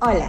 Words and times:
Hola, 0.00 0.28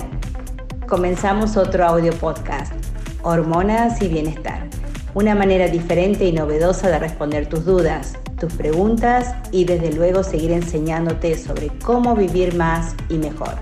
comenzamos 0.88 1.56
otro 1.56 1.86
audio 1.86 2.12
podcast, 2.14 2.74
Hormonas 3.21 4.02
y 4.02 4.08
Bienestar, 4.08 4.68
una 5.14 5.36
manera 5.36 5.68
diferente 5.68 6.26
y 6.26 6.32
novedosa 6.32 6.90
de 6.90 6.98
responder 6.98 7.48
tus 7.48 7.66
dudas, 7.66 8.17
tus 8.39 8.51
preguntas 8.55 9.35
y 9.51 9.65
desde 9.65 9.93
luego 9.93 10.23
seguir 10.23 10.53
enseñándote 10.53 11.37
sobre 11.37 11.67
cómo 11.85 12.15
vivir 12.15 12.55
más 12.55 12.95
y 13.09 13.19
mejor. 13.19 13.53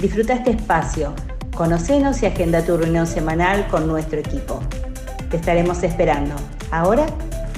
Disfruta 0.00 0.32
este 0.32 0.52
espacio, 0.52 1.12
conocenos 1.54 2.22
y 2.22 2.26
agenda 2.26 2.64
tu 2.64 2.78
reunión 2.78 3.06
semanal 3.06 3.68
con 3.68 3.86
nuestro 3.86 4.20
equipo. 4.20 4.60
Te 5.28 5.36
estaremos 5.36 5.82
esperando. 5.82 6.36
Ahora, 6.70 7.04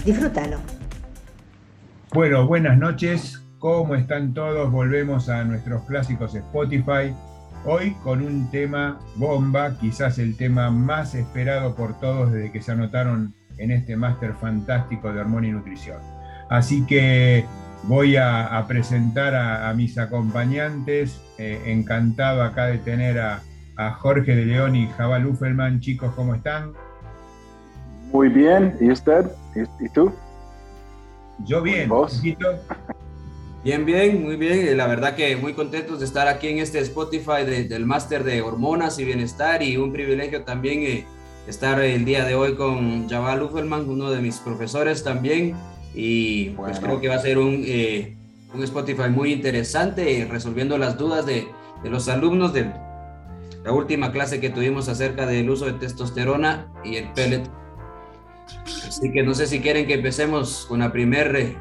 disfrútalo. 0.05 0.57
Bueno, 2.13 2.49
buenas 2.49 2.77
noches. 2.77 3.41
¿Cómo 3.61 3.95
están 3.95 4.35
todos? 4.35 4.73
Volvemos 4.73 5.29
a 5.29 5.45
nuestros 5.45 5.83
clásicos 5.85 6.35
Spotify 6.35 7.15
Hoy 7.65 7.91
con 8.03 8.23
un 8.23 8.51
tema 8.51 8.99
bomba, 9.17 9.77
quizás 9.79 10.19
el 10.19 10.35
tema 10.37 10.71
más 10.71 11.15
esperado 11.15 11.75
por 11.75 11.99
todos 12.01 12.33
desde 12.33 12.51
que 12.53 12.63
se 12.63 12.73
anotaron 12.73 13.35
en 13.59 13.71
este 13.71 13.97
máster 13.97 14.33
fantástico 14.33 15.13
de 15.13 15.21
hormona 15.21 15.49
y 15.49 15.51
nutrición. 15.53 15.99
Así 16.49 16.87
que 16.87 17.45
voy 17.83 18.17
a, 18.17 18.65
presentar 18.67 19.35
a, 19.35 19.73
mis 19.75 19.99
acompañantes. 19.99 21.21
Eh, 21.37 21.61
encantado 21.67 22.43
acá 22.43 22.67
de 22.67 22.79
tener 22.79 23.21
a, 23.21 23.43
Jorge 23.99 24.37
de 24.37 24.45
León 24.45 24.77
y 24.77 24.89
Jabal 24.89 25.27
Uffelman. 25.27 25.81
Chicos, 25.81 26.13
¿cómo 26.15 26.35
están? 26.35 26.73
Muy 28.13 28.29
bien. 28.29 28.77
¿Y 28.79 28.91
usted? 28.91 29.27
¿Y, 29.55 29.89
tú? 29.89 30.13
Yo 31.47 31.63
bien. 31.63 31.89
¿Vos? 31.89 32.23
Bien, 33.63 33.85
bien, 33.85 34.23
muy 34.23 34.37
bien. 34.37 34.75
La 34.75 34.87
verdad 34.87 35.15
que 35.15 35.37
muy 35.37 35.53
contentos 35.53 35.99
de 35.99 36.07
estar 36.07 36.29
aquí 36.29 36.49
en 36.49 36.59
este 36.61 36.79
Spotify 36.79 37.45
del 37.45 37.85
máster 37.85 38.25
de 38.25 38.41
hormonas 38.41 38.99
y 38.99 39.05
bienestar 39.05 39.63
y 39.63 39.77
un 39.77 39.93
privilegio 39.93 40.45
también 40.45 40.83
eh, 40.83 41.05
estar 41.47 41.79
el 41.83 42.07
día 42.07 42.25
de 42.25 42.35
hoy 42.35 42.55
con 42.55 43.07
Jabal 43.11 43.43
Uffelman, 43.43 43.87
uno 43.87 44.11
de 44.11 44.23
mis 44.23 44.39
profesores 44.39 45.05
también. 45.05 45.55
Y 45.95 46.51
pues 46.51 46.81
creo 46.81 47.03
que 47.03 47.09
va 47.09 47.17
a 47.17 47.19
ser 47.19 47.37
un, 47.37 47.63
eh, 47.67 48.17
un 48.55 48.63
Spotify 48.63 49.11
muy 49.11 49.33
interesante 49.33 50.27
resolviendo 50.31 50.79
las 50.79 50.97
dudas 50.97 51.27
de, 51.27 51.47
de 51.83 51.91
los 51.91 52.09
alumnos 52.09 52.55
de 52.55 52.73
la 53.63 53.73
última 53.73 54.11
clase 54.11 54.41
que 54.41 54.49
tuvimos 54.49 54.89
acerca 54.89 55.27
del 55.27 55.51
uso 55.51 55.67
de 55.67 55.75
testosterona 55.75 56.73
y 56.83 56.97
el 56.97 57.13
pellet. 57.13 57.43
Así 58.89 59.13
que 59.13 59.23
no 59.23 59.35
sé 59.35 59.47
si 59.47 59.61
quieren 59.61 59.87
que 59.87 59.95
empecemos 59.95 60.65
con 60.67 60.79
la 60.79 60.91
primera 60.91 61.39
eh, 61.39 61.59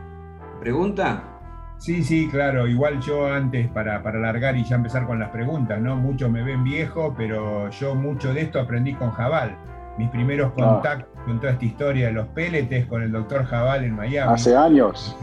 pregunta. 0.62 1.39
Sí, 1.80 2.04
sí, 2.04 2.28
claro. 2.30 2.68
Igual 2.68 3.00
yo 3.02 3.26
antes, 3.26 3.68
para, 3.70 4.04
para 4.04 4.20
alargar 4.20 4.56
y 4.58 4.64
ya 4.66 4.76
empezar 4.76 5.08
con 5.08 5.18
las 5.18 5.30
preguntas, 5.30 5.80
¿no? 5.80 5.96
Muchos 5.96 6.30
me 6.30 6.44
ven 6.44 6.64
viejo, 6.64 7.16
pero 7.18 7.70
yo 7.70 7.96
mucho 7.96 8.34
de 8.34 8.42
esto 8.42 8.60
aprendí 8.60 8.94
con 8.94 9.12
Jabal. 9.12 9.58
Mis 9.98 10.10
primeros 10.10 10.52
ah. 10.52 10.56
contactos 10.56 11.24
con 11.26 11.40
toda 11.40 11.54
esta 11.54 11.66
historia 11.66 12.08
de 12.08 12.14
los 12.14 12.28
peletes 12.28 12.86
con 12.86 13.02
el 13.02 13.12
doctor 13.12 13.46
Jabal 13.46 13.86
en 13.86 13.96
Miami. 13.96 14.34
Hace 14.34 14.56
años. 14.56 15.16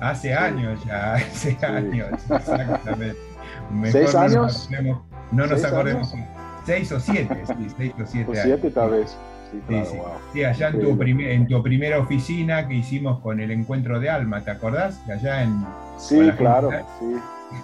hace 0.00 0.34
años 0.34 0.82
ya, 0.84 1.14
hace 1.14 1.56
años, 1.64 2.08
exactamente. 2.30 3.16
¿Seis 3.90 4.14
años? 4.14 4.68
no 5.32 5.46
nos 5.46 5.64
acordemos. 5.64 6.14
Seis 6.64 6.90
o 6.92 7.00
siete, 7.00 7.42
sí, 7.46 7.68
seis 7.76 7.92
o 8.00 8.06
siete. 8.06 8.30
O 8.30 8.34
siete 8.34 8.70
tal 8.70 8.90
vez. 8.90 9.16
Sí, 10.32 10.44
allá 10.44 10.68
en 10.68 10.80
tu, 10.80 11.02
en 11.02 11.46
tu 11.48 11.62
primera 11.62 11.98
oficina 11.98 12.68
que 12.68 12.74
hicimos 12.74 13.20
con 13.20 13.40
el 13.40 13.50
encuentro 13.50 13.98
de 14.00 14.08
Alma, 14.08 14.42
¿te 14.42 14.50
acordás? 14.50 15.00
Allá 15.08 15.42
en. 15.42 15.64
Sí, 15.98 16.30
claro, 16.36 16.70
sí. 16.98 17.16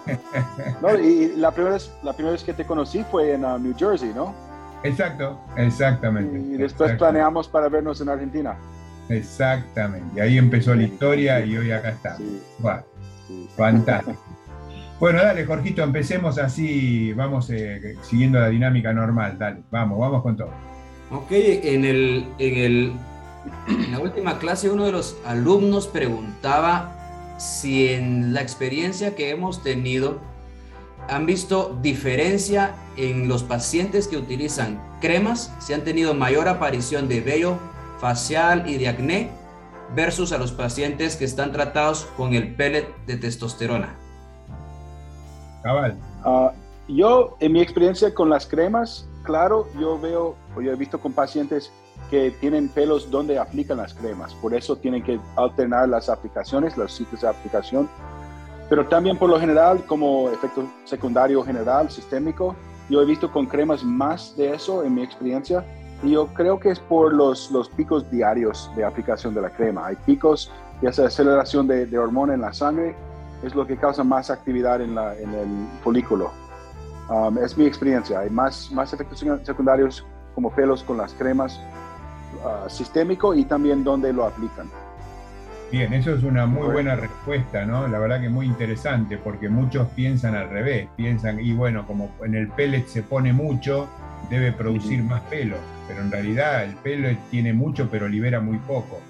no, 0.83 0.99
y 0.99 1.37
la 1.37 1.51
primera, 1.53 1.75
vez, 1.75 1.93
la 2.03 2.13
primera 2.13 2.33
vez 2.33 2.43
que 2.43 2.53
te 2.53 2.65
conocí 2.65 3.05
fue 3.11 3.35
en 3.35 3.45
uh, 3.45 3.59
New 3.59 3.75
Jersey, 3.77 4.13
¿no? 4.15 4.35
Exacto, 4.83 5.41
exactamente. 5.57 6.39
Y 6.39 6.57
después 6.57 6.93
planeamos 6.97 7.49
para 7.49 7.69
vernos 7.69 8.01
en 8.01 8.09
Argentina. 8.09 8.57
Exactamente, 9.09 10.07
y 10.17 10.21
ahí 10.21 10.39
empezó 10.39 10.75
la 10.75 10.83
historia 10.83 11.45
y 11.45 11.57
hoy 11.57 11.71
acá 11.71 11.91
está. 11.91 12.17
fantástico. 13.57 14.21
Bueno, 14.99 15.23
dale, 15.23 15.45
Jorgito, 15.45 15.83
empecemos 15.83 16.39
así, 16.39 17.13
vamos 17.13 17.51
eh, 17.51 17.97
siguiendo 18.01 18.41
la 18.41 18.49
dinámica 18.49 18.93
normal, 18.95 19.39
dale, 19.39 19.63
vamos, 19.71 19.99
vamos 19.99 20.23
con 20.23 20.37
todo. 20.37 20.51
Ok, 21.11 21.31
en, 21.31 21.85
el, 21.85 22.27
en, 22.39 22.57
el, 22.57 22.93
en 23.69 23.93
la 23.93 24.01
última 24.01 24.39
clase 24.39 24.71
uno 24.71 24.85
de 24.85 24.93
los 24.93 25.17
alumnos 25.25 25.87
preguntaba 25.87 26.93
si 27.39 27.89
en 27.89 28.33
la 28.35 28.43
experiencia 28.43 29.15
que 29.15 29.31
hemos 29.31 29.63
tenido 29.63 30.19
han 31.09 31.27
visto 31.27 31.79
diferencia 31.83 32.75
en 32.97 33.29
los 33.29 33.45
pacientes 33.45 34.09
que 34.09 34.17
utilizan 34.17 34.81
cremas, 35.01 35.53
si 35.61 35.73
han 35.73 35.85
tenido 35.85 36.15
mayor 36.15 36.49
aparición 36.49 37.09
de 37.09 37.21
vello 37.21 37.59
facial 38.01 38.69
y 38.69 38.77
de 38.77 38.89
acné 38.89 39.31
versus 39.95 40.33
a 40.33 40.39
los 40.39 40.51
pacientes 40.51 41.17
que 41.17 41.25
están 41.25 41.53
tratados 41.53 42.07
con 42.17 42.35
el 42.35 42.55
pellet 42.55 42.87
de 43.07 43.17
testosterona. 43.17 43.95
Cabal. 45.63 45.97
Ah, 46.25 46.53
yo, 46.89 47.37
en 47.41 47.53
mi 47.53 47.61
experiencia 47.61 48.13
con 48.13 48.31
las 48.31 48.47
cremas, 48.47 49.09
claro, 49.27 49.69
yo 49.79 49.99
veo, 49.99 50.37
o 50.57 50.63
yo 50.63 50.73
he 50.73 50.77
visto 50.77 50.99
con 50.99 51.13
pacientes 51.13 51.71
que 52.11 52.31
tienen 52.31 52.69
pelos 52.69 53.11
donde 53.11 53.39
aplican 53.39 53.77
las 53.77 53.93
cremas, 53.93 54.33
por 54.35 54.55
eso 54.55 54.77
tienen 54.77 55.03
que 55.03 55.21
alternar 55.37 55.89
las 55.89 56.09
aplicaciones, 56.09 56.77
los 56.77 56.93
sitios 56.93 57.21
de 57.21 57.29
aplicación, 57.29 57.89
pero 58.71 58.87
también 58.87 59.19
por 59.19 59.29
lo 59.29 59.39
general, 59.39 59.85
como 59.87 60.31
efecto 60.31 60.65
secundario 60.85 61.43
general, 61.43 61.91
sistémico, 61.91 62.57
yo 62.89 63.03
he 63.03 63.05
visto 63.05 63.31
con 63.31 63.47
cremas 63.47 63.85
más 63.85 64.35
de 64.37 64.55
eso 64.55 64.85
en 64.85 64.95
mi 64.95 65.03
experiencia, 65.03 65.65
y 66.03 66.13
yo 66.13 66.27
creo 66.29 66.61
que 66.61 66.71
es 66.71 66.79
por 66.79 67.13
los, 67.13 67.51
los 67.51 67.69
picos 67.71 68.11
diarios 68.11 68.71
de 68.77 68.85
aplicación 68.85 69.35
de 69.35 69.41
la 69.41 69.51
crema. 69.51 69.87
Hay 69.87 69.97
picos 69.97 70.51
y 70.83 70.87
esa 70.87 71.07
aceleración 71.07 71.67
de, 71.67 71.87
de 71.87 71.99
hormona 71.99 72.35
en 72.35 72.43
la 72.43 72.53
sangre 72.53 72.95
es 73.43 73.55
lo 73.55 73.67
que 73.67 73.77
causa 73.77 74.05
más 74.05 74.31
actividad 74.31 74.81
en, 74.81 74.95
la, 74.95 75.17
en 75.17 75.33
el 75.33 75.49
folículo. 75.83 76.31
Um, 77.09 77.39
es 77.39 77.57
mi 77.57 77.67
experiencia. 77.67 78.21
Hay 78.21 78.31
más, 78.31 78.71
más 78.73 78.93
efectos 78.93 79.25
secundarios 79.43 80.05
como 80.35 80.51
pelos 80.51 80.83
con 80.83 80.99
las 80.99 81.15
cremas 81.15 81.61
uh, 82.45 82.69
sistémico 82.69 83.35
y 83.35 83.45
también 83.45 83.85
donde 83.85 84.13
lo 84.13 84.25
aplican. 84.25 84.69
Bien, 85.71 85.93
eso 85.93 86.15
es 86.15 86.23
una 86.23 86.47
muy 86.47 86.69
buena 86.69 86.95
respuesta, 86.95 87.67
¿no? 87.67 87.89
La 87.89 87.99
verdad 87.99 88.21
que 88.21 88.29
muy 88.29 88.47
interesante, 88.47 89.19
porque 89.19 89.49
muchos 89.49 89.89
piensan 89.89 90.37
al 90.37 90.49
revés, 90.49 90.89
piensan, 90.97 91.41
y 91.41 91.55
bueno, 91.55 91.85
como 91.87 92.15
en 92.25 92.37
el 92.37 92.49
pellet 92.49 92.87
se 92.87 93.03
pone 93.03 93.33
mucho, 93.33 93.89
debe 94.31 94.53
producir 94.53 95.03
más 95.03 95.23
pelo, 95.23 95.57
pero 95.89 96.03
en 96.03 96.13
realidad 96.13 96.63
el 96.63 96.77
pellet 96.77 97.19
tiene 97.31 97.53
mucho, 97.53 97.89
pero 97.91 98.07
libera 98.07 98.41
muy 98.41 98.59
poco, 98.59 99.01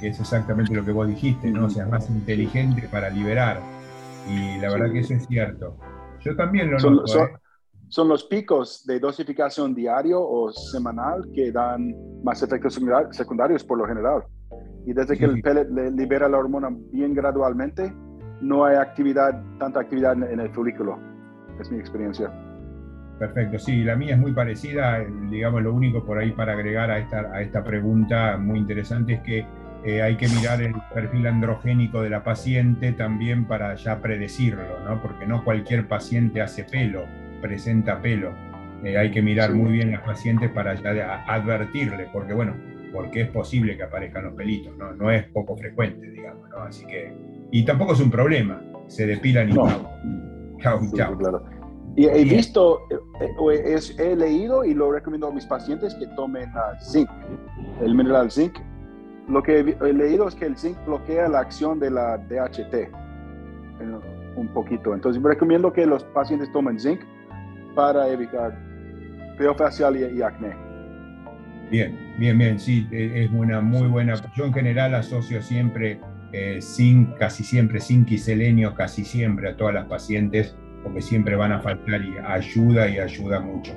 que 0.00 0.08
es 0.08 0.20
exactamente 0.20 0.74
lo 0.74 0.84
que 0.84 0.92
vos 0.92 1.08
dijiste, 1.08 1.50
¿no? 1.50 1.64
O 1.64 1.70
sea, 1.70 1.84
es 1.84 1.90
más 1.90 2.10
inteligente 2.10 2.88
para 2.90 3.08
liberar, 3.08 3.60
y 4.28 4.58
la 4.58 4.68
verdad 4.70 4.92
que 4.92 5.00
eso 5.00 5.14
es 5.14 5.26
cierto. 5.26 5.78
Yo 6.20 6.36
también 6.36 6.70
lo 6.70 6.78
noto. 6.78 7.24
¿eh? 7.24 7.32
Son 7.92 8.08
los 8.08 8.24
picos 8.24 8.86
de 8.86 8.98
dosificación 8.98 9.74
diario 9.74 10.18
o 10.18 10.50
semanal 10.50 11.28
que 11.34 11.52
dan 11.52 11.94
más 12.24 12.42
efectos 12.42 12.80
secundarios 13.10 13.62
por 13.64 13.76
lo 13.76 13.86
general. 13.86 14.22
Y 14.86 14.94
desde 14.94 15.18
que 15.18 15.26
el 15.26 15.42
pellet 15.42 15.68
libera 15.94 16.26
la 16.26 16.38
hormona 16.38 16.70
bien 16.90 17.12
gradualmente, 17.12 17.92
no 18.40 18.64
hay 18.64 18.76
actividad, 18.76 19.38
tanta 19.58 19.80
actividad 19.80 20.14
en 20.14 20.40
el 20.40 20.50
folículo. 20.54 20.98
Es 21.60 21.70
mi 21.70 21.78
experiencia. 21.78 22.32
Perfecto, 23.18 23.58
sí, 23.58 23.84
la 23.84 23.94
mía 23.94 24.14
es 24.14 24.20
muy 24.20 24.32
parecida. 24.32 25.04
Digamos, 25.30 25.62
lo 25.62 25.74
único 25.74 26.02
por 26.02 26.16
ahí 26.16 26.32
para 26.32 26.54
agregar 26.54 26.90
a 26.90 26.98
esta, 26.98 27.30
a 27.30 27.42
esta 27.42 27.62
pregunta 27.62 28.38
muy 28.38 28.58
interesante 28.58 29.14
es 29.14 29.20
que 29.20 29.46
eh, 29.84 30.00
hay 30.00 30.16
que 30.16 30.28
mirar 30.28 30.62
el 30.62 30.72
perfil 30.94 31.26
androgénico 31.26 32.00
de 32.00 32.08
la 32.08 32.24
paciente 32.24 32.92
también 32.92 33.46
para 33.46 33.74
ya 33.74 34.00
predecirlo, 34.00 34.80
¿no? 34.82 35.02
Porque 35.02 35.26
no 35.26 35.44
cualquier 35.44 35.86
paciente 35.88 36.40
hace 36.40 36.64
pelo 36.64 37.04
presenta 37.42 38.00
pelo. 38.00 38.32
Eh, 38.82 38.96
hay 38.96 39.10
que 39.10 39.20
mirar 39.20 39.52
muy 39.52 39.72
bien 39.72 39.92
las 39.92 40.00
pacientes 40.00 40.50
para 40.50 40.74
ya 40.74 41.24
advertirle, 41.26 42.08
porque 42.12 42.32
bueno, 42.32 42.54
porque 42.92 43.22
es 43.22 43.28
posible 43.28 43.76
que 43.76 43.82
aparezcan 43.82 44.24
los 44.24 44.34
pelitos, 44.34 44.76
¿no? 44.78 44.92
No 44.94 45.10
es 45.10 45.24
poco 45.28 45.56
frecuente, 45.56 46.10
digamos, 46.10 46.48
¿no? 46.48 46.62
Así 46.62 46.86
que, 46.86 47.12
y 47.50 47.64
tampoco 47.64 47.92
es 47.92 48.00
un 48.00 48.10
problema, 48.10 48.62
se 48.86 49.06
depilan 49.06 49.50
y 49.50 49.52
no. 49.52 49.68
Chao, 50.58 50.80
Claro. 50.92 51.44
Y 51.94 52.06
he 52.06 52.24
visto, 52.24 52.80
eh, 53.20 53.78
he 53.98 54.16
leído 54.16 54.64
y 54.64 54.72
lo 54.72 54.90
recomiendo 54.90 55.26
a 55.26 55.30
mis 55.30 55.44
pacientes 55.44 55.94
que 55.96 56.06
tomen 56.16 56.50
zinc, 56.80 57.10
el 57.82 57.94
mineral 57.94 58.30
zinc. 58.30 58.54
Lo 59.28 59.42
que 59.42 59.58
he, 59.58 59.92
leído 59.92 60.26
es 60.26 60.34
que 60.34 60.46
el 60.46 60.56
zinc 60.56 60.76
bloquea 60.86 61.28
la 61.28 61.40
acción 61.40 61.78
de 61.78 61.90
la 61.90 62.16
DHT 62.16 62.90
un 64.36 64.48
poquito. 64.48 64.94
Entonces, 64.94 65.22
recomiendo 65.22 65.72
que 65.72 65.86
los 65.86 66.04
pacientes 66.04 66.50
tomen 66.52 66.78
zinc 66.78 67.00
para 67.74 68.08
evitar 68.08 68.58
pelo 69.36 69.54
facial 69.54 69.96
y, 69.96 70.22
acné. 70.22 70.54
Bien, 71.70 71.98
bien, 72.18 72.36
bien, 72.36 72.58
sí, 72.58 72.86
e, 72.92 73.24
es 73.24 73.30
una 73.30 73.60
muy 73.60 73.88
buena. 73.88 74.14
Yo 74.36 74.44
en 74.44 74.52
general 74.52 74.94
asocio 74.94 75.42
siempre 75.42 76.00
eh, 76.32 76.60
zinc, 76.60 77.16
casi 77.18 77.44
siempre 77.44 77.80
zinc 77.80 78.10
y 78.10 78.18
selenio, 78.18 78.74
casi 78.74 79.04
siempre 79.04 79.50
a 79.50 79.56
todas 79.56 79.74
las 79.74 79.86
pacientes 79.86 80.54
porque 80.82 81.00
siempre 81.00 81.36
van 81.36 81.52
a 81.52 81.60
faltar 81.60 82.02
y 82.02 82.14
ayuda 82.24 82.88
y 82.88 82.98
ayuda 82.98 83.40
mucho. 83.40 83.72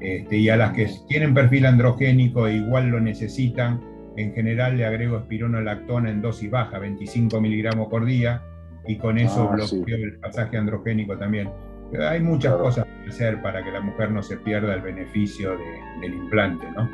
Este, 0.00 0.36
y 0.36 0.48
a 0.48 0.56
las 0.56 0.72
que 0.72 0.88
tienen 1.08 1.34
perfil 1.34 1.66
androgénico 1.66 2.46
e 2.46 2.54
igual 2.54 2.88
lo 2.88 3.00
necesitan, 3.00 3.80
en 4.16 4.32
general 4.34 4.76
le 4.76 4.84
agrego 4.84 5.18
espironolactona 5.18 6.10
en 6.10 6.20
dosis 6.20 6.50
baja, 6.50 6.78
25 6.78 7.40
miligramos 7.40 7.88
por 7.88 8.04
día, 8.04 8.42
y 8.86 8.96
con 8.96 9.18
eso 9.18 9.48
ah, 9.50 9.54
bloqueo 9.54 9.96
el 9.96 10.18
pasaje 10.18 10.56
androgénico 10.56 11.16
también. 11.16 11.50
hay 11.98 12.20
muchas 12.20 12.54
cosas 12.56 12.86
hacer 13.10 13.42
para 13.42 13.62
que 13.62 13.70
la 13.70 13.80
mujer 13.80 14.10
no 14.10 14.22
se 14.22 14.36
pierda 14.38 14.74
el 14.74 14.80
beneficio 14.80 15.56
del 16.00 16.14
implante, 16.14 16.66
¿no? 16.70 16.90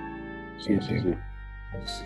Sí, 0.58 0.78
sí, 0.80 1.00
sí. 1.00 1.14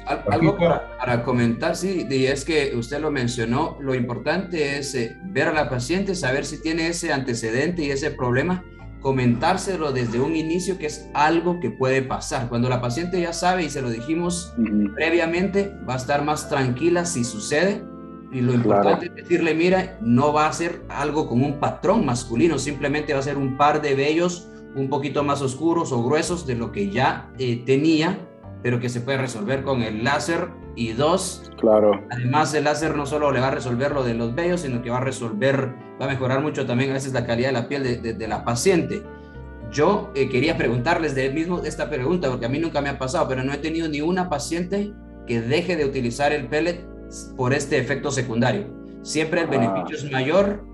Algo 0.06 0.56
para, 0.58 1.22
comentar, 1.22 1.76
sí, 1.76 2.06
y 2.10 2.26
es 2.26 2.44
que 2.44 2.72
usted 2.74 3.00
lo 3.00 3.10
mencionó, 3.10 3.78
lo 3.80 3.94
importante 3.94 4.78
es 4.78 4.94
eh, 4.94 5.16
ver 5.24 5.48
a 5.48 5.52
la 5.52 5.68
paciente, 5.68 6.14
saber 6.14 6.44
si 6.44 6.60
tiene 6.60 6.88
ese 6.88 7.12
antecedente 7.12 7.82
y 7.82 7.90
ese 7.90 8.10
problema, 8.10 8.64
comentárselo 9.00 9.92
desde 9.92 10.20
un 10.20 10.36
inicio 10.36 10.78
que 10.78 10.86
es 10.86 11.08
algo 11.14 11.60
que 11.60 11.70
puede 11.70 12.02
pasar. 12.02 12.48
Cuando 12.48 12.68
la 12.68 12.80
paciente 12.80 13.20
ya 13.20 13.32
sabe 13.32 13.64
y 13.64 13.70
se 13.70 13.80
lo 13.80 13.90
dijimos 13.90 14.54
previamente, 14.94 15.72
va 15.88 15.94
a 15.94 15.98
estar 15.98 16.24
más 16.24 16.48
tranquila 16.48 17.04
si 17.04 17.24
sucede. 17.24 17.82
Y 18.32 18.40
lo 18.40 18.54
importante 18.54 19.06
es 19.06 19.14
decirle, 19.14 19.54
mira, 19.54 19.98
no 20.00 20.32
va 20.32 20.46
a 20.46 20.52
ser 20.52 20.82
algo 20.88 21.28
con 21.28 21.42
un 21.42 21.58
patrón 21.58 22.06
masculino, 22.06 22.58
simplemente 22.58 23.12
va 23.12 23.18
a 23.18 23.22
ser 23.22 23.36
un 23.36 23.56
par 23.56 23.82
de 23.82 23.94
vellos 23.94 24.48
un 24.76 24.88
poquito 24.88 25.24
más 25.24 25.42
oscuros 25.42 25.90
o 25.90 26.02
gruesos 26.02 26.46
de 26.46 26.54
lo 26.54 26.70
que 26.70 26.90
ya 26.90 27.28
eh, 27.38 27.62
tenía 27.66 28.18
pero 28.62 28.80
que 28.80 28.88
se 28.88 29.00
puede 29.00 29.18
resolver 29.18 29.62
con 29.62 29.82
el 29.82 30.04
láser. 30.04 30.48
Y 30.76 30.92
dos, 30.92 31.50
claro. 31.58 32.00
además 32.10 32.54
el 32.54 32.64
láser 32.64 32.96
no 32.96 33.04
solo 33.04 33.32
le 33.32 33.40
va 33.40 33.48
a 33.48 33.50
resolver 33.50 33.90
lo 33.90 34.04
de 34.04 34.14
los 34.14 34.34
vellos, 34.34 34.60
sino 34.60 34.82
que 34.82 34.88
va 34.88 34.98
a 34.98 35.00
resolver, 35.00 35.74
va 36.00 36.06
a 36.06 36.08
mejorar 36.08 36.40
mucho 36.40 36.64
también 36.64 36.90
a 36.90 36.94
veces 36.94 37.12
la 37.12 37.26
calidad 37.26 37.48
de 37.48 37.52
la 37.52 37.68
piel 37.68 37.82
de, 37.82 38.14
de, 38.14 38.28
la 38.28 38.44
paciente. 38.44 39.02
Yo 39.72 40.10
eh, 40.14 40.28
quería 40.28 40.56
preguntarles 40.56 41.14
de 41.14 41.28
mismo 41.30 41.58
esta 41.64 41.90
pregunta, 41.90 42.30
porque 42.30 42.46
a 42.46 42.48
mí 42.48 42.60
nunca 42.60 42.80
me 42.80 42.88
ha 42.88 42.98
pasado, 42.98 43.26
pero 43.28 43.42
no 43.42 43.52
he 43.52 43.58
tenido 43.58 43.88
ni 43.88 44.00
una 44.00 44.30
paciente 44.30 44.92
que 45.26 45.42
deje 45.42 45.76
de 45.76 45.84
utilizar 45.84 46.32
el 46.32 46.46
pellet 46.46 46.86
por 47.36 47.52
este 47.52 47.78
efecto 47.78 48.10
secundario. 48.10 48.66
Siempre 49.02 49.40
el 49.40 49.46
ah. 49.46 49.50
beneficio 49.50 49.96
es 49.96 50.12
mayor 50.12 50.66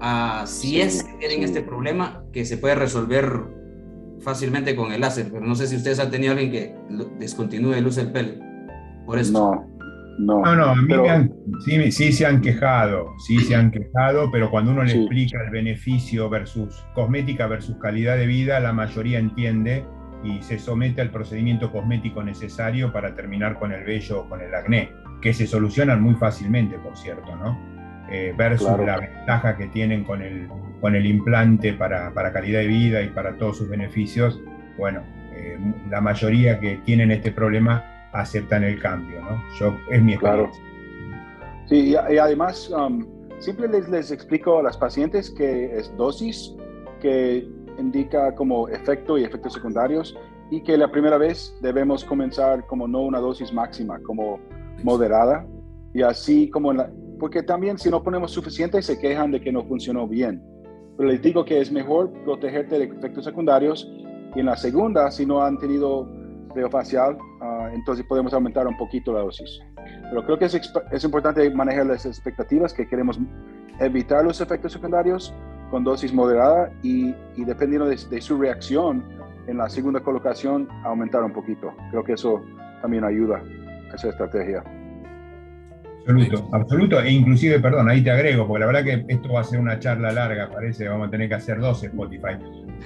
a 0.00 0.44
si 0.46 0.80
es 0.80 1.04
que 1.04 1.12
tienen 1.18 1.42
este 1.42 1.62
problema 1.62 2.24
que 2.32 2.44
se 2.44 2.56
puede 2.56 2.74
resolver 2.74 3.28
fácilmente 4.20 4.76
con 4.76 4.92
el 4.92 5.00
láser, 5.00 5.28
pero 5.30 5.44
no 5.44 5.54
sé 5.54 5.66
si 5.66 5.76
ustedes 5.76 5.98
han 5.98 6.10
tenido 6.10 6.32
alguien 6.32 6.50
que 6.50 6.74
descontinúe 7.18 7.74
el 7.74 7.86
uso 7.86 8.02
del 8.02 8.12
pellet. 8.12 8.40
Por 9.06 9.18
eso. 9.18 9.32
No, 9.32 9.66
no. 10.18 10.42
No, 10.42 10.54
no, 10.54 10.64
a 10.66 10.74
mí 10.74 10.82
me 10.86 11.08
han, 11.08 11.32
sí, 11.64 11.92
sí, 11.92 12.12
se 12.12 12.26
han 12.26 12.42
quejado, 12.42 13.14
sí 13.26 13.38
se 13.38 13.54
han 13.54 13.70
quejado, 13.70 14.30
pero 14.30 14.50
cuando 14.50 14.72
uno 14.72 14.84
le 14.84 14.92
explica 14.92 15.42
el 15.42 15.50
beneficio 15.50 16.28
versus 16.28 16.84
cosmética 16.94 17.46
versus 17.46 17.76
calidad 17.76 18.18
de 18.18 18.26
vida, 18.26 18.60
la 18.60 18.74
mayoría 18.74 19.18
entiende 19.18 19.86
y 20.22 20.42
se 20.42 20.58
somete 20.58 21.00
al 21.00 21.10
procedimiento 21.10 21.72
cosmético 21.72 22.22
necesario 22.22 22.92
para 22.92 23.14
terminar 23.14 23.58
con 23.58 23.72
el 23.72 23.84
vello 23.84 24.20
o 24.20 24.28
con 24.28 24.42
el 24.42 24.54
acné, 24.54 24.92
que 25.20 25.32
se 25.34 25.46
solucionan 25.46 26.02
muy 26.02 26.14
fácilmente, 26.14 26.78
por 26.78 26.96
cierto, 26.96 27.36
¿no? 27.36 27.58
Eh, 28.10 28.34
versus 28.36 28.68
la 28.84 28.98
ventaja 28.98 29.56
que 29.56 29.66
tienen 29.68 30.02
con 30.02 30.20
el, 30.20 30.48
con 30.80 30.96
el 30.96 31.06
implante 31.06 31.72
para, 31.74 32.12
para, 32.12 32.32
calidad 32.32 32.60
de 32.60 32.66
vida 32.66 33.02
y 33.02 33.08
para 33.08 33.38
todos 33.38 33.58
sus 33.58 33.68
beneficios, 33.68 34.40
bueno, 34.76 35.02
eh, 35.32 35.56
la 35.88 36.00
mayoría 36.00 36.58
que 36.58 36.78
tienen 36.84 37.12
este 37.12 37.30
problema 37.30 37.84
aceptan 38.12 38.64
el 38.64 38.80
cambio, 38.80 39.20
¿no? 39.20 39.40
Yo, 39.60 39.76
es 39.90 40.02
mi 40.02 40.14
experiencia. 40.14 40.60
Claro. 40.60 41.68
Sí, 41.68 41.90
y, 41.90 41.94
además, 41.94 42.68
um, 42.70 43.06
siempre 43.38 43.68
les, 43.68 43.88
les 43.88 44.10
explico 44.10 44.58
a 44.58 44.62
las 44.64 44.76
pacientes 44.76 45.30
que 45.30 45.66
es 45.78 45.96
dosis, 45.96 46.56
que 47.00 47.46
indica 47.78 48.34
como 48.34 48.68
efecto 48.68 49.16
y 49.18 49.24
efectos 49.24 49.52
secundarios, 49.52 50.18
y 50.50 50.62
que 50.62 50.76
la 50.76 50.90
primera 50.90 51.16
vez 51.16 51.56
debemos 51.60 52.04
comenzar 52.04 52.66
como 52.66 52.88
no 52.88 53.02
una 53.02 53.20
dosis 53.20 53.52
máxima, 53.52 54.00
como 54.00 54.40
moderada, 54.82 55.46
y 55.92 56.02
así 56.02 56.48
como 56.50 56.72
la, 56.72 56.90
porque 57.20 57.42
también 57.42 57.78
si 57.78 57.90
no 57.90 58.02
ponemos 58.02 58.32
suficiente 58.32 58.80
se 58.82 58.98
quejan 58.98 59.30
de 59.30 59.40
que 59.40 59.52
no 59.52 59.64
funcionó 59.64 60.08
bien. 60.08 60.42
Pero 60.96 61.10
les 61.10 61.22
digo 61.22 61.44
que 61.44 61.60
es 61.60 61.70
mejor 61.70 62.10
protegerte 62.24 62.78
de 62.78 62.84
efectos 62.86 63.24
secundarios 63.24 63.88
y 64.34 64.40
en 64.40 64.46
la 64.46 64.56
segunda, 64.56 65.10
si 65.10 65.26
no 65.26 65.42
han 65.42 65.58
tenido 65.58 66.08
facial, 66.70 67.16
uh, 67.40 67.72
entonces 67.72 68.04
podemos 68.06 68.34
aumentar 68.34 68.66
un 68.66 68.76
poquito 68.76 69.12
la 69.12 69.20
dosis. 69.20 69.60
Pero 70.10 70.24
creo 70.24 70.38
que 70.38 70.46
es, 70.46 70.72
es 70.90 71.04
importante 71.04 71.48
manejar 71.50 71.86
las 71.86 72.04
expectativas, 72.06 72.72
que 72.74 72.88
queremos 72.88 73.20
evitar 73.78 74.24
los 74.24 74.40
efectos 74.40 74.72
secundarios 74.72 75.32
con 75.70 75.84
dosis 75.84 76.12
moderada 76.12 76.72
y, 76.82 77.14
y 77.36 77.44
dependiendo 77.44 77.86
de, 77.86 77.96
de, 78.10 78.20
su 78.20 78.36
reacción 78.36 79.04
en 79.46 79.58
la 79.58 79.68
segunda 79.68 80.00
colocación, 80.00 80.68
aumentar 80.84 81.22
un 81.22 81.32
poquito. 81.32 81.72
Creo 81.90 82.02
que 82.02 82.14
eso 82.14 82.42
también 82.82 83.04
ayuda 83.04 83.42
esa 83.94 84.08
estrategia. 84.08 84.62
Absoluto, 86.00 86.48
absoluto. 86.52 87.00
E 87.00 87.10
inclusive, 87.10 87.60
perdón, 87.60 87.88
ahí 87.88 88.02
te 88.02 88.10
agrego, 88.10 88.46
porque 88.46 88.60
la 88.60 88.66
verdad 88.66 88.84
que 88.84 89.04
esto 89.08 89.32
va 89.32 89.40
a 89.40 89.44
ser 89.44 89.60
una 89.60 89.78
charla 89.78 90.12
larga, 90.12 90.50
parece, 90.50 90.88
vamos 90.88 91.08
a 91.08 91.10
tener 91.10 91.28
que 91.28 91.34
hacer 91.34 91.60
dos 91.60 91.82
Spotify. 91.84 92.36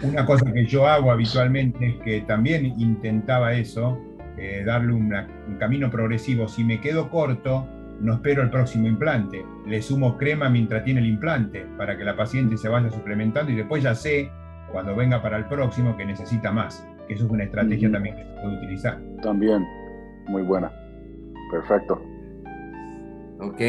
Una 0.02 0.26
cosa 0.26 0.52
que 0.52 0.66
yo 0.66 0.86
hago 0.86 1.10
habitualmente 1.12 1.86
es 1.86 1.94
que 2.02 2.20
también 2.22 2.66
intentaba 2.78 3.54
eso, 3.54 3.98
eh, 4.36 4.64
darle 4.66 4.92
un 4.92 5.12
camino 5.58 5.90
progresivo. 5.90 6.48
Si 6.48 6.64
me 6.64 6.80
quedo 6.80 7.08
corto, 7.08 7.68
no 8.00 8.14
espero 8.14 8.42
el 8.42 8.50
próximo 8.50 8.88
implante. 8.88 9.44
Le 9.66 9.80
sumo 9.80 10.18
crema 10.18 10.48
mientras 10.48 10.84
tiene 10.84 11.00
el 11.00 11.06
implante 11.06 11.66
para 11.78 11.96
que 11.96 12.04
la 12.04 12.16
paciente 12.16 12.56
se 12.56 12.68
vaya 12.68 12.90
suplementando 12.90 13.52
y 13.52 13.56
después 13.56 13.82
ya 13.82 13.94
sé, 13.94 14.30
cuando 14.72 14.94
venga 14.96 15.22
para 15.22 15.36
el 15.36 15.44
próximo, 15.46 15.96
que 15.96 16.04
necesita 16.04 16.50
más. 16.50 16.86
Que 17.06 17.14
eso 17.14 17.26
es 17.26 17.30
una 17.30 17.44
estrategia 17.44 17.90
también 17.90 18.16
que 18.16 18.24
se 18.24 18.30
puede 18.42 18.56
utilizar. 18.56 19.00
También, 19.22 19.64
muy 20.26 20.42
buena. 20.42 20.72
Perfecto. 21.54 22.02
Ok. 23.38 23.60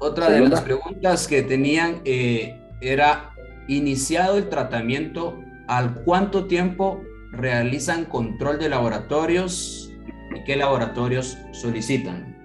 Otra 0.00 0.30
de 0.30 0.48
las 0.48 0.62
preguntas 0.62 1.28
que 1.28 1.42
tenían 1.42 2.00
eh, 2.04 2.60
era, 2.80 3.30
iniciado 3.68 4.36
el 4.36 4.48
tratamiento, 4.48 5.38
¿al 5.68 6.02
cuánto 6.02 6.46
tiempo 6.46 7.00
realizan 7.30 8.06
control 8.06 8.58
de 8.58 8.68
laboratorios 8.68 9.92
y 10.34 10.42
qué 10.42 10.56
laboratorios 10.56 11.38
solicitan? 11.52 12.36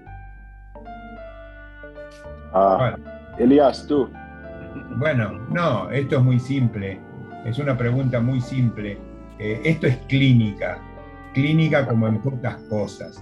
Ah, 2.53 2.95
Elías, 3.39 3.87
tú. 3.87 4.07
Bueno, 4.97 5.39
no, 5.49 5.89
esto 5.89 6.17
es 6.17 6.21
muy 6.21 6.39
simple. 6.39 6.99
Es 7.43 7.57
una 7.57 7.75
pregunta 7.75 8.19
muy 8.19 8.39
simple. 8.39 8.99
Eh, 9.39 9.61
esto 9.63 9.87
es 9.87 9.97
clínica. 10.07 10.79
Clínica 11.33 11.87
como 11.87 12.07
en 12.07 12.21
pocas 12.21 12.57
cosas. 12.69 13.19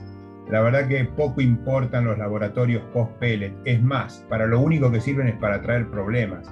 La 0.49 0.61
verdad 0.61 0.87
que 0.87 1.03
poco 1.03 1.41
importan 1.41 2.05
los 2.05 2.17
laboratorios 2.17 2.81
post-pellet. 2.93 3.53
Es 3.65 3.81
más, 3.81 4.25
para 4.29 4.45
lo 4.45 4.61
único 4.61 4.91
que 4.91 5.01
sirven 5.01 5.27
es 5.27 5.35
para 5.35 5.61
traer 5.61 5.89
problemas. 5.89 6.49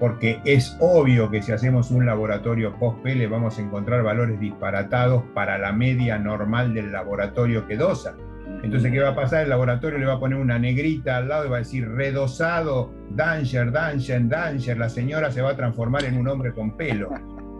Porque 0.00 0.40
es 0.44 0.76
obvio 0.80 1.30
que 1.30 1.42
si 1.42 1.52
hacemos 1.52 1.90
un 1.90 2.06
laboratorio 2.06 2.74
post-pellet 2.78 3.28
vamos 3.28 3.58
a 3.58 3.62
encontrar 3.62 4.02
valores 4.02 4.40
disparatados 4.40 5.22
para 5.34 5.58
la 5.58 5.72
media 5.72 6.18
normal 6.18 6.72
del 6.72 6.90
laboratorio 6.90 7.66
que 7.66 7.76
dosa. 7.76 8.16
Entonces, 8.62 8.90
¿qué 8.90 9.00
va 9.00 9.10
a 9.10 9.14
pasar? 9.14 9.42
El 9.42 9.50
laboratorio 9.50 9.98
le 9.98 10.06
va 10.06 10.14
a 10.14 10.20
poner 10.20 10.38
una 10.38 10.58
negrita 10.58 11.18
al 11.18 11.28
lado 11.28 11.46
y 11.46 11.50
va 11.50 11.56
a 11.56 11.60
decir 11.60 11.86
redosado, 11.88 12.92
danger, 13.10 13.70
danger, 13.72 14.26
danger. 14.26 14.78
La 14.78 14.88
señora 14.88 15.30
se 15.30 15.42
va 15.42 15.50
a 15.50 15.56
transformar 15.56 16.04
en 16.04 16.16
un 16.16 16.28
hombre 16.28 16.52
con 16.52 16.76
pelo. 16.76 17.10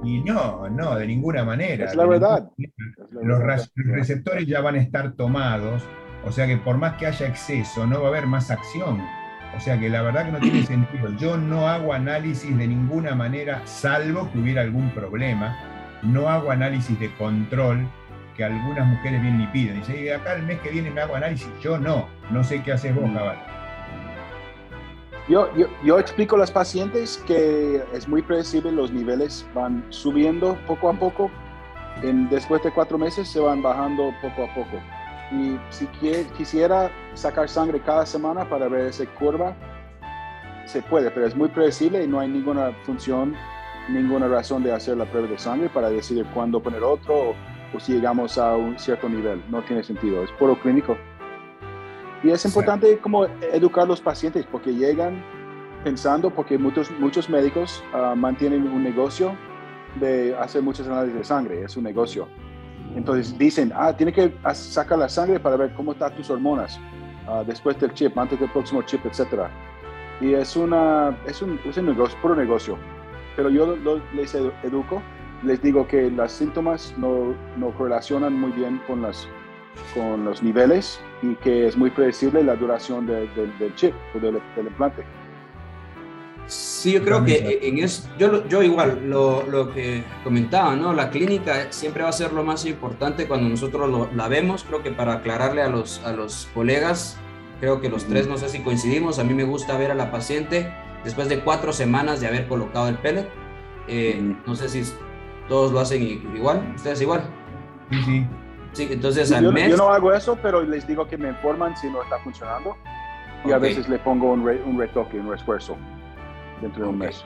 Y 0.04 0.20
no, 0.20 0.68
no, 0.68 0.96
de 0.96 1.06
ninguna 1.06 1.44
manera. 1.44 1.86
Es 1.86 1.94
la 1.94 2.06
verdad. 2.06 2.50
Los, 3.22 3.40
receptores 3.76 4.46
ya 4.46 4.60
van 4.60 4.76
a 4.76 4.78
estar 4.78 5.12
tomados, 5.12 5.82
o 6.24 6.32
sea 6.32 6.46
que 6.46 6.56
por 6.56 6.76
más 6.78 6.94
que 6.94 7.06
haya 7.06 7.26
exceso, 7.26 7.86
no 7.86 8.00
va 8.00 8.06
a 8.06 8.10
haber 8.10 8.26
más 8.26 8.50
acción. 8.50 9.00
O 9.56 9.60
sea 9.60 9.78
que 9.78 9.88
la 9.88 10.02
verdad 10.02 10.26
que 10.26 10.32
no 10.32 10.40
tiene 10.40 10.62
sentido. 10.66 11.10
Yo 11.16 11.36
no 11.36 11.68
hago 11.68 11.92
análisis 11.92 12.56
de 12.56 12.66
ninguna 12.66 13.14
manera, 13.14 13.62
salvo 13.66 14.30
que 14.32 14.38
hubiera 14.38 14.62
algún 14.62 14.90
problema. 14.90 15.56
No 16.02 16.28
hago 16.28 16.50
análisis 16.50 16.98
de 17.00 17.10
control 17.14 17.88
que 18.36 18.44
algunas 18.44 18.86
mujeres 18.86 19.22
vienen 19.22 19.42
y 19.42 19.46
piden. 19.46 19.76
Dice, 19.80 20.12
acá 20.12 20.34
el 20.34 20.42
mes 20.42 20.58
que 20.60 20.70
viene 20.70 20.90
me 20.90 21.00
hago 21.00 21.14
análisis. 21.14 21.48
Yo 21.62 21.78
no. 21.78 22.08
No 22.30 22.42
sé 22.44 22.62
qué 22.62 22.72
haces 22.72 22.94
vos, 22.94 23.10
cabal. 23.12 23.38
Yo, 25.26 25.98
explico 25.98 26.36
a 26.36 26.40
los 26.40 26.50
pacientes 26.50 27.22
que 27.26 27.82
es 27.94 28.06
muy 28.06 28.20
predecible, 28.20 28.70
los 28.70 28.92
niveles 28.92 29.46
van 29.54 29.82
subiendo 29.88 30.58
poco 30.66 30.90
a 30.90 30.92
poco, 30.92 31.30
en, 32.02 32.28
después 32.28 32.62
de 32.62 32.70
cuatro 32.70 32.98
meses 32.98 33.28
se 33.28 33.40
van 33.40 33.62
bajando 33.62 34.12
poco 34.20 34.44
a 34.44 34.54
poco. 34.54 34.82
Y 35.32 35.58
si 35.70 35.86
quisiera 36.36 36.90
sacar 37.14 37.48
sangre 37.48 37.80
cada 37.80 38.04
semana 38.04 38.46
para 38.46 38.68
ver 38.68 38.88
esa 38.88 39.06
curva, 39.14 39.56
se 40.66 40.82
puede, 40.82 41.10
pero 41.10 41.26
es 41.26 41.34
muy 41.34 41.48
predecible 41.48 42.04
y 42.04 42.06
no 42.06 42.20
hay 42.20 42.28
ninguna 42.28 42.72
función, 42.84 43.34
ninguna 43.88 44.28
razón 44.28 44.62
de 44.62 44.72
hacer 44.72 44.98
la 44.98 45.06
prueba 45.06 45.28
de 45.28 45.38
sangre 45.38 45.70
para 45.70 45.88
decidir 45.88 46.26
cuándo 46.34 46.60
poner 46.60 46.82
otro 46.82 47.30
o, 47.30 47.34
o 47.74 47.80
si 47.80 47.94
llegamos 47.94 48.36
a 48.36 48.56
un 48.56 48.78
cierto 48.78 49.08
nivel. 49.08 49.42
No 49.48 49.62
tiene 49.62 49.82
sentido, 49.82 50.22
es 50.22 50.30
puro 50.32 50.60
clínico. 50.60 50.98
Y 52.24 52.30
es 52.30 52.42
importante 52.46 52.98
como 52.98 53.26
educar 53.52 53.84
a 53.84 53.86
los 53.86 54.00
pacientes 54.00 54.46
porque 54.50 54.74
llegan 54.74 55.22
pensando, 55.84 56.30
porque 56.30 56.56
muchos, 56.56 56.90
muchos 56.98 57.28
médicos 57.28 57.84
ah, 57.92 58.14
mantienen 58.16 58.66
un 58.66 58.82
negocio 58.82 59.36
de 60.00 60.34
hacer 60.38 60.62
muchos 60.62 60.88
análisis 60.88 61.18
de 61.18 61.24
sangre, 61.24 61.62
es 61.62 61.76
un 61.76 61.84
negocio. 61.84 62.26
Entonces 62.96 63.36
dicen, 63.36 63.72
ah, 63.76 63.94
tiene 63.94 64.10
que 64.10 64.32
sacar 64.54 64.98
la 64.98 65.08
sangre 65.10 65.38
para 65.38 65.56
ver 65.56 65.74
cómo 65.74 65.92
están 65.92 66.14
tus 66.14 66.30
hormonas 66.30 66.80
ah, 67.28 67.44
después 67.46 67.78
del 67.78 67.92
chip, 67.92 68.16
antes 68.16 68.40
del 68.40 68.50
próximo 68.50 68.80
chip, 68.82 69.04
etc. 69.04 69.42
Y 70.22 70.32
es, 70.32 70.56
una, 70.56 71.14
es, 71.26 71.42
un, 71.42 71.60
es 71.66 71.76
un 71.76 71.86
negocio, 71.86 72.16
puro 72.22 72.34
negocio. 72.34 72.78
Pero 73.36 73.50
yo 73.50 73.76
les 74.14 74.34
educo, 74.34 75.02
les 75.42 75.60
digo 75.60 75.86
que 75.86 76.10
los 76.10 76.32
síntomas 76.32 76.94
no, 76.96 77.34
no 77.58 77.70
correlacionan 77.72 78.32
muy 78.32 78.52
bien 78.52 78.80
con, 78.86 79.02
las, 79.02 79.28
con 79.94 80.24
los 80.24 80.42
niveles 80.42 80.98
y 81.30 81.34
que 81.36 81.66
es 81.66 81.76
muy 81.76 81.90
predecible 81.90 82.42
la 82.42 82.56
duración 82.56 83.06
del 83.06 83.74
chip 83.76 83.94
o 84.14 84.18
del, 84.18 84.40
del 84.56 84.66
implante. 84.66 85.04
Sí, 86.46 86.92
yo 86.92 87.02
creo 87.02 87.24
que 87.24 87.60
en 87.62 87.78
eso, 87.78 88.06
yo, 88.18 88.46
yo 88.48 88.62
igual, 88.62 89.08
lo, 89.08 89.44
lo, 89.46 89.72
que 89.72 90.04
comentaba, 90.22 90.76
¿no? 90.76 90.92
La 90.92 91.08
clínica 91.08 91.72
siempre 91.72 92.02
va 92.02 92.10
a 92.10 92.12
ser 92.12 92.34
lo 92.34 92.44
más 92.44 92.66
importante 92.66 93.26
cuando 93.26 93.48
nosotros 93.48 93.88
lo, 93.88 94.10
la 94.14 94.28
vemos. 94.28 94.64
Creo 94.64 94.82
que 94.82 94.90
para 94.90 95.14
aclararle 95.14 95.62
a 95.62 95.68
los, 95.68 96.04
a 96.04 96.12
los 96.12 96.50
colegas, 96.52 97.16
creo 97.60 97.80
que 97.80 97.88
los 97.88 98.04
tres, 98.04 98.28
no 98.28 98.36
sé 98.36 98.50
si 98.50 98.60
coincidimos, 98.60 99.18
a 99.18 99.24
mí 99.24 99.32
me 99.32 99.44
gusta 99.44 99.78
ver 99.78 99.90
a 99.90 99.94
la 99.94 100.10
paciente 100.10 100.70
después 101.02 101.30
de 101.30 101.40
cuatro 101.40 101.72
semanas 101.72 102.20
de 102.20 102.26
haber 102.26 102.46
colocado 102.46 102.88
el 102.88 102.96
pellet. 102.96 103.28
Eh, 103.88 104.34
no 104.46 104.54
sé 104.54 104.68
si 104.68 104.82
todos 105.48 105.72
lo 105.72 105.80
hacen 105.80 106.02
igual, 106.36 106.74
ustedes 106.76 107.00
igual. 107.00 107.24
Sí, 107.90 108.02
sí. 108.04 108.26
Sí, 108.74 108.88
entonces 108.90 109.32
al 109.32 109.44
yo, 109.44 109.52
mes... 109.52 109.70
Yo 109.70 109.76
no 109.76 109.88
hago 109.88 110.12
eso, 110.12 110.36
pero 110.42 110.62
les 110.62 110.86
digo 110.86 111.06
que 111.08 111.16
me 111.16 111.28
informan 111.28 111.76
si 111.76 111.88
no 111.88 112.02
está 112.02 112.18
funcionando 112.18 112.76
y 113.44 113.52
a 113.52 113.58
veces 113.58 113.88
le 113.88 113.98
pongo 113.98 114.32
un, 114.32 114.40
un 114.40 114.78
retoque, 114.78 115.18
un 115.18 115.30
refuerzo 115.30 115.76
dentro 116.60 116.84
de 116.84 116.88
un 116.90 116.98
mes. 116.98 117.24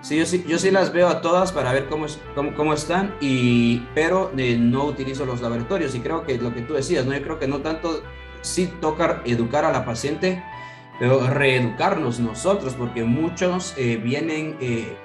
Sí 0.00 0.16
yo, 0.16 0.26
sí, 0.26 0.44
yo 0.46 0.58
sí 0.58 0.70
las 0.70 0.92
veo 0.92 1.08
a 1.08 1.20
todas 1.20 1.50
para 1.50 1.72
ver 1.72 1.86
cómo, 1.88 2.06
cómo, 2.34 2.54
cómo 2.54 2.72
están, 2.72 3.14
y, 3.20 3.80
pero 3.94 4.30
eh, 4.36 4.56
no 4.56 4.84
utilizo 4.84 5.26
los 5.26 5.40
laboratorios. 5.40 5.94
Y 5.94 6.00
creo 6.00 6.24
que 6.24 6.38
lo 6.38 6.54
que 6.54 6.62
tú 6.62 6.74
decías, 6.74 7.04
¿no? 7.04 7.14
yo 7.14 7.22
creo 7.22 7.38
que 7.38 7.48
no 7.48 7.58
tanto, 7.58 8.02
sí 8.42 8.72
toca 8.80 9.22
educar 9.24 9.64
a 9.64 9.72
la 9.72 9.84
paciente, 9.84 10.42
pero 11.00 11.26
reeducarnos 11.26 12.20
nosotros, 12.20 12.74
porque 12.74 13.04
muchos 13.04 13.74
eh, 13.76 13.96
vienen, 13.96 14.56
eh, 14.60 14.96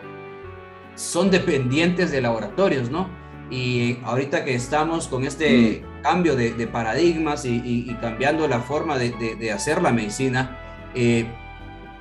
son 0.95 1.31
dependientes 1.31 2.11
de 2.11 2.21
laboratorios, 2.21 2.91
¿no? 2.91 3.09
Y 3.53 3.99
ahorita 4.03 4.43
que 4.43 4.55
estamos 4.55 5.07
con 5.07 5.25
este 5.25 5.85
cambio 6.01 6.35
de, 6.35 6.53
de 6.53 6.65
paradigmas 6.65 7.45
y, 7.45 7.61
y, 7.63 7.93
cambiando 8.01 8.47
la 8.47 8.59
forma 8.61 8.97
de, 8.97 9.11
de, 9.11 9.35
de 9.35 9.51
hacer 9.51 9.79
la 9.83 9.91
medicina, 9.91 10.57
eh, 10.95 11.27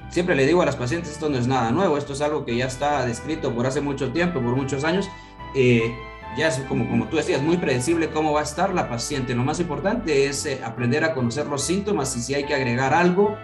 siempre 0.09 0.35
le 0.35 0.47
digo 0.47 0.63
a 0.63 0.65
las 0.65 0.77
pacientes, 0.77 1.13
esto 1.13 1.29
no 1.29 1.37
es 1.37 1.47
nada 1.47 1.71
nuevo, 1.71 1.99
esto 1.99 2.15
es 2.15 2.23
algo 2.23 2.47
que 2.47 2.57
ya 2.57 2.65
está 2.65 3.05
descrito 3.05 3.55
por 3.55 3.67
hace 3.67 3.83
mucho 3.83 4.13
tiempo, 4.13 4.41
por 4.41 4.57
muchos 4.57 4.83
años. 4.83 5.11
Eh, 5.55 5.95
ya 6.39 6.49
es 6.49 6.59
como, 6.61 6.89
como 6.89 7.07
tú 7.09 7.17
decías, 7.17 7.43
muy 7.43 7.59
predecible 7.59 8.09
cómo 8.09 8.33
va 8.33 8.41
a 8.41 8.45
estar 8.45 8.73
la 8.73 8.89
paciente. 8.89 9.35
Lo 9.35 9.45
más 9.45 9.61
importante 9.61 10.25
es 10.29 10.47
eh, 10.47 10.59
aprender 10.65 11.05
a 11.05 11.13
conocer 11.13 11.45
los 11.49 11.63
síntomas 11.63 12.17
y 12.17 12.23
si 12.23 12.33
hay 12.33 12.45
que 12.45 12.55
agregar 12.55 12.95
algo, 12.95 13.37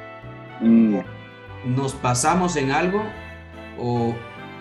mm. 0.62 0.96
nos 1.76 1.92
pasamos 1.92 2.56
en 2.56 2.70
algo 2.70 3.02
o 3.78 4.14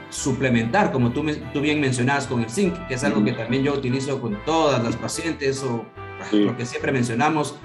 suplementar, 0.10 0.92
como 0.92 1.12
tú, 1.12 1.26
tú 1.54 1.62
bien 1.62 1.80
mencionabas 1.82 2.28
con 2.28 2.42
el 2.42 2.50
zinc, 2.50 2.76
que 2.88 2.96
es 2.96 3.04
algo 3.04 3.24
que 3.24 3.34
también 3.34 3.64
yo 3.64 3.74
utilizo 3.74 4.22
con 4.22 4.38
todas 4.46 4.84
las 4.84 4.96
pacientes 4.96 5.64
o 5.64 5.86
lo 6.32 6.58
que 6.58 6.66
siempre 6.66 6.92
mencionamos 6.92 7.56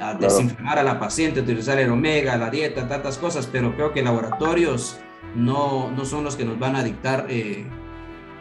a 0.00 0.14
desinflamar 0.14 0.78
a 0.78 0.82
la 0.82 0.98
paciente, 1.00 1.40
utilizar 1.40 1.78
el 1.78 1.90
omega, 1.90 2.36
la 2.36 2.50
dieta, 2.50 2.86
tantas 2.86 3.18
cosas, 3.18 3.48
pero 3.50 3.74
creo 3.74 3.92
que 3.92 4.02
laboratorios 4.02 4.98
no, 5.34 5.90
no 5.90 6.04
son 6.04 6.24
los 6.24 6.36
que 6.36 6.44
nos 6.44 6.58
van 6.58 6.76
a 6.76 6.84
dictar 6.84 7.26
eh, 7.28 7.66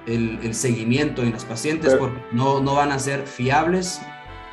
el, 0.05 0.39
el, 0.43 0.53
seguimiento 0.53 1.23
en 1.23 1.31
las 1.31 1.45
pacientes 1.45 1.95
porque 1.95 2.21
no, 2.31 2.61
no 2.61 2.75
van 2.75 2.91
a 2.91 2.99
ser 2.99 3.27
fiables 3.27 4.01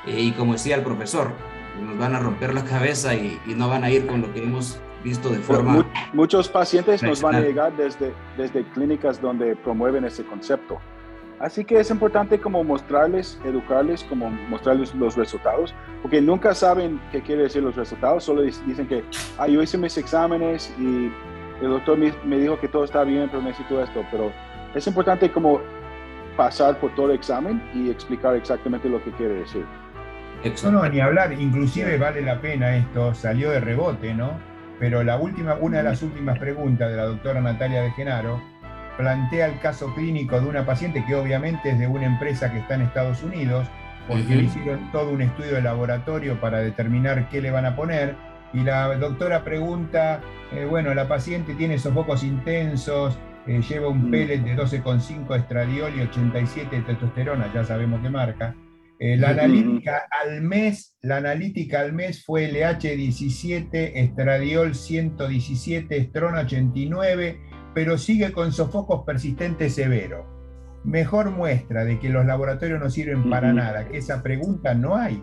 eh, 0.07 0.21
y 0.21 0.33
como 0.33 0.55
decía 0.55 0.77
el 0.77 0.83
profesor, 0.83 1.33
nos 1.81 1.99
van 1.99 2.15
a 2.15 2.21
romper 2.21 2.55
la 2.55 2.65
cabeza 2.65 3.15
y, 3.15 3.39
y 3.47 3.55
no 3.55 3.69
van 3.69 3.85
a 3.85 3.91
ir 3.91 4.07
con 4.07 4.23
lo 4.23 4.33
que 4.33 4.43
hemos 4.43 4.81
visto 5.05 5.29
de 5.29 5.39
forma... 5.39 5.87
muchos 6.13 6.49
pacientes 6.49 7.03
nos 7.03 7.23
van 7.23 7.37
a 7.37 7.41
llegar 7.41 7.77
desde, 7.77 8.13
desde 8.37 8.65
clínicas 8.71 9.21
donde 9.21 9.55
promueven 9.55 10.05
ese 10.05 10.25
concepto. 10.25 10.81
Así 11.39 11.65
que 11.65 11.79
es 11.79 11.91
importante 11.91 12.41
como 12.41 12.65
mostrarles, 12.65 13.39
educarles, 13.45 14.03
como 14.05 14.31
mostrarles 14.31 14.95
los 14.95 15.17
resultados, 15.17 15.75
porque 16.01 16.21
nunca 16.21 16.55
saben 16.55 17.01
qué 17.13 17.21
quiere 17.21 17.43
decir 17.43 17.63
los 17.63 17.77
resultados, 17.77 18.25
solo 18.25 18.43
dicen 18.43 18.87
que, 18.87 19.05
ah, 19.39 19.47
yo 19.47 19.63
hice 19.63 19.77
mis 19.77 19.99
exámenes 19.99 20.73
y 20.79 21.13
el 21.61 21.71
doctor 21.71 21.99
me, 21.99 22.39
dijo 22.39 22.59
que 22.59 22.69
todo 22.69 22.85
está 22.85 23.05
bien, 23.05 23.29
pero 23.31 23.43
necesito 23.43 23.83
esto, 23.83 24.05
pero 24.11 24.33
es 24.75 24.87
importante 24.87 25.31
como 25.31 25.61
pasar 26.37 26.79
por 26.79 26.95
todo 26.95 27.11
el 27.11 27.17
examen 27.17 27.63
y 27.75 27.91
explicar 27.91 28.35
exactamente 28.37 28.89
lo 28.89 29.03
que 29.03 29.11
quiere 29.13 29.35
decir. 29.35 29.65
No, 30.63 30.71
no, 30.71 30.89
ni 30.89 31.01
hablar, 31.01 31.33
inclusive 31.33 31.97
vale 31.99 32.23
la 32.23 32.41
pena 32.41 32.77
esto, 32.77 33.15
salió 33.15 33.51
de 33.51 33.61
rebote, 33.61 34.15
¿no? 34.15 34.54
Pero 34.79 35.03
la 35.03 35.17
última, 35.17 35.55
una 35.55 35.79
de 35.79 35.85
las 35.85 36.03
últimas 36.03 36.39
preguntas 36.39 36.91
de 36.91 36.97
la 36.97 37.05
doctora 37.05 37.41
Natalia 37.41 37.83
de 37.83 37.91
Genaro, 37.93 38.41
plantea 38.97 39.47
el 39.47 39.59
caso 39.61 39.93
clínico 39.95 40.41
de 40.41 40.47
una 40.47 40.65
paciente 40.67 41.05
que 41.07 41.15
obviamente 41.15 41.71
es 41.71 41.79
de 41.79 41.87
una 41.87 42.07
empresa 42.07 42.53
que 42.53 42.59
está 42.59 42.75
en 42.75 42.83
Estados 42.83 43.23
Unidos, 43.23 43.67
porque 44.07 44.37
le 44.37 44.43
hicieron 44.45 44.93
todo 44.93 45.11
un 45.11 45.23
estudio 45.23 45.55
de 45.55 45.63
laboratorio 45.63 46.41
para 46.41 46.59
determinar 46.59 47.29
qué 47.29 47.41
le 47.41 47.51
van 47.51 47.67
a 47.67 47.75
poner. 47.75 48.17
Y 48.53 48.61
la 48.61 48.95
doctora 48.97 49.43
pregunta, 49.43 50.21
eh, 50.53 50.65
bueno, 50.65 50.95
la 50.95 51.09
paciente 51.09 51.55
tiene 51.55 51.79
sofocos 51.79 52.23
intensos, 52.23 53.19
eh, 53.47 53.61
lleva 53.63 53.89
un 53.89 54.11
pellet 54.11 54.39
de 54.39 54.57
12,5 54.57 55.35
estradiol 55.37 55.93
y 55.97 56.03
87 56.03 56.77
de 56.77 56.83
testosterona, 56.83 57.53
ya 57.53 57.65
sabemos 57.65 58.01
qué 58.01 58.11
marca. 58.11 58.55
Eh, 59.01 59.17
la 59.17 59.31
analítica 59.31 60.03
al 60.23 60.41
mes, 60.43 60.97
la 61.03 61.17
analítica 61.17 61.81
al 61.81 61.93
mes 61.93 62.25
fue 62.25 62.51
LH17, 62.51 63.93
estradiol 63.95 64.75
117, 64.75 65.97
estrona 65.97 66.41
89 66.41 67.41
pero 67.75 67.99
sigue 67.99 68.33
con 68.33 68.53
sofocos 68.53 69.05
persistentes 69.05 69.75
severos. 69.75 70.25
Mejor 70.85 71.31
muestra 71.31 71.85
de 71.85 71.99
que 71.99 72.09
los 72.09 72.25
laboratorios 72.25 72.81
no 72.81 72.89
sirven 72.89 73.29
para 73.29 73.53
nada, 73.53 73.89
que 73.89 73.99
esa 73.99 74.23
pregunta 74.23 74.75
no 74.75 74.97
hay, 74.97 75.23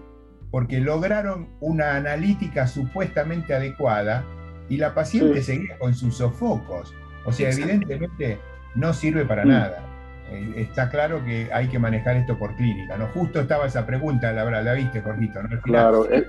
porque 0.52 0.80
lograron 0.80 1.56
una 1.62 1.96
analítica 1.96 2.68
supuestamente 2.68 3.54
adecuada 3.54 4.26
y 4.70 4.78
la 4.78 4.94
paciente 4.94 5.42
seguía 5.42 5.78
con 5.80 5.94
sus 5.94 6.18
sofocos. 6.18 6.94
O 7.26 7.32
sea, 7.32 7.52
evidentemente 7.52 8.40
no 8.76 8.94
sirve 8.94 9.26
para 9.26 9.46
nada. 9.46 9.91
Eh, 10.32 10.54
está 10.56 10.90
claro 10.90 11.24
que 11.26 11.50
hay 11.54 11.68
que 11.68 11.78
manejar 11.78 12.16
esto 12.16 12.38
por 12.38 12.56
clínica, 12.56 12.96
¿no? 12.96 13.08
Justo 13.08 13.42
estaba 13.42 13.66
esa 13.66 13.86
pregunta, 13.86 14.32
la, 14.32 14.50
la 14.62 14.74
viste, 14.74 15.02
Jorgito, 15.02 15.44
¿no? 15.44 15.62
Claro. 15.62 16.10
Eh. 16.10 16.26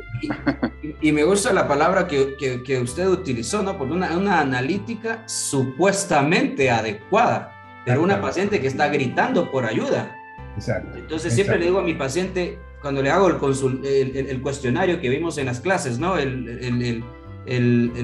Y, 1.00 1.12
me 1.12 1.22
gusta 1.22 1.52
la 1.52 1.68
palabra 1.68 2.08
que, 2.08 2.34
que, 2.36 2.80
usted 2.80 3.06
utilizó, 3.06 3.62
¿no? 3.62 3.78
Por 3.78 3.86
una, 3.88 4.16
una, 4.16 4.40
analítica 4.40 5.22
supuestamente 5.26 6.68
adecuada, 6.68 7.52
pero 7.84 8.02
una 8.02 8.20
paciente 8.20 8.60
que 8.60 8.66
está 8.66 8.88
gritando 8.88 9.52
por 9.52 9.64
ayuda. 9.64 10.16
Exacto. 10.56 10.98
Entonces 10.98 11.32
siempre 11.32 11.58
le 11.60 11.66
digo 11.66 11.78
a 11.78 11.84
mi 11.84 11.94
paciente, 11.94 12.58
cuando 12.80 13.02
le 13.02 13.10
hago 13.10 13.28
el, 13.28 13.84
el, 13.84 14.16
el, 14.16 14.42
cuestionario 14.42 15.00
que 15.00 15.08
vimos 15.10 15.38
en 15.38 15.46
las 15.46 15.60
clases, 15.60 16.00
¿no? 16.00 16.18
El, 16.18 17.04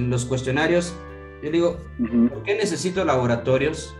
los 0.09 0.25
cuestionarios, 0.27 0.95
yo 1.43 1.51
digo, 1.51 1.81
¿por 2.29 2.45
qué 2.45 2.55
necesito 2.55 3.05
laboratorios? 3.05 3.97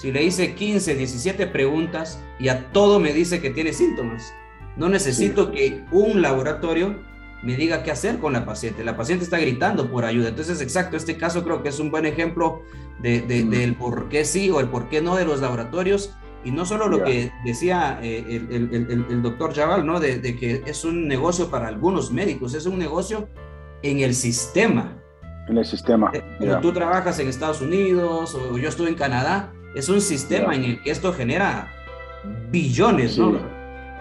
Si 0.00 0.12
le 0.12 0.22
hice 0.22 0.54
15, 0.54 0.94
17 0.94 1.48
preguntas 1.48 2.22
y 2.38 2.48
a 2.48 2.70
todo 2.70 3.00
me 3.00 3.12
dice 3.12 3.40
que 3.40 3.50
tiene 3.50 3.72
síntomas. 3.72 4.32
No 4.76 4.88
necesito 4.88 5.50
que 5.50 5.84
un 5.90 6.22
laboratorio 6.22 7.02
me 7.42 7.56
diga 7.56 7.82
qué 7.82 7.90
hacer 7.90 8.18
con 8.18 8.32
la 8.32 8.44
paciente. 8.44 8.84
La 8.84 8.96
paciente 8.96 9.24
está 9.24 9.38
gritando 9.38 9.90
por 9.90 10.04
ayuda. 10.04 10.28
Entonces, 10.28 10.60
exacto, 10.60 10.96
este 10.96 11.16
caso 11.16 11.42
creo 11.42 11.64
que 11.64 11.70
es 11.70 11.80
un 11.80 11.90
buen 11.90 12.06
ejemplo 12.06 12.62
de, 13.00 13.22
del 13.22 13.74
por 13.74 14.08
qué 14.08 14.24
sí 14.24 14.50
o 14.50 14.60
el 14.60 14.68
por 14.68 14.88
qué 14.88 15.02
no 15.02 15.16
de 15.16 15.24
los 15.24 15.40
laboratorios. 15.40 16.14
Y 16.44 16.52
no 16.52 16.64
solo 16.64 16.86
lo 16.86 17.02
que 17.02 17.32
decía 17.44 17.98
eh, 18.00 18.24
el, 18.28 18.72
el, 18.72 19.06
el, 19.10 19.22
doctor 19.22 19.52
Chaval, 19.52 19.84
¿no? 19.84 19.98
De, 19.98 20.20
de, 20.20 20.36
que 20.36 20.62
es 20.64 20.84
un 20.84 21.08
negocio 21.08 21.50
para 21.50 21.66
algunos 21.66 22.12
médicos, 22.12 22.54
es 22.54 22.66
un 22.66 22.78
negocio 22.78 23.28
en 23.82 23.98
el 23.98 24.14
sistema. 24.14 24.96
En 25.48 25.58
el 25.58 25.64
sistema. 25.64 26.12
Eh, 26.14 26.22
tú 26.62 26.72
trabajas 26.72 27.18
en 27.18 27.26
Estados 27.26 27.60
Unidos 27.60 28.36
o 28.36 28.56
yo 28.56 28.68
estuve 28.68 28.88
en 28.88 28.94
Canadá, 28.94 29.52
es 29.74 29.88
un 29.88 30.00
sistema 30.00 30.54
en 30.54 30.64
el 30.64 30.82
que 30.82 30.90
esto 30.90 31.12
genera 31.12 31.72
billones, 32.50 33.18
¿no? 33.18 33.38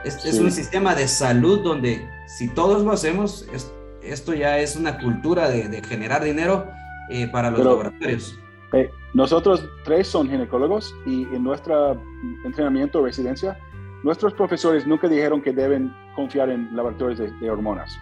Es, 0.03 0.24
es, 0.25 0.39
un 0.39 0.51
sistema 0.51 0.95
de 0.95 1.07
salud 1.07 1.62
donde 1.63 2.07
si 2.27 2.47
todos 2.50 2.83
lo 2.83 2.91
hacemos, 2.91 3.47
esto 4.01 4.33
ya 4.33 4.59
es 4.59 4.75
una 4.75 5.00
cultura 5.00 5.50
de, 5.50 5.67
de 5.67 5.83
generar 5.83 6.24
dinero 6.24 6.65
eh, 7.09 7.27
para 7.27 7.51
los 7.51 7.63
laboratorios. 7.63 8.39
Eh, 8.74 8.89
nosotros 9.13 9.67
tres 9.83 10.07
son 10.07 10.29
ginecólogos 10.29 10.93
y 11.05 11.24
en 11.24 11.43
nuestro 11.43 12.01
entrenamiento 12.43 13.00
o 13.00 13.05
residencia, 13.05 13.57
nuestros 14.03 14.33
profesores 14.33 14.86
nunca 14.86 15.07
dijeron 15.07 15.41
que 15.41 15.51
deben 15.51 15.93
confiar 16.15 16.50
en 16.50 16.75
laboratorios 16.75 17.19
de, 17.39 17.50
hormonas. 17.50 17.97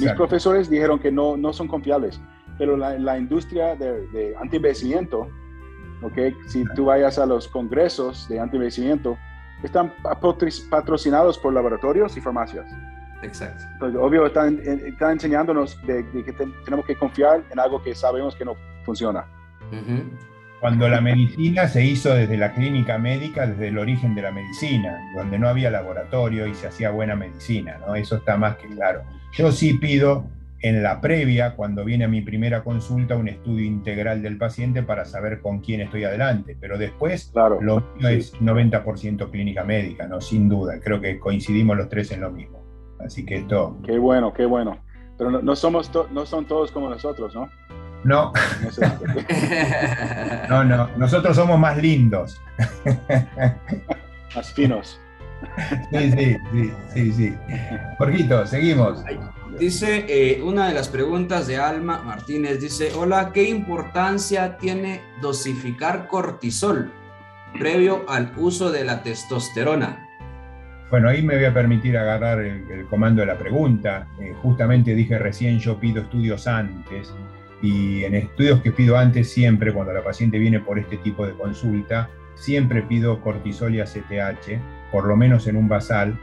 Mis 0.00 0.12
profesores 0.12 0.68
dijeron 0.68 0.98
que 0.98 1.12
no, 1.12 1.36
no 1.36 1.52
son 1.52 1.68
confiables. 1.68 2.20
pero 2.58 2.76
la, 2.76 2.98
la 2.98 3.18
industria 3.18 3.76
de, 3.76 4.06
de 4.08 4.34
anti-envejecimiento, 4.36 5.28
¿okay? 6.02 6.34
si 6.46 6.64
tú 6.74 6.86
vayas 6.86 7.18
a 7.18 7.26
los 7.26 7.48
congresos 7.48 8.28
de 8.28 8.40
anti-envejecimiento, 8.40 9.18
están 9.62 9.92
patrocinados 10.70 11.38
por 11.38 11.52
laboratorios 11.52 12.16
y 12.16 12.20
farmacias. 12.20 12.66
Exacto. 13.22 13.64
Entonces, 13.74 14.00
obvio, 14.00 14.26
están, 14.26 14.60
están 14.60 15.12
enseñándonos 15.12 15.80
de, 15.86 16.04
que 16.24 16.32
tenemos 16.64 16.84
que 16.86 16.96
confiar 16.96 17.42
en 17.50 17.58
algo 17.58 17.82
que 17.82 17.94
sabemos 17.94 18.36
que 18.36 18.44
no 18.44 18.54
funciona. 18.84 19.26
Cuando 20.60 20.88
la 20.88 21.00
medicina 21.00 21.68
se 21.68 21.84
hizo 21.84 22.14
desde 22.14 22.36
la 22.36 22.52
clínica 22.52 22.98
médica, 22.98 23.46
desde 23.46 23.68
el 23.68 23.78
origen 23.78 24.14
de 24.14 24.22
la 24.22 24.30
medicina, 24.30 24.98
donde 25.14 25.38
no 25.38 25.48
había 25.48 25.70
laboratorio 25.70 26.46
y 26.46 26.54
se 26.54 26.68
hacía 26.68 26.90
buena 26.90 27.14
medicina, 27.14 27.78
¿no? 27.86 27.94
Eso 27.94 28.16
está 28.16 28.36
más 28.36 28.56
que 28.56 28.68
claro. 28.68 29.02
Yo 29.32 29.52
sí 29.52 29.74
pido 29.74 30.24
en 30.60 30.82
la 30.82 31.00
previa, 31.00 31.54
cuando 31.54 31.84
viene 31.84 32.04
a 32.04 32.08
mi 32.08 32.22
primera 32.22 32.64
consulta, 32.64 33.16
un 33.16 33.28
estudio 33.28 33.64
integral 33.64 34.22
del 34.22 34.38
paciente 34.38 34.82
para 34.82 35.04
saber 35.04 35.40
con 35.40 35.60
quién 35.60 35.80
estoy 35.80 36.04
adelante. 36.04 36.56
Pero 36.58 36.78
después, 36.78 37.30
claro, 37.32 37.60
lo 37.60 37.82
mío 37.96 38.08
es 38.08 38.34
90% 38.40 39.30
clínica 39.30 39.64
médica, 39.64 40.06
¿no? 40.06 40.20
Sin 40.20 40.48
duda. 40.48 40.80
Creo 40.80 41.00
que 41.00 41.18
coincidimos 41.18 41.76
los 41.76 41.88
tres 41.88 42.10
en 42.12 42.22
lo 42.22 42.30
mismo. 42.30 42.64
Así 42.98 43.26
que 43.26 43.36
esto. 43.36 43.78
Qué 43.84 43.98
bueno, 43.98 44.32
qué 44.32 44.46
bueno. 44.46 44.78
Pero 45.18 45.30
no, 45.30 45.56
somos 45.56 45.90
no 46.10 46.26
son 46.26 46.46
todos 46.46 46.70
como 46.70 46.90
nosotros, 46.90 47.34
¿no? 47.34 47.48
No. 48.04 48.32
no, 50.48 50.64
no. 50.64 50.88
Nosotros 50.96 51.36
somos 51.36 51.58
más 51.58 51.76
lindos. 51.78 52.40
más 54.34 54.52
finos. 54.52 55.00
Sí, 55.90 56.10
sí, 56.12 56.36
sí, 56.52 56.72
sí, 56.92 57.12
sí. 57.12 57.34
Jorgito, 57.98 58.46
seguimos. 58.46 59.02
Dice 59.58 60.04
eh, 60.06 60.42
una 60.42 60.68
de 60.68 60.74
las 60.74 60.88
preguntas 60.88 61.46
de 61.46 61.56
Alma 61.56 62.02
Martínez, 62.02 62.60
dice, 62.60 62.90
hola, 62.94 63.32
¿qué 63.32 63.48
importancia 63.48 64.58
tiene 64.58 65.00
dosificar 65.22 66.08
cortisol 66.08 66.92
previo 67.58 68.04
al 68.06 68.32
uso 68.36 68.70
de 68.70 68.84
la 68.84 69.02
testosterona? 69.02 70.06
Bueno, 70.90 71.08
ahí 71.08 71.22
me 71.22 71.36
voy 71.36 71.46
a 71.46 71.54
permitir 71.54 71.96
agarrar 71.96 72.40
el, 72.40 72.84
comando 72.90 73.22
de 73.22 73.28
la 73.28 73.38
pregunta. 73.38 74.06
Eh, 74.20 74.34
justamente 74.42 74.94
dije 74.94 75.18
recién, 75.18 75.58
yo 75.58 75.80
pido 75.80 76.02
estudios 76.02 76.46
antes 76.46 77.14
y 77.62 78.04
en 78.04 78.14
estudios 78.14 78.60
que 78.60 78.72
pido 78.72 78.98
antes 78.98 79.32
siempre, 79.32 79.72
cuando 79.72 79.94
la 79.94 80.04
paciente 80.04 80.38
viene 80.38 80.60
por 80.60 80.78
este 80.78 80.98
tipo 80.98 81.26
de 81.26 81.32
consulta, 81.32 82.10
siempre 82.34 82.82
pido 82.82 83.22
cortisol 83.22 83.74
y 83.74 83.80
ACTH, 83.80 84.60
por 84.92 85.06
lo 85.06 85.16
menos 85.16 85.46
en 85.46 85.56
un 85.56 85.66
basal, 85.66 86.18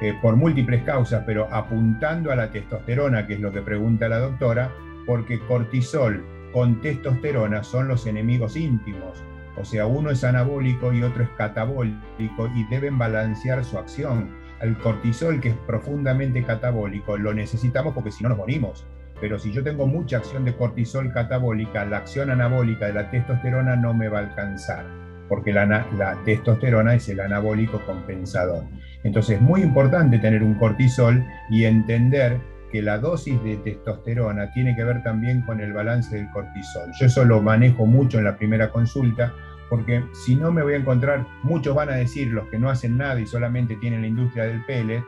eh, 0.00 0.14
por 0.22 0.36
múltiples 0.36 0.82
causas, 0.84 1.24
pero 1.26 1.48
apuntando 1.52 2.30
a 2.30 2.36
la 2.36 2.50
testosterona, 2.50 3.26
que 3.26 3.34
es 3.34 3.40
lo 3.40 3.52
que 3.52 3.62
pregunta 3.62 4.08
la 4.08 4.18
doctora, 4.18 4.70
porque 5.06 5.40
cortisol 5.40 6.24
con 6.52 6.80
testosterona 6.80 7.64
son 7.64 7.88
los 7.88 8.06
enemigos 8.06 8.56
íntimos. 8.56 9.22
O 9.56 9.64
sea, 9.64 9.86
uno 9.86 10.10
es 10.10 10.22
anabólico 10.22 10.92
y 10.92 11.02
otro 11.02 11.24
es 11.24 11.30
catabólico 11.30 12.48
y 12.54 12.64
deben 12.70 12.96
balancear 12.96 13.64
su 13.64 13.76
acción. 13.76 14.30
El 14.60 14.78
cortisol, 14.78 15.40
que 15.40 15.50
es 15.50 15.56
profundamente 15.66 16.44
catabólico, 16.44 17.16
lo 17.16 17.34
necesitamos 17.34 17.94
porque 17.94 18.12
si 18.12 18.22
no 18.22 18.28
nos 18.28 18.38
morimos. 18.38 18.86
Pero 19.20 19.38
si 19.38 19.52
yo 19.52 19.64
tengo 19.64 19.86
mucha 19.86 20.18
acción 20.18 20.44
de 20.44 20.54
cortisol 20.54 21.12
catabólica, 21.12 21.84
la 21.84 21.98
acción 21.98 22.30
anabólica 22.30 22.86
de 22.86 22.92
la 22.92 23.10
testosterona 23.10 23.74
no 23.74 23.92
me 23.94 24.08
va 24.08 24.18
a 24.18 24.22
alcanzar, 24.22 24.84
porque 25.28 25.52
la, 25.52 25.86
testosterona 26.24 26.94
es 26.94 27.08
el 27.08 27.20
anabólico 27.20 27.80
compensador. 27.84 28.64
Entonces 29.04 29.36
es 29.36 29.42
muy 29.42 29.62
importante 29.62 30.18
tener 30.18 30.42
un 30.42 30.54
cortisol 30.54 31.24
y 31.50 31.64
entender 31.64 32.40
que 32.72 32.82
la 32.82 32.98
dosis 32.98 33.42
de 33.42 33.56
testosterona 33.56 34.50
tiene 34.52 34.76
que 34.76 34.84
ver 34.84 35.02
también 35.02 35.42
con 35.42 35.60
el 35.60 35.72
balance 35.72 36.16
del 36.16 36.30
cortisol. 36.30 36.90
Yo 36.98 37.06
eso 37.06 37.24
lo 37.24 37.40
manejo 37.40 37.86
mucho 37.86 38.18
en 38.18 38.24
la 38.24 38.36
primera 38.36 38.70
consulta, 38.70 39.32
porque 39.70 40.02
si 40.12 40.34
no 40.34 40.52
me 40.52 40.62
voy 40.62 40.74
a 40.74 40.78
encontrar, 40.78 41.26
muchos 41.42 41.74
van 41.74 41.88
a 41.90 41.96
decir, 41.96 42.28
los 42.28 42.48
que 42.48 42.58
no 42.58 42.70
hacen 42.70 42.98
nada 42.98 43.20
y 43.20 43.26
solamente 43.26 43.76
tienen 43.76 44.02
la 44.02 44.08
industria 44.08 44.44
del 44.44 44.64
pellet, 44.64 45.02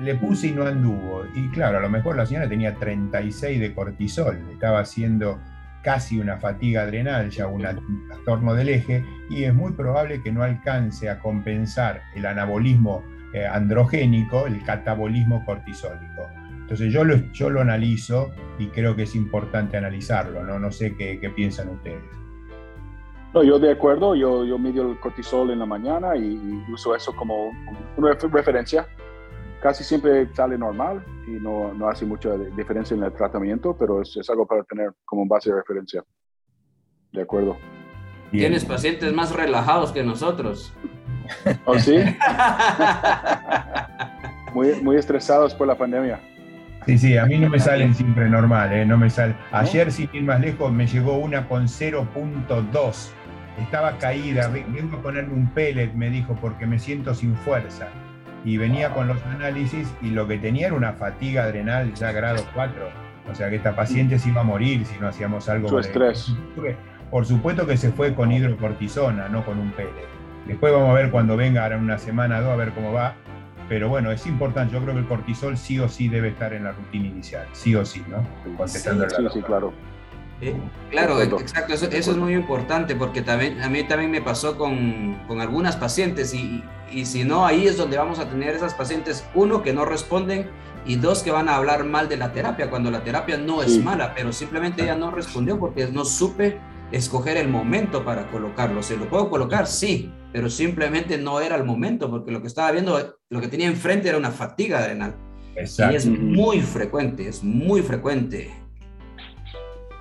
le 0.00 0.14
puse 0.14 0.48
y 0.48 0.52
no 0.52 0.66
anduvo. 0.66 1.24
Y 1.34 1.48
claro, 1.50 1.78
a 1.78 1.80
lo 1.80 1.90
mejor 1.90 2.16
la 2.16 2.26
señora 2.26 2.48
tenía 2.48 2.74
36 2.74 3.60
de 3.60 3.74
cortisol, 3.74 4.38
estaba 4.50 4.80
haciendo 4.80 5.38
casi 5.82 6.20
una 6.20 6.38
fatiga 6.38 6.82
adrenal, 6.82 7.30
ya 7.30 7.46
un 7.46 7.62
trastorno 8.08 8.54
del 8.54 8.68
eje, 8.68 9.04
y 9.28 9.44
es 9.44 9.54
muy 9.54 9.72
probable 9.72 10.22
que 10.22 10.32
no 10.32 10.42
alcance 10.42 11.08
a 11.08 11.18
compensar 11.18 12.02
el 12.14 12.26
anabolismo 12.26 13.02
eh, 13.32 13.46
androgénico, 13.46 14.46
el 14.46 14.62
catabolismo 14.64 15.44
cortisólico. 15.44 16.28
Entonces 16.60 16.92
yo 16.92 17.04
lo, 17.04 17.16
yo 17.32 17.50
lo 17.50 17.60
analizo 17.60 18.30
y 18.58 18.66
creo 18.68 18.94
que 18.94 19.02
es 19.02 19.16
importante 19.16 19.76
analizarlo, 19.76 20.44
no, 20.44 20.58
no 20.58 20.70
sé 20.70 20.94
qué, 20.96 21.18
qué 21.20 21.30
piensan 21.30 21.68
ustedes. 21.68 22.20
No, 23.32 23.44
yo 23.44 23.60
de 23.60 23.70
acuerdo, 23.70 24.16
yo, 24.16 24.44
yo 24.44 24.58
mido 24.58 24.90
el 24.90 24.98
cortisol 24.98 25.50
en 25.50 25.60
la 25.60 25.66
mañana 25.66 26.16
y, 26.16 26.64
uso 26.72 26.96
eso 26.96 27.14
como 27.14 27.52
una 27.96 28.12
referencia. 28.14 28.88
Casi 29.60 29.84
siempre 29.84 30.26
sale 30.34 30.56
normal 30.56 31.04
y 31.26 31.32
no, 31.32 31.74
no 31.74 31.88
hace 31.88 32.06
mucha 32.06 32.30
diferencia 32.56 32.96
en 32.96 33.02
el 33.02 33.12
tratamiento, 33.12 33.76
pero 33.76 34.00
es, 34.00 34.16
es, 34.16 34.28
algo 34.30 34.46
para 34.46 34.64
tener 34.64 34.92
como 35.04 35.26
base 35.26 35.50
de 35.50 35.56
referencia. 35.56 36.02
De 37.12 37.22
acuerdo. 37.22 37.58
Tienes 38.30 38.64
pacientes 38.64 39.12
más 39.12 39.34
relajados 39.34 39.92
que 39.92 40.02
nosotros. 40.02 40.72
¿Oh, 41.64 41.78
sí? 41.78 41.96
muy, 44.54 44.80
muy 44.82 44.96
estresados 44.96 45.54
por 45.54 45.66
la 45.66 45.76
pandemia. 45.76 46.20
Sí, 46.86 46.96
sí, 46.96 47.18
a 47.18 47.26
mí 47.26 47.38
no 47.38 47.50
me 47.50 47.58
salen 47.58 47.94
siempre 47.94 48.28
normal, 48.28 48.72
¿eh? 48.72 48.86
no 48.86 48.96
me 48.96 49.10
sale. 49.10 49.36
Ayer, 49.52 49.92
sin 49.92 50.08
ir 50.12 50.22
más 50.22 50.40
lejos, 50.40 50.72
me 50.72 50.86
llegó 50.86 51.18
una 51.18 51.46
con 51.46 51.66
0.2. 51.66 53.10
Estaba 53.58 53.98
caída, 53.98 54.48
vengo 54.48 54.96
a 54.96 55.02
ponerme 55.02 55.34
un 55.34 55.50
pellet, 55.50 55.92
me 55.92 56.08
dijo, 56.08 56.34
porque 56.40 56.66
me 56.66 56.78
siento 56.78 57.14
sin 57.14 57.36
fuerza. 57.36 57.88
Y 58.44 58.56
venía 58.56 58.94
con 58.94 59.06
los 59.06 59.22
análisis 59.24 59.92
y 60.00 60.10
lo 60.10 60.26
que 60.26 60.38
tenía 60.38 60.68
era 60.68 60.76
una 60.76 60.94
fatiga 60.94 61.44
adrenal 61.44 61.92
ya 61.94 62.12
grado 62.12 62.42
4. 62.54 62.74
O 63.30 63.34
sea 63.34 63.50
que 63.50 63.56
esta 63.56 63.76
paciente 63.76 64.18
se 64.18 64.30
iba 64.30 64.40
a 64.40 64.44
morir 64.44 64.84
si 64.86 64.98
no 64.98 65.08
hacíamos 65.08 65.48
algo. 65.48 65.68
Su 65.68 65.78
estrés. 65.78 66.32
Por 67.10 67.26
supuesto 67.26 67.66
que 67.66 67.76
se 67.76 67.90
fue 67.90 68.14
con 68.14 68.32
hidrocortisona, 68.32 69.28
no 69.28 69.44
con 69.44 69.58
un 69.58 69.70
pellet. 69.72 70.08
Después 70.46 70.72
vamos 70.72 70.90
a 70.90 70.94
ver 70.94 71.10
cuando 71.10 71.36
venga, 71.36 71.64
ahora 71.64 71.76
una 71.76 71.98
semana 71.98 72.38
o 72.38 72.42
dos, 72.42 72.52
a 72.52 72.56
ver 72.56 72.70
cómo 72.70 72.92
va. 72.92 73.14
Pero 73.68 73.88
bueno, 73.88 74.10
es 74.10 74.26
importante. 74.26 74.72
Yo 74.74 74.80
creo 74.80 74.94
que 74.94 75.00
el 75.00 75.06
cortisol 75.06 75.56
sí 75.56 75.78
o 75.78 75.88
sí 75.88 76.08
debe 76.08 76.28
estar 76.28 76.52
en 76.52 76.64
la 76.64 76.72
rutina 76.72 77.06
inicial. 77.06 77.46
Sí 77.52 77.74
o 77.76 77.84
sí, 77.84 78.02
¿no? 78.08 78.26
Contestando 78.56 79.08
sí, 79.08 79.22
sí, 79.32 79.42
claro. 79.42 79.72
Eh, 80.40 80.56
claro, 80.90 81.20
exacto, 81.20 81.74
eso, 81.74 81.86
es 81.86 82.16
muy 82.16 82.32
importante 82.32 82.96
porque 82.96 83.20
también, 83.20 83.60
a 83.60 83.68
mí 83.68 83.86
también 83.86 84.10
me 84.10 84.22
pasó 84.22 84.56
con, 84.56 85.18
con, 85.28 85.40
algunas 85.40 85.76
pacientes 85.76 86.32
y, 86.32 86.64
y 86.90 87.04
si 87.04 87.24
no, 87.24 87.44
ahí 87.44 87.66
es 87.66 87.76
donde 87.76 87.98
vamos 87.98 88.18
a 88.18 88.28
tener 88.28 88.54
esas 88.54 88.72
pacientes, 88.72 89.26
uno, 89.34 89.62
que 89.62 89.74
no 89.74 89.84
responden 89.84 90.48
y 90.86 90.96
dos, 90.96 91.22
que 91.22 91.30
van 91.30 91.48
a 91.48 91.56
hablar 91.56 91.84
mal 91.84 92.08
de 92.08 92.16
la 92.16 92.32
terapia, 92.32 92.70
cuando 92.70 92.90
la 92.90 93.04
terapia 93.04 93.36
no 93.36 93.62
es 93.62 93.82
mala, 93.82 94.14
pero 94.14 94.32
simplemente 94.32 94.82
ella 94.82 94.96
no 94.96 95.10
respondió 95.10 95.58
porque 95.58 95.86
no 95.88 96.04
supe 96.04 96.58
escoger 96.90 97.36
el 97.36 97.48
momento 97.48 98.04
para 98.04 98.30
colocarlo. 98.30 98.82
¿Se 98.82 98.96
lo 98.96 99.08
puedo 99.08 99.28
colocar? 99.28 99.66
Sí, 99.66 100.10
pero 100.32 100.48
simplemente 100.48 101.18
no 101.18 101.40
era 101.40 101.56
el 101.56 101.64
momento 101.64 102.10
porque 102.10 102.30
lo 102.30 102.40
que 102.40 102.48
estaba 102.48 102.70
viendo, 102.72 103.18
lo 103.28 103.40
que 103.40 103.48
tenía 103.48 103.66
enfrente 103.66 104.08
era 104.08 104.18
una 104.18 104.30
fatiga 104.30 104.78
adrenal. 104.78 105.14
Exacto. 105.54 105.92
Y 105.92 105.96
es 105.96 106.06
muy 106.06 106.60
frecuente, 106.60 107.28
es 107.28 107.44
muy 107.44 107.82
frecuente. 107.82 108.50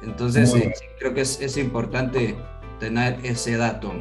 Entonces, 0.02 0.54
eh, 0.56 0.74
creo 0.98 1.14
que 1.14 1.22
es, 1.22 1.42
es, 1.42 1.58
importante 1.58 2.36
tener 2.80 3.18
ese 3.24 3.58
dato. 3.58 3.92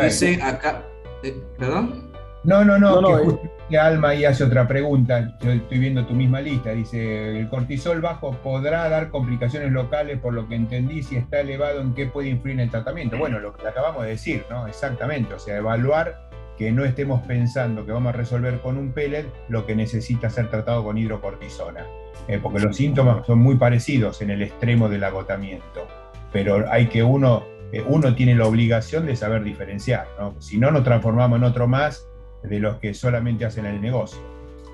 Dice 0.00 0.42
acá, 0.42 0.82
eh, 1.22 1.40
¿perdón? 1.58 2.10
No, 2.42 2.64
no, 2.64 2.78
no, 2.78 3.00
no, 3.00 3.40
que 3.70 3.78
Alma 3.78 4.10
ahí 4.10 4.24
hace 4.24 4.44
otra 4.44 4.68
pregunta. 4.68 5.38
Yo 5.40 5.52
estoy 5.52 5.78
viendo 5.78 6.04
tu 6.04 6.12
misma 6.12 6.40
lista. 6.40 6.70
Dice: 6.70 7.38
¿el 7.38 7.48
cortisol 7.48 8.00
bajo 8.02 8.32
podrá 8.42 8.88
dar 8.88 9.10
complicaciones 9.10 9.72
locales 9.72 10.18
por 10.18 10.34
lo 10.34 10.46
que 10.46 10.56
entendí? 10.56 11.02
Si 11.02 11.16
está 11.16 11.40
elevado, 11.40 11.80
¿en 11.80 11.94
qué 11.94 12.06
puede 12.06 12.28
influir 12.28 12.54
en 12.54 12.60
el 12.60 12.70
tratamiento? 12.70 13.16
Bueno, 13.16 13.38
lo 13.38 13.56
que 13.56 13.66
acabamos 13.66 14.02
de 14.02 14.10
decir, 14.10 14.44
¿no? 14.50 14.66
Exactamente. 14.66 15.32
O 15.32 15.38
sea, 15.38 15.56
evaluar 15.56 16.28
que 16.58 16.70
no 16.70 16.84
estemos 16.84 17.22
pensando 17.22 17.84
que 17.84 17.92
vamos 17.92 18.14
a 18.14 18.16
resolver 18.16 18.60
con 18.60 18.78
un 18.78 18.92
pellet 18.92 19.26
lo 19.48 19.66
que 19.66 19.74
necesita 19.74 20.30
ser 20.30 20.50
tratado 20.50 20.84
con 20.84 20.98
hidrocortisona. 20.98 21.86
Eh, 22.28 22.38
porque 22.42 22.60
los 22.60 22.76
síntomas 22.76 23.26
son 23.26 23.40
muy 23.40 23.56
parecidos 23.56 24.22
en 24.22 24.30
el 24.30 24.42
extremo 24.42 24.88
del 24.88 25.04
agotamiento. 25.04 25.86
Pero 26.32 26.64
hay 26.70 26.86
que 26.86 27.02
uno, 27.02 27.44
eh, 27.72 27.84
uno 27.86 28.14
tiene 28.14 28.34
la 28.34 28.46
obligación 28.46 29.06
de 29.06 29.16
saber 29.16 29.42
diferenciar. 29.42 30.06
¿no? 30.18 30.40
Si 30.40 30.58
no, 30.58 30.70
nos 30.70 30.84
transformamos 30.84 31.38
en 31.38 31.44
otro 31.44 31.66
más 31.66 32.06
de 32.42 32.60
los 32.60 32.76
que 32.76 32.94
solamente 32.94 33.44
hacen 33.44 33.66
el 33.66 33.80
negocio. 33.80 34.20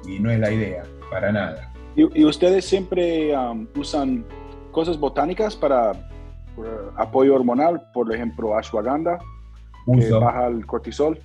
Y 0.07 0.19
no 0.21 0.31
es 0.31 0.38
la 0.38 0.51
idea, 0.51 0.85
para 1.11 1.33
nada. 1.33 1.73
¿Y, 1.97 2.25
ustedes 2.25 2.64
siempre 2.64 3.37
um, 3.37 3.66
usan 3.77 4.25
cosas 4.71 4.99
botánicas 4.99 5.57
para 5.57 5.93
apoyo 6.97 7.35
hormonal? 7.35 7.83
Por 7.93 8.14
ejemplo, 8.14 8.57
ashwagandha, 8.57 9.19
que 9.87 10.11
baja 10.12 10.47
el 10.47 10.64
cortisol. 10.66 11.19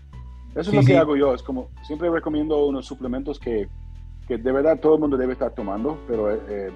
Eso 0.55 0.71
es 0.71 0.75
lo 0.75 0.83
que 0.83 0.97
hago 0.97 1.15
yo. 1.15 1.33
Es 1.33 1.43
como, 1.43 1.69
siempre 1.83 2.09
recomiendo 2.09 2.65
unos 2.65 2.85
suplementos 2.85 3.39
que, 3.39 3.67
que, 4.27 4.37
de 4.37 4.51
verdad 4.51 4.79
todo 4.79 4.95
el 4.95 5.01
mundo 5.01 5.17
debe 5.17 5.33
estar 5.33 5.53
tomando, 5.53 5.99
pero 6.07 6.31
eh, 6.31 6.39
eh, 6.47 6.71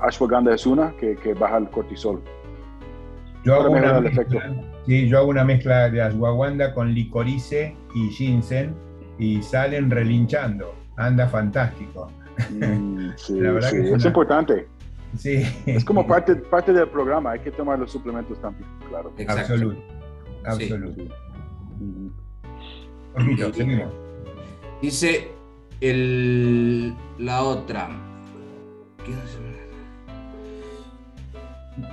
ashwagandha 0.00 0.54
es 0.54 0.66
una 0.66 0.96
que, 0.96 1.16
que 1.16 1.34
baja 1.34 1.58
el 1.58 1.68
cortisol. 1.68 2.22
Yo 3.44 3.54
hago, 3.54 3.70
una 3.70 4.00
mezcla, 4.00 4.54
sí, 4.86 5.08
yo 5.08 5.18
hago 5.18 5.28
una 5.28 5.44
mezcla 5.44 5.88
de 5.90 6.02
ashwagandha 6.02 6.74
con 6.74 6.92
licorice 6.92 7.76
y 7.94 8.08
ginseng 8.10 8.74
y 9.18 9.42
salen 9.42 9.90
relinchando. 9.90 10.74
Anda 10.96 11.28
fantástico. 11.28 12.10
Mm, 12.50 13.10
sí, 13.16 13.38
es, 13.40 14.04
importante. 14.04 14.66
Sí. 15.16 15.42
Es 15.66 15.84
como 15.84 16.06
parte, 16.06 16.36
parte 16.36 16.72
del 16.72 16.88
programa, 16.88 17.32
hay 17.32 17.40
que 17.40 17.50
tomar 17.50 17.78
los 17.78 17.90
suplementos 17.90 18.40
también, 18.40 18.68
claro. 18.88 19.12
Absoluto. 19.28 19.80
Absoluto. 20.44 21.04
Seguimos. 23.54 23.92
Dice 24.82 25.28
el, 25.80 26.94
la 27.18 27.42
otra. 27.42 27.88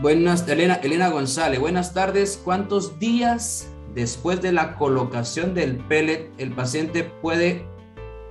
Buenas, 0.02 0.48
Elena, 0.48 0.76
Elena 0.76 1.10
González, 1.10 1.60
buenas 1.60 1.94
tardes. 1.94 2.42
¿Cuántos 2.44 3.00
días 3.00 3.70
después 3.94 4.42
de 4.42 4.52
la 4.52 4.76
colocación 4.76 5.54
del 5.54 5.78
pellet 5.78 6.32
el 6.38 6.52
paciente 6.52 7.04
puede 7.04 7.66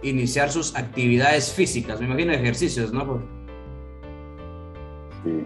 iniciar 0.02 0.50
sus 0.50 0.74
actividades 0.76 1.52
físicas? 1.52 2.00
Me 2.00 2.06
imagino 2.06 2.32
ejercicios, 2.32 2.92
¿no? 2.92 3.22
Sí. 5.24 5.44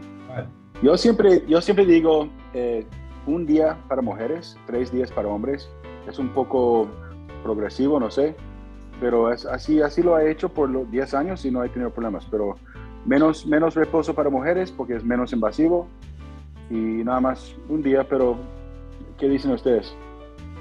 Yo 0.83 0.97
siempre, 0.97 1.43
yo 1.49 1.61
siempre 1.61 1.87
digo 1.87 2.29
eh, 2.53 2.87
un 3.27 3.47
día 3.47 3.79
para 3.89 4.03
mujeres, 4.03 4.57
tres 4.67 4.93
días 4.93 5.11
para 5.11 5.29
hombres. 5.29 5.69
Es 6.09 6.19
un 6.19 6.29
poco 6.29 6.89
progresivo, 7.47 8.01
no 8.01 8.11
sé, 8.11 8.35
pero 9.01 9.33
es 9.33 9.47
así, 9.47 9.81
así 9.81 10.03
lo 10.03 10.17
ha 10.17 10.25
hecho 10.25 10.49
por 10.49 10.69
los 10.69 10.91
10 10.91 11.15
años 11.15 11.45
y 11.45 11.51
no 11.51 11.63
he 11.63 11.69
tenido 11.69 11.91
problemas. 11.91 12.27
Pero 12.31 12.57
menos, 13.05 13.47
menos 13.47 13.75
reposo 13.75 14.15
para 14.15 14.31
mujeres 14.31 14.73
porque 14.73 14.97
es 14.97 15.05
menos 15.05 15.33
invasivo 15.33 15.87
y 16.71 16.75
nada 16.75 17.21
más 17.21 17.55
un 17.69 17.83
día, 17.83 18.05
pero 18.09 18.37
¿qué 19.19 19.29
dicen 19.29 19.53
ustedes? 19.53 19.95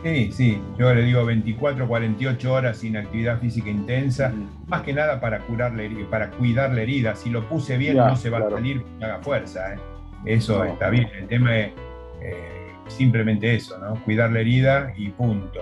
Sí, 0.04 0.32
sí, 0.32 0.62
yo 0.78 0.94
le 0.94 1.02
digo 1.02 1.26
24, 1.26 1.88
48 1.88 2.54
horas 2.54 2.78
sin 2.78 2.96
actividad 2.96 3.40
física 3.40 3.72
intensa, 3.72 4.32
más 4.68 4.84
que 4.84 4.94
nada 4.94 5.20
para, 5.20 5.40
curar 5.40 5.74
para 6.12 6.30
cuidar 6.30 6.74
la 6.74 6.82
herida. 6.84 7.16
Si 7.16 7.32
lo 7.32 7.50
puse 7.50 7.78
bien, 7.78 7.98
no 7.98 8.16
se 8.16 8.30
va 8.30 8.40
a 8.40 8.50
salir, 8.50 8.84
haga 9.02 9.20
fuerza. 9.24 9.74
¿eh? 9.74 9.80
Eso 10.26 10.64
está 10.64 10.92
bien. 10.92 11.10
El 11.18 11.28
tema 11.28 11.58
es 11.58 11.72
eh, 12.22 12.68
simplemente 12.88 13.56
eso, 13.56 13.80
¿no? 13.80 13.96
Cuidar 14.04 14.32
la 14.32 14.42
herida 14.42 14.94
y 14.96 15.10
punto. 15.10 15.62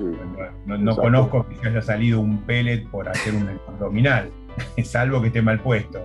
Eh, 0.00 0.50
no, 0.66 0.96
conozco 0.96 1.46
que 1.46 1.68
haya 1.68 1.82
salido 1.82 2.20
un 2.20 2.38
pellet 2.42 2.86
por 2.88 3.08
hacer 3.08 3.34
un 3.34 3.48
abdominal, 3.68 4.30
salvo 4.84 5.20
que 5.20 5.28
esté 5.28 5.42
mal 5.42 5.60
puesto. 5.60 6.04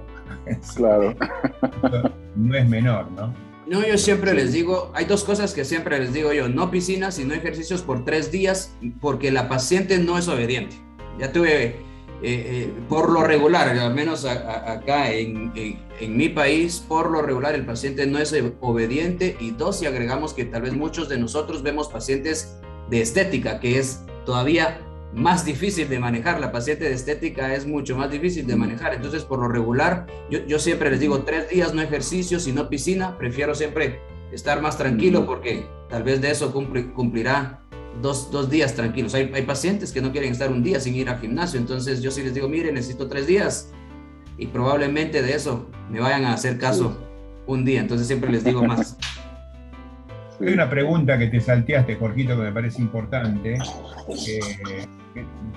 Claro. 0.75 1.15
no 2.36 2.56
es 2.56 2.69
menor, 2.69 3.12
¿no? 3.12 3.34
No, 3.67 3.86
yo 3.86 3.97
siempre 3.97 4.36
les 4.36 4.54
digo, 4.54 4.91
hay 4.93 5.06
dos 5.06 5.23
cosas 5.23 5.54
que 5.54 5.65
siempre 5.65 5.97
les 5.97 6.13
digo 6.13 6.32
yo, 6.34 6.47
no 6.47 6.69
piscinas 6.69 7.17
y 7.17 7.25
no 7.25 7.34
ejercicios 7.34 7.82
por 7.82 8.06
tres 8.06 8.32
días 8.32 8.75
porque 9.01 9.32
la 9.32 9.49
paciente 9.49 9.97
no 9.97 10.19
es 10.19 10.28
obediente. 10.28 10.75
Ya 11.17 11.32
tuve, 11.32 11.65
eh, 11.65 11.75
eh, 12.21 12.73
por 12.88 13.12
lo 13.12 13.23
regular, 13.23 13.69
al 13.69 13.95
menos 13.95 14.23
acá 14.25 15.12
en, 15.12 15.51
en, 15.56 16.17
mi 16.17 16.30
país, 16.30 16.78
por 16.88 17.10
lo 17.10 17.23
regular 17.23 17.56
el 17.56 17.65
paciente 17.65 18.06
no 18.06 18.19
es 18.19 18.36
obediente 18.60 19.36
y 19.39 19.49
dos, 19.49 19.80
si 19.80 19.88
agregamos 19.88 20.34
que 20.34 20.45
tal 20.45 20.62
vez 20.62 20.73
muchos 20.73 21.10
de 21.10 21.17
nosotros 21.17 21.63
vemos 21.63 21.88
pacientes 21.88 22.60
de 22.89 23.01
estética, 23.01 23.59
que 23.59 23.79
es 23.79 24.03
todavía 24.25 24.81
más 25.13 25.45
difícil 25.45 25.87
de 25.89 25.97
manejar. 25.97 26.39
La 26.39 26.51
paciente 26.51 26.85
de 26.85 26.93
estética 26.93 27.55
es 27.55 27.65
mucho 27.65 27.95
más 27.95 28.11
difícil 28.11 28.45
de 28.45 28.55
manejar. 28.55 28.93
Entonces, 28.93 29.23
por 29.23 29.39
lo 29.39 29.47
regular, 29.47 30.05
yo, 30.29 30.39
yo 30.45 30.59
siempre 30.59 30.91
les 30.91 30.99
digo 30.99 31.23
tres 31.23 31.49
días 31.49 31.73
no 31.73 31.81
ejercicio, 31.81 32.39
sino 32.39 32.69
piscina. 32.69 33.17
Prefiero 33.17 33.55
siempre 33.55 34.01
estar 34.31 34.61
más 34.61 34.77
tranquilo 34.77 35.25
porque 35.25 35.65
tal 35.89 36.03
vez 36.03 36.21
de 36.21 36.31
eso 36.31 36.51
cumplirá 36.51 37.61
dos, 38.01 38.29
dos, 38.29 38.49
días 38.49 38.73
tranquilos. 38.75 39.13
Hay, 39.15 39.31
hay, 39.33 39.43
pacientes 39.43 39.93
que 39.93 40.01
no 40.01 40.11
quieren 40.11 40.31
estar 40.31 40.51
un 40.51 40.61
día 40.61 40.79
sin 40.79 40.95
ir 40.95 41.09
al 41.09 41.19
gimnasio. 41.19 41.59
Entonces, 41.59 42.01
yo 42.01 42.11
sí 42.11 42.21
les 42.21 42.33
digo, 42.33 42.49
mire, 42.49 42.71
necesito 42.71 43.07
tres 43.07 43.25
días. 43.25 43.71
Y 44.37 44.47
probablemente 44.47 45.21
de 45.21 45.33
eso 45.33 45.69
me 45.89 46.01
vayan 46.01 46.25
a 46.25 46.33
hacer 46.33 46.57
caso 46.57 46.97
un 47.47 47.63
día. 47.63 47.79
Entonces, 47.79 48.07
siempre 48.07 48.29
les 48.29 48.43
digo 48.43 48.63
más. 48.63 48.97
Hay 50.39 50.53
una 50.53 50.69
pregunta 50.69 51.17
que 51.17 51.27
te 51.27 51.39
salteaste, 51.39 51.95
Jorgito, 51.95 52.35
que 52.35 52.43
me 52.43 52.51
parece 52.51 52.81
importante. 52.81 53.57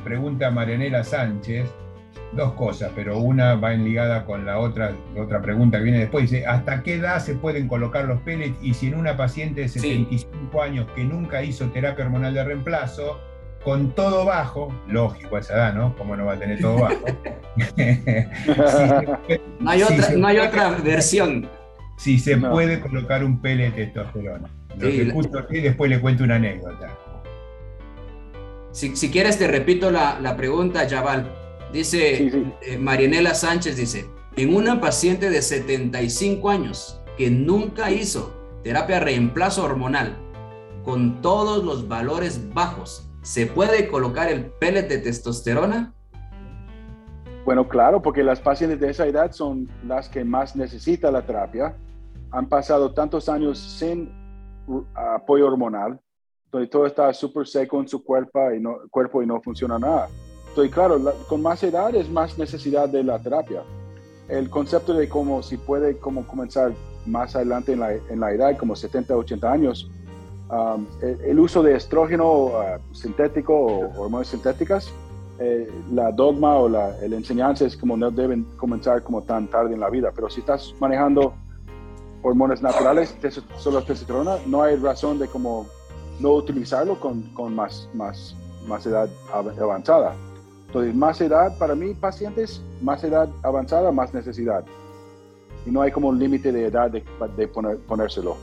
Pregunta 0.05 0.51
Marianela 0.51 1.05
Sánchez. 1.05 1.69
Dos 2.33 2.53
cosas, 2.53 2.93
pero 2.95 3.19
una 3.19 3.55
va 3.55 3.73
en 3.73 3.85
ligada 3.85 4.27
con 4.27 4.45
la 4.45 4.59
otra, 4.59 4.93
otra 5.19 5.41
pregunta 5.41 5.79
que 5.79 5.85
viene 5.85 6.01
después. 6.01 6.31
Dice, 6.31 6.47
¿hasta 6.47 6.83
qué 6.83 6.97
edad 6.97 7.21
se 7.21 7.35
pueden 7.35 7.69
colocar 7.69 8.05
los 8.05 8.21
pellets? 8.21 8.63
Y 8.63 8.75
si 8.75 8.89
en 8.89 8.97
una 8.97 9.17
paciente 9.17 9.63
de 9.63 9.69
75 9.69 10.63
años 10.63 10.87
que 10.95 11.05
nunca 11.05 11.43
hizo 11.43 11.71
terapia 11.71 12.05
hormonal 12.05 12.35
de 12.35 12.45
reemplazo, 12.45 13.19
con 13.65 13.95
todo 13.95 14.27
bajo, 14.27 14.69
lógico 14.89 15.39
esa 15.39 15.55
edad, 15.55 15.75
¿no? 15.75 15.97
¿Cómo 15.97 16.17
no 16.17 16.27
va 16.27 16.35
a 16.35 16.39
tener 16.39 16.61
todo 16.61 16.81
bajo? 16.81 17.07
no 19.59 19.71
hay 19.71 19.83
otra, 19.83 20.11
no 20.15 20.27
hay 20.27 20.39
otra 20.39 20.71
versión. 20.71 21.49
Si 21.97 22.19
se 22.19 22.37
puede 22.37 22.79
colocar 22.79 23.25
un 23.25 23.41
pellet 23.41 23.75
de 23.75 23.87
testosterona 23.87 24.51
y 24.81 25.61
después 25.61 25.91
le 25.91 26.01
cuento 26.01 26.25
una 26.25 26.37
anécdota. 26.37 26.97
Si, 28.71 28.97
si 28.97 29.11
quieres, 29.11 29.39
te 29.39 29.49
repito 29.49 29.91
la, 29.91 30.21
la 30.21 30.37
pregunta, 30.37 30.87
Yaval. 30.87 31.33
Dice 31.73 32.31
eh, 32.63 32.79
Marianela 32.79 33.35
Sánchez, 33.35 33.77
dice, 33.77 34.07
en 34.37 34.55
una 34.55 34.81
paciente 34.81 35.31
de 35.31 35.43
75 35.43 36.49
años 36.49 37.01
que 37.17 37.31
nunca 37.31 37.91
hizo 37.91 38.33
terapia 38.63 39.01
reemplazo 39.01 39.65
hormonal, 39.65 40.17
con 40.85 41.21
todos 41.21 41.65
los 41.65 41.89
valores 41.89 42.53
bajos, 42.55 43.11
¿se 43.23 43.47
puede 43.47 43.89
colocar 43.89 44.29
el 44.29 44.47
pellet 44.47 44.89
de 44.89 44.99
testosterona? 44.99 45.93
Bueno, 47.45 47.69
claro, 47.69 48.01
porque 48.01 48.23
las 48.23 48.41
pacientes 48.41 48.81
de 48.81 48.91
esa 48.91 49.07
edad 49.07 49.33
son 49.33 49.69
las 49.87 50.09
que 50.09 50.25
más 50.25 50.55
necesitan 50.55 51.13
la 51.13 51.23
terapia. 51.23 51.75
Han 52.31 52.49
pasado 52.49 52.93
tantos 52.93 53.29
años 53.29 53.59
sin 53.59 54.11
apoyo 54.95 55.47
hormonal, 55.47 56.01
donde 56.51 56.67
todo 56.69 56.87
está 56.87 57.13
súper 57.13 57.47
seco 57.47 57.81
en 57.81 57.89
su 57.89 58.03
cuerpo 58.03 58.51
y, 58.53 58.61
no, 58.61 58.77
cuerpo 58.91 59.23
y 59.23 59.27
no 59.27 59.41
funciona 59.41 59.79
nada. 59.79 60.09
Entonces, 60.49 60.73
claro, 60.73 61.01
con 61.29 61.43
más 61.43 61.63
edad 61.63 61.95
es 61.95 62.11
más 62.11 62.39
necesidad 62.39 62.89
de 62.89 63.05
la 63.05 63.19
terapia. 63.21 63.63
El 64.29 64.51
concepto 64.51 64.95
de 64.95 65.09
cómo 65.09 65.43
si 65.43 65.57
puede 65.57 65.99
como 65.99 66.27
comenzar 66.27 66.73
más 67.07 67.35
adelante 67.37 67.73
en 67.73 67.81
la, 67.81 67.93
en 67.95 68.21
la 68.21 68.33
edad, 68.33 68.57
como 68.57 68.77
70, 68.77 69.17
80 69.17 69.51
años, 69.51 69.91
um, 70.51 70.87
el, 71.01 71.39
uso 71.39 71.63
de 71.63 71.75
estrógeno 71.75 72.47
uh, 72.47 72.95
sintético 72.95 73.55
o 73.55 74.03
hormonas 74.03 74.29
sintéticas, 74.29 74.93
eh, 75.41 75.71
la 75.93 76.11
dogma 76.11 76.57
o 76.57 76.69
la 76.69 76.99
el 76.99 77.13
enseñanza 77.13 77.65
es 77.65 77.77
como 77.77 77.97
no 77.97 78.11
deben 78.11 78.43
comenzar 78.57 79.05
como 79.05 79.23
tan 79.23 79.47
tarde 79.47 79.73
en 79.73 79.81
la 79.81 79.89
vida, 79.89 80.11
pero 80.13 80.29
si 80.29 80.41
estás 80.41 80.75
manejando 80.81 81.35
hormonas 82.23 82.63
naturales, 82.63 83.17
solo 83.57 83.83
testosterona, 83.83 84.37
no 84.47 84.63
hay 84.63 84.77
razón 84.77 85.19
de 85.19 85.29
como 85.29 85.67
no 86.21 86.33
utilizarlo 86.33 86.99
con, 86.99 87.23
con 87.35 87.55
más, 87.55 87.89
más, 87.95 88.35
más 88.67 88.85
edad 88.87 89.09
avanzada. 89.33 90.15
Entonces, 90.67 90.95
más 90.95 91.21
edad 91.21 91.57
para 91.59 91.75
mí, 91.75 91.95
pacientes, 91.95 92.63
más 92.83 93.03
edad 93.05 93.29
avanzada, 93.43 93.91
más 93.91 94.13
necesidad. 94.13 94.65
Y 95.65 95.71
no 95.71 95.81
hay 95.81 95.91
como 95.91 96.09
un 96.09 96.19
límite 96.19 96.53
de 96.53 96.67
edad 96.67 96.91
de, 96.91 97.03
de 97.37 97.49
poner, 97.49 97.79
ponérselo. 97.79 98.37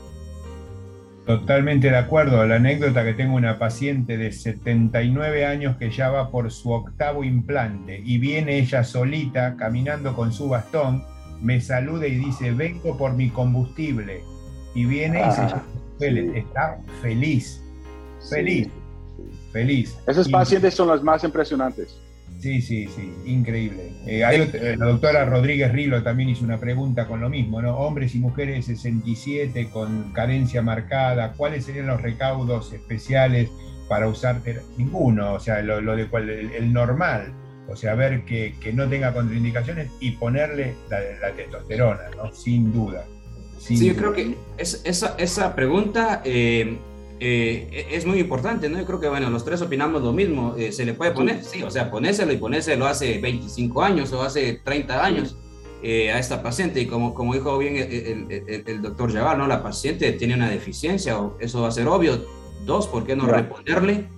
Totalmente 1.26 1.90
de 1.90 1.96
acuerdo. 1.96 2.44
La 2.46 2.56
anécdota 2.56 3.04
que 3.04 3.12
tengo 3.12 3.34
una 3.34 3.58
paciente 3.58 4.16
de 4.16 4.32
79 4.32 5.44
años 5.44 5.76
que 5.76 5.90
ya 5.90 6.08
va 6.08 6.30
por 6.30 6.50
su 6.52 6.70
octavo 6.70 7.24
implante 7.24 8.00
y 8.04 8.18
viene 8.18 8.58
ella 8.58 8.84
solita 8.84 9.56
caminando 9.56 10.14
con 10.14 10.32
su 10.32 10.48
bastón 10.48 11.04
me 11.40 11.60
saluda 11.60 12.06
y 12.06 12.16
dice, 12.16 12.52
vengo 12.52 12.96
por 12.96 13.14
mi 13.14 13.30
combustible. 13.30 14.22
Y 14.74 14.84
viene 14.84 15.20
y 15.26 15.32
se 15.32 15.40
ah, 15.40 15.64
está 16.34 16.78
feliz, 17.00 17.62
feliz, 18.28 18.68
feliz. 19.52 19.96
Esos 20.06 20.28
pacientes 20.28 20.74
son 20.74 20.88
los 20.88 21.02
más 21.02 21.24
impresionantes. 21.24 21.98
Sí, 22.38 22.60
sí, 22.60 22.86
sí, 22.94 23.14
increíble. 23.24 23.92
Eh, 24.06 24.22
eh, 24.22 24.76
la 24.78 24.86
doctora 24.86 25.24
Rodríguez 25.24 25.72
Rilo 25.72 26.02
también 26.02 26.28
hizo 26.28 26.44
una 26.44 26.58
pregunta 26.58 27.06
con 27.06 27.20
lo 27.20 27.30
mismo, 27.30 27.62
¿no? 27.62 27.76
Hombres 27.78 28.14
y 28.14 28.18
mujeres 28.18 28.66
67 28.66 29.70
con 29.72 30.12
carencia 30.12 30.60
marcada, 30.60 31.32
¿cuáles 31.32 31.64
serían 31.64 31.86
los 31.86 32.02
recaudos 32.02 32.72
especiales 32.74 33.50
para 33.88 34.06
usar? 34.08 34.42
Ninguno, 34.76 35.32
o 35.32 35.40
sea, 35.40 35.62
lo, 35.62 35.96
de 35.96 36.06
cual, 36.08 36.28
el 36.28 36.72
normal 36.72 37.32
o 37.68 37.76
sea, 37.76 37.94
ver 37.94 38.24
que, 38.24 38.54
no 38.72 38.88
tenga 38.88 39.12
contraindicaciones 39.12 39.90
y 40.00 40.12
ponerle 40.12 40.74
la, 40.90 41.32
testosterona, 41.32 42.10
¿no? 42.16 42.32
Sin 42.32 42.72
duda. 42.72 43.04
sí, 43.58 43.86
yo 43.86 43.96
creo 43.96 44.12
que 44.12 44.36
esa, 44.58 45.14
esa 45.18 45.54
pregunta 45.54 46.22
eh, 46.24 46.78
eh, 47.18 47.88
es 47.92 48.04
muy 48.04 48.18
importante, 48.18 48.68
¿no? 48.68 48.78
Yo 48.78 48.84
creo 48.84 49.00
que, 49.00 49.08
bueno, 49.08 49.30
los 49.30 49.44
tres 49.44 49.62
opinamos 49.62 50.02
lo 50.02 50.12
mismo. 50.12 50.54
Eh, 50.58 50.72
¿Se 50.72 50.84
le 50.84 50.94
puede 50.94 51.12
poner? 51.12 51.42
Sí, 51.42 51.62
o 51.62 51.70
sea, 51.70 51.90
ponéselo 51.90 52.32
y 52.32 52.36
ponéselo 52.36 52.86
hace 52.86 53.18
25 53.18 53.82
años 53.82 54.12
o 54.12 54.22
hace 54.22 54.60
30 54.62 55.04
años. 55.04 55.36
eh, 55.82 56.10
a 56.10 56.18
esta 56.18 56.42
paciente. 56.42 56.80
Y 56.80 56.86
como, 56.86 57.14
como 57.14 57.34
dijo 57.34 57.56
bien 57.58 57.76
el, 57.76 58.82
doctor 58.82 59.12
Yaval, 59.12 59.38
¿no? 59.38 59.46
la 59.46 59.62
paciente 59.62 60.10
tiene 60.12 60.34
una 60.34 60.48
deficiencia, 60.48 61.18
o 61.18 61.36
eso 61.38 61.62
va 61.62 61.68
a 61.68 61.70
ser 61.70 61.86
obvio. 61.86 62.24
Dos, 62.64 62.88
¿por 62.88 63.06
qué 63.06 63.14
no 63.14 63.26
reponerle? 63.26 64.08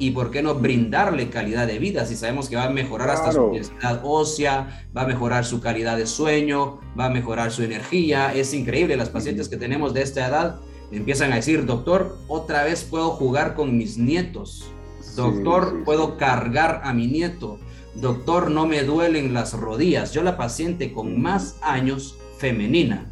¿Y 0.00 0.12
por 0.12 0.30
qué 0.30 0.42
no 0.42 0.54
brindarle 0.54 1.28
calidad 1.28 1.66
de 1.66 1.78
vida? 1.78 2.06
Si 2.06 2.16
sabemos 2.16 2.48
que 2.48 2.56
va 2.56 2.64
a 2.64 2.70
mejorar 2.70 3.10
hasta 3.10 3.32
su 3.32 3.50
densidad 3.52 4.00
ósea, 4.02 4.86
va 4.96 5.02
a 5.02 5.06
mejorar 5.06 5.44
su 5.44 5.60
calidad 5.60 5.98
de 5.98 6.06
sueño, 6.06 6.80
va 6.98 7.04
a 7.04 7.10
mejorar 7.10 7.52
su 7.52 7.62
energía. 7.62 8.32
Es 8.34 8.54
increíble, 8.54 8.96
las 8.96 9.10
pacientes 9.10 9.50
que 9.50 9.58
tenemos 9.58 9.92
de 9.92 10.00
esta 10.00 10.26
edad 10.26 10.56
empiezan 10.90 11.32
a 11.32 11.36
decir, 11.36 11.66
doctor, 11.66 12.16
otra 12.28 12.64
vez 12.64 12.82
puedo 12.82 13.10
jugar 13.10 13.54
con 13.54 13.76
mis 13.76 13.98
nietos. 13.98 14.72
Doctor, 15.16 15.84
puedo 15.84 16.16
cargar 16.16 16.80
a 16.82 16.94
mi 16.94 17.06
nieto. 17.06 17.58
Doctor, 17.94 18.50
no 18.50 18.66
me 18.66 18.82
duelen 18.84 19.34
las 19.34 19.52
rodillas. 19.52 20.14
Yo 20.14 20.22
la 20.22 20.38
paciente 20.38 20.94
con 20.94 21.20
más 21.20 21.58
años 21.60 22.16
femenina 22.38 23.06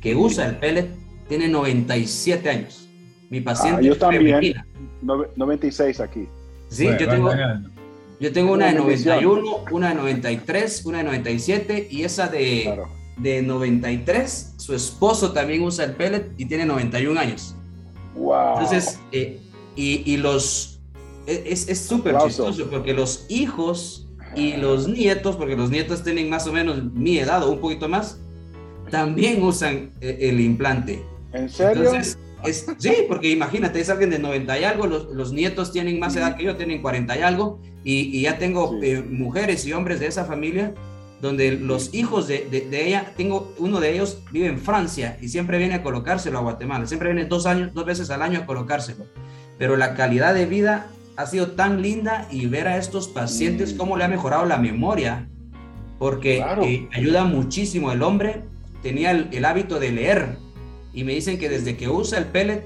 que 0.00 0.14
usa 0.14 0.46
el 0.46 0.56
pellet 0.56 0.88
tiene 1.28 1.48
97 1.48 2.48
años. 2.48 2.88
Mi 3.28 3.42
paciente 3.42 3.80
ah, 3.80 3.84
yo 3.84 3.98
también. 3.98 4.54
96 5.06 6.00
aquí. 6.00 6.26
Sí, 6.68 6.86
yo, 6.98 7.08
tengo, 7.08 7.30
yo 8.18 8.32
tengo 8.32 8.52
una 8.52 8.66
de 8.66 8.74
91, 8.74 9.64
una 9.70 9.90
de 9.90 9.94
93, 9.94 10.84
una 10.84 10.98
de 10.98 11.04
97 11.04 11.88
y 11.90 12.02
esa 12.02 12.28
de, 12.28 12.80
de 13.18 13.42
93, 13.42 14.54
su 14.56 14.74
esposo 14.74 15.32
también 15.32 15.62
usa 15.62 15.84
el 15.84 15.92
pellet 15.92 16.32
y 16.36 16.46
tiene 16.46 16.66
91 16.66 17.20
años. 17.20 17.54
Wow. 18.16 18.54
Entonces, 18.54 18.98
eh, 19.12 19.40
y, 19.76 20.02
y, 20.12 20.16
los, 20.16 20.80
e, 21.26 21.44
es 21.46 21.80
súper 21.80 22.16
chistoso 22.18 22.68
porque 22.68 22.94
los 22.94 23.26
hijos 23.28 24.08
y 24.34 24.56
los 24.56 24.88
nietos, 24.88 25.36
porque 25.36 25.56
los 25.56 25.70
nietos 25.70 26.02
tienen 26.02 26.28
más 26.28 26.46
o 26.46 26.52
menos 26.52 26.82
mi 26.92 27.18
edad 27.18 27.42
o 27.44 27.52
un 27.52 27.60
poquito 27.60 27.88
más, 27.88 28.18
también 28.90 29.42
usan 29.42 29.90
eh, 30.00 30.18
el 30.20 30.40
implante. 30.40 31.04
¿En 31.32 31.48
serio? 31.48 31.84
Entonces, 31.84 32.18
es, 32.46 32.66
sí, 32.78 32.94
porque 33.08 33.30
imagínate, 33.30 33.80
es 33.80 33.90
alguien 33.90 34.10
de 34.10 34.18
90 34.18 34.58
y 34.58 34.64
algo, 34.64 34.86
los, 34.86 35.06
los 35.06 35.32
nietos 35.32 35.72
tienen 35.72 35.98
más 35.98 36.16
edad 36.16 36.36
que 36.36 36.44
yo, 36.44 36.56
tienen 36.56 36.82
40 36.82 37.18
y 37.18 37.22
algo, 37.22 37.60
y, 37.84 38.18
y 38.18 38.22
ya 38.22 38.38
tengo 38.38 38.78
eh, 38.82 39.02
mujeres 39.02 39.66
y 39.66 39.72
hombres 39.72 40.00
de 40.00 40.06
esa 40.06 40.24
familia 40.24 40.74
donde 41.20 41.52
los 41.52 41.94
hijos 41.94 42.28
de, 42.28 42.46
de, 42.50 42.86
ella, 42.86 43.12
tengo 43.16 43.54
uno 43.58 43.80
de 43.80 43.92
ellos 43.92 44.22
vive 44.32 44.48
en 44.48 44.58
Francia 44.58 45.18
y 45.20 45.28
siempre 45.28 45.58
viene 45.58 45.74
a 45.74 45.82
colocárselo 45.82 46.38
a 46.38 46.42
Guatemala, 46.42 46.86
siempre 46.86 47.12
viene 47.12 47.28
dos, 47.28 47.46
años, 47.46 47.72
dos 47.72 47.86
veces 47.86 48.10
al 48.10 48.22
año 48.22 48.40
a 48.40 48.46
colocárselo, 48.46 49.06
pero 49.58 49.76
la 49.76 49.94
calidad 49.94 50.34
de 50.34 50.46
vida 50.46 50.88
ha 51.16 51.26
sido 51.26 51.52
tan 51.52 51.80
linda 51.80 52.28
y 52.30 52.46
ver 52.46 52.68
a 52.68 52.76
estos 52.76 53.08
pacientes 53.08 53.74
mm. 53.74 53.76
cómo 53.78 53.96
le 53.96 54.04
ha 54.04 54.08
mejorado 54.08 54.44
la 54.44 54.58
memoria, 54.58 55.28
porque 55.98 56.44
eh, 56.62 56.88
ayuda 56.92 57.24
muchísimo. 57.24 57.90
El 57.90 58.02
hombre 58.02 58.42
tenía 58.82 59.10
el, 59.12 59.44
hábito 59.44 59.80
de 59.80 59.92
leer 59.92 60.36
y 60.96 61.04
me 61.04 61.12
dicen 61.12 61.38
que 61.38 61.48
desde 61.48 61.76
que 61.76 61.88
usa 61.88 62.18
el 62.18 62.24
pellet 62.24 62.64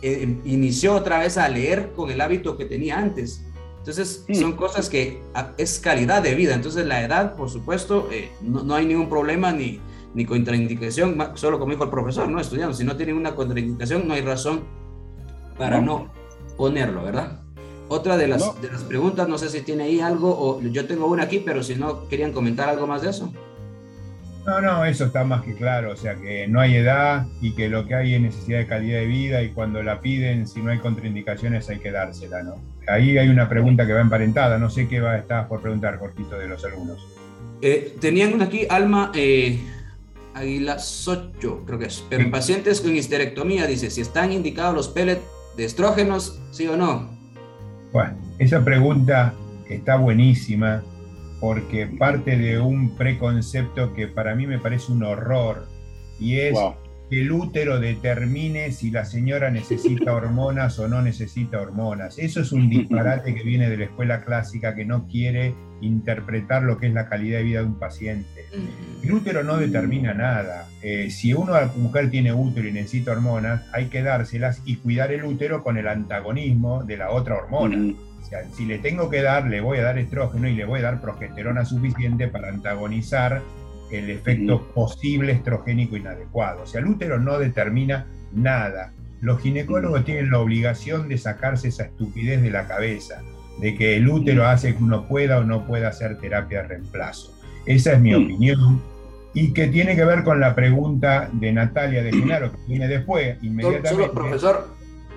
eh, 0.00 0.36
inició 0.44 0.94
otra 0.94 1.18
vez 1.18 1.36
a 1.36 1.48
leer 1.48 1.90
con 1.94 2.08
el 2.08 2.20
hábito 2.20 2.56
que 2.56 2.64
tenía 2.64 2.96
antes. 2.96 3.44
Entonces, 3.78 4.24
son 4.32 4.52
cosas 4.52 4.88
que 4.88 5.20
es 5.56 5.80
calidad 5.80 6.22
de 6.22 6.34
vida. 6.36 6.54
Entonces, 6.54 6.86
la 6.86 7.02
edad, 7.02 7.34
por 7.34 7.50
supuesto, 7.50 8.08
eh, 8.12 8.30
no, 8.42 8.72
hay 8.74 8.86
ningún 8.86 9.08
problema 9.08 9.50
ni, 9.50 9.80
ni 10.14 10.24
contraindicación, 10.24 11.18
solo 11.34 11.58
como 11.58 11.72
dijo 11.72 11.82
el 11.84 11.90
profesor, 11.90 12.28
¿no? 12.28 12.38
Estudiando, 12.40 12.74
si 12.74 12.84
no 12.84 12.96
tiene 12.96 13.12
una 13.12 13.34
contraindicación, 13.34 14.06
no 14.06 14.14
hay 14.14 14.20
razón 14.20 14.62
para 15.56 15.80
no, 15.80 16.12
ponerlo, 16.56 17.02
¿verdad? 17.02 17.40
Otra 17.88 18.16
de 18.16 18.28
las, 18.28 18.60
de 18.60 18.70
las 18.70 18.84
preguntas, 18.84 19.28
no 19.28 19.36
sé 19.36 19.48
si 19.48 19.62
tiene 19.62 19.84
ahí 19.84 20.00
algo, 20.00 20.28
o 20.38 20.60
yo 20.60 20.86
tengo 20.86 21.06
una 21.06 21.24
aquí, 21.24 21.40
pero 21.40 21.64
si 21.64 21.74
no, 21.74 22.06
¿querían 22.08 22.32
comentar 22.32 22.68
algo 22.68 22.86
más 22.86 23.02
de 23.02 23.10
eso? 23.10 23.32
No, 24.48 24.62
no, 24.62 24.82
eso 24.86 25.04
está 25.04 25.24
más 25.24 25.42
que 25.42 25.54
claro, 25.54 25.92
o 25.92 25.96
sea 25.96 26.14
que 26.14 26.48
no 26.48 26.58
hay 26.58 26.76
edad 26.76 27.26
y 27.42 27.52
que 27.52 27.68
lo 27.68 27.86
que 27.86 27.94
hay 27.94 28.14
es 28.14 28.20
necesidad 28.22 28.60
de 28.60 28.66
calidad 28.66 29.00
de 29.00 29.04
vida 29.04 29.42
y 29.42 29.50
cuando 29.50 29.82
la 29.82 30.00
piden, 30.00 30.48
si 30.48 30.62
no 30.62 30.70
hay 30.70 30.78
contraindicaciones 30.78 31.68
hay 31.68 31.80
que 31.80 31.90
dársela, 31.90 32.42
¿no? 32.42 32.54
Ahí 32.86 33.18
hay 33.18 33.28
una 33.28 33.46
pregunta 33.46 33.86
que 33.86 33.92
va 33.92 34.00
emparentada, 34.00 34.56
no 34.56 34.70
sé 34.70 34.88
qué 34.88 35.00
va 35.00 35.12
a 35.12 35.18
estar 35.18 35.48
por 35.48 35.60
preguntar, 35.60 35.98
cortito, 35.98 36.38
de 36.38 36.48
los 36.48 36.64
alumnos. 36.64 37.06
Eh, 37.60 37.94
tenían 38.00 38.32
una 38.32 38.46
aquí, 38.46 38.66
Alma 38.70 39.12
eh, 39.14 39.60
Aguila 40.32 40.78
Socho, 40.78 41.62
creo 41.66 41.78
que 41.78 41.84
es, 41.84 42.02
pero 42.08 42.22
en 42.22 42.30
pacientes 42.30 42.80
con 42.80 42.96
histerectomía, 42.96 43.66
dice, 43.66 43.90
si 43.90 44.00
están 44.00 44.32
indicados 44.32 44.74
los 44.74 44.88
pellets 44.88 45.20
de 45.58 45.66
estrógenos, 45.66 46.40
sí 46.52 46.66
o 46.68 46.76
no. 46.78 47.10
Bueno, 47.92 48.16
esa 48.38 48.64
pregunta 48.64 49.34
está 49.68 49.96
buenísima 49.96 50.82
porque 51.40 51.86
parte 51.86 52.36
de 52.36 52.58
un 52.60 52.96
preconcepto 52.96 53.94
que 53.94 54.08
para 54.08 54.34
mí 54.34 54.46
me 54.46 54.58
parece 54.58 54.92
un 54.92 55.02
horror 55.02 55.66
y 56.18 56.40
es 56.40 56.58
que 57.08 57.20
el 57.20 57.32
útero 57.32 57.80
determine 57.80 58.72
si 58.72 58.90
la 58.90 59.04
señora 59.04 59.50
necesita 59.50 60.12
hormonas 60.14 60.78
o 60.78 60.88
no 60.88 61.00
necesita 61.00 61.60
hormonas. 61.60 62.18
Eso 62.18 62.40
es 62.40 62.52
un 62.52 62.68
disparate 62.68 63.34
que 63.34 63.42
viene 63.42 63.70
de 63.70 63.76
la 63.76 63.84
escuela 63.84 64.24
clásica 64.24 64.74
que 64.74 64.84
no 64.84 65.06
quiere 65.06 65.54
interpretar 65.80 66.64
lo 66.64 66.76
que 66.76 66.88
es 66.88 66.92
la 66.92 67.08
calidad 67.08 67.38
de 67.38 67.44
vida 67.44 67.60
de 67.60 67.66
un 67.66 67.78
paciente. 67.78 68.46
El 69.02 69.12
útero 69.12 69.44
no 69.44 69.56
determina 69.56 70.12
nada. 70.12 70.68
Eh, 70.82 71.08
si 71.10 71.32
una 71.32 71.70
mujer 71.76 72.10
tiene 72.10 72.32
útero 72.32 72.68
y 72.68 72.72
necesita 72.72 73.12
hormonas, 73.12 73.62
hay 73.72 73.86
que 73.86 74.02
dárselas 74.02 74.60
y 74.64 74.76
cuidar 74.76 75.12
el 75.12 75.24
útero 75.24 75.62
con 75.62 75.78
el 75.78 75.86
antagonismo 75.86 76.82
de 76.82 76.96
la 76.96 77.10
otra 77.10 77.36
hormona 77.36 77.94
si 78.52 78.64
le 78.66 78.78
tengo 78.78 79.08
que 79.08 79.22
dar, 79.22 79.46
le 79.46 79.60
voy 79.60 79.78
a 79.78 79.84
dar 79.84 79.98
estrógeno 79.98 80.48
y 80.48 80.54
le 80.54 80.64
voy 80.64 80.80
a 80.80 80.84
dar 80.84 81.00
progesterona 81.00 81.64
suficiente 81.64 82.28
para 82.28 82.48
antagonizar 82.48 83.42
el 83.90 84.10
efecto 84.10 84.62
posible 84.74 85.32
estrogénico 85.32 85.96
inadecuado. 85.96 86.62
O 86.62 86.66
sea, 86.66 86.80
el 86.80 86.86
útero 86.86 87.18
no 87.18 87.38
determina 87.38 88.06
nada. 88.32 88.92
Los 89.20 89.40
ginecólogos 89.40 90.04
tienen 90.04 90.30
la 90.30 90.38
obligación 90.38 91.08
de 91.08 91.18
sacarse 91.18 91.68
esa 91.68 91.84
estupidez 91.84 92.42
de 92.42 92.50
la 92.50 92.66
cabeza, 92.66 93.22
de 93.60 93.74
que 93.74 93.96
el 93.96 94.08
útero 94.08 94.46
hace 94.46 94.76
que 94.76 94.82
uno 94.82 95.08
pueda 95.08 95.38
o 95.38 95.44
no 95.44 95.66
pueda 95.66 95.88
hacer 95.88 96.18
terapia 96.18 96.62
de 96.62 96.68
reemplazo. 96.68 97.34
Esa 97.66 97.94
es 97.94 98.00
mi 98.00 98.14
opinión 98.14 98.80
y 99.34 99.52
que 99.52 99.68
tiene 99.68 99.96
que 99.96 100.04
ver 100.04 100.22
con 100.22 100.40
la 100.40 100.54
pregunta 100.54 101.28
de 101.32 101.52
Natalia 101.52 102.02
de 102.02 102.12
Genaro, 102.12 102.52
que 102.52 102.58
viene 102.66 102.88
después, 102.88 103.36
inmediatamente. 103.42 103.90
Solo, 103.90 104.12
profesor, 104.12 104.68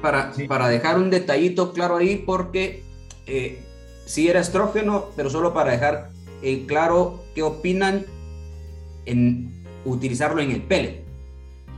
para, 0.02 0.32
para 0.48 0.68
dejar 0.68 0.98
un 0.98 1.10
detallito 1.10 1.74
claro 1.74 1.98
ahí, 1.98 2.24
porque 2.26 2.84
eh, 3.26 3.60
sí 4.06 4.30
era 4.30 4.40
estrógeno, 4.40 5.06
pero 5.16 5.30
solo 5.30 5.54
para 5.54 5.72
dejar 5.72 6.10
en 6.42 6.66
claro 6.66 7.24
qué 7.36 7.44
opinan 7.44 8.06
en 9.06 9.64
utilizarlo 9.86 10.42
en 10.42 10.52
el 10.52 10.62
pellet. 10.62 11.02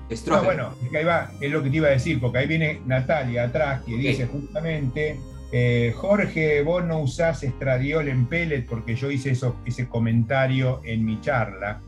Estrógeno. 0.10 0.46
bueno, 0.46 0.76
es 0.86 0.96
ahí 0.96 1.06
va, 1.06 1.32
es 1.40 1.52
lo 1.52 1.64
que 1.64 1.70
te 1.70 1.78
iba 1.78 1.88
a 1.88 1.92
decir, 1.92 2.20
porque 2.20 2.40
ahí 2.40 2.48
viene 2.48 2.82
Natalia 2.86 3.46
atrás 3.46 3.82
que 3.84 3.96
dice 3.96 4.28
justamente, 4.28 5.18
eh, 5.52 5.94
Jorge, 5.96 6.62
vos 6.62 6.84
no 6.84 7.00
usás 7.00 7.44
estradiol 7.44 8.08
en 8.10 8.26
pellet 8.26 8.66
porque 8.66 8.96
yo 8.96 9.10
hice 9.12 9.32
eso, 9.32 9.56
ese 9.66 9.88
comentario 9.88 10.82
en 10.84 11.06
mi 11.06 11.22
charla. 11.22 11.82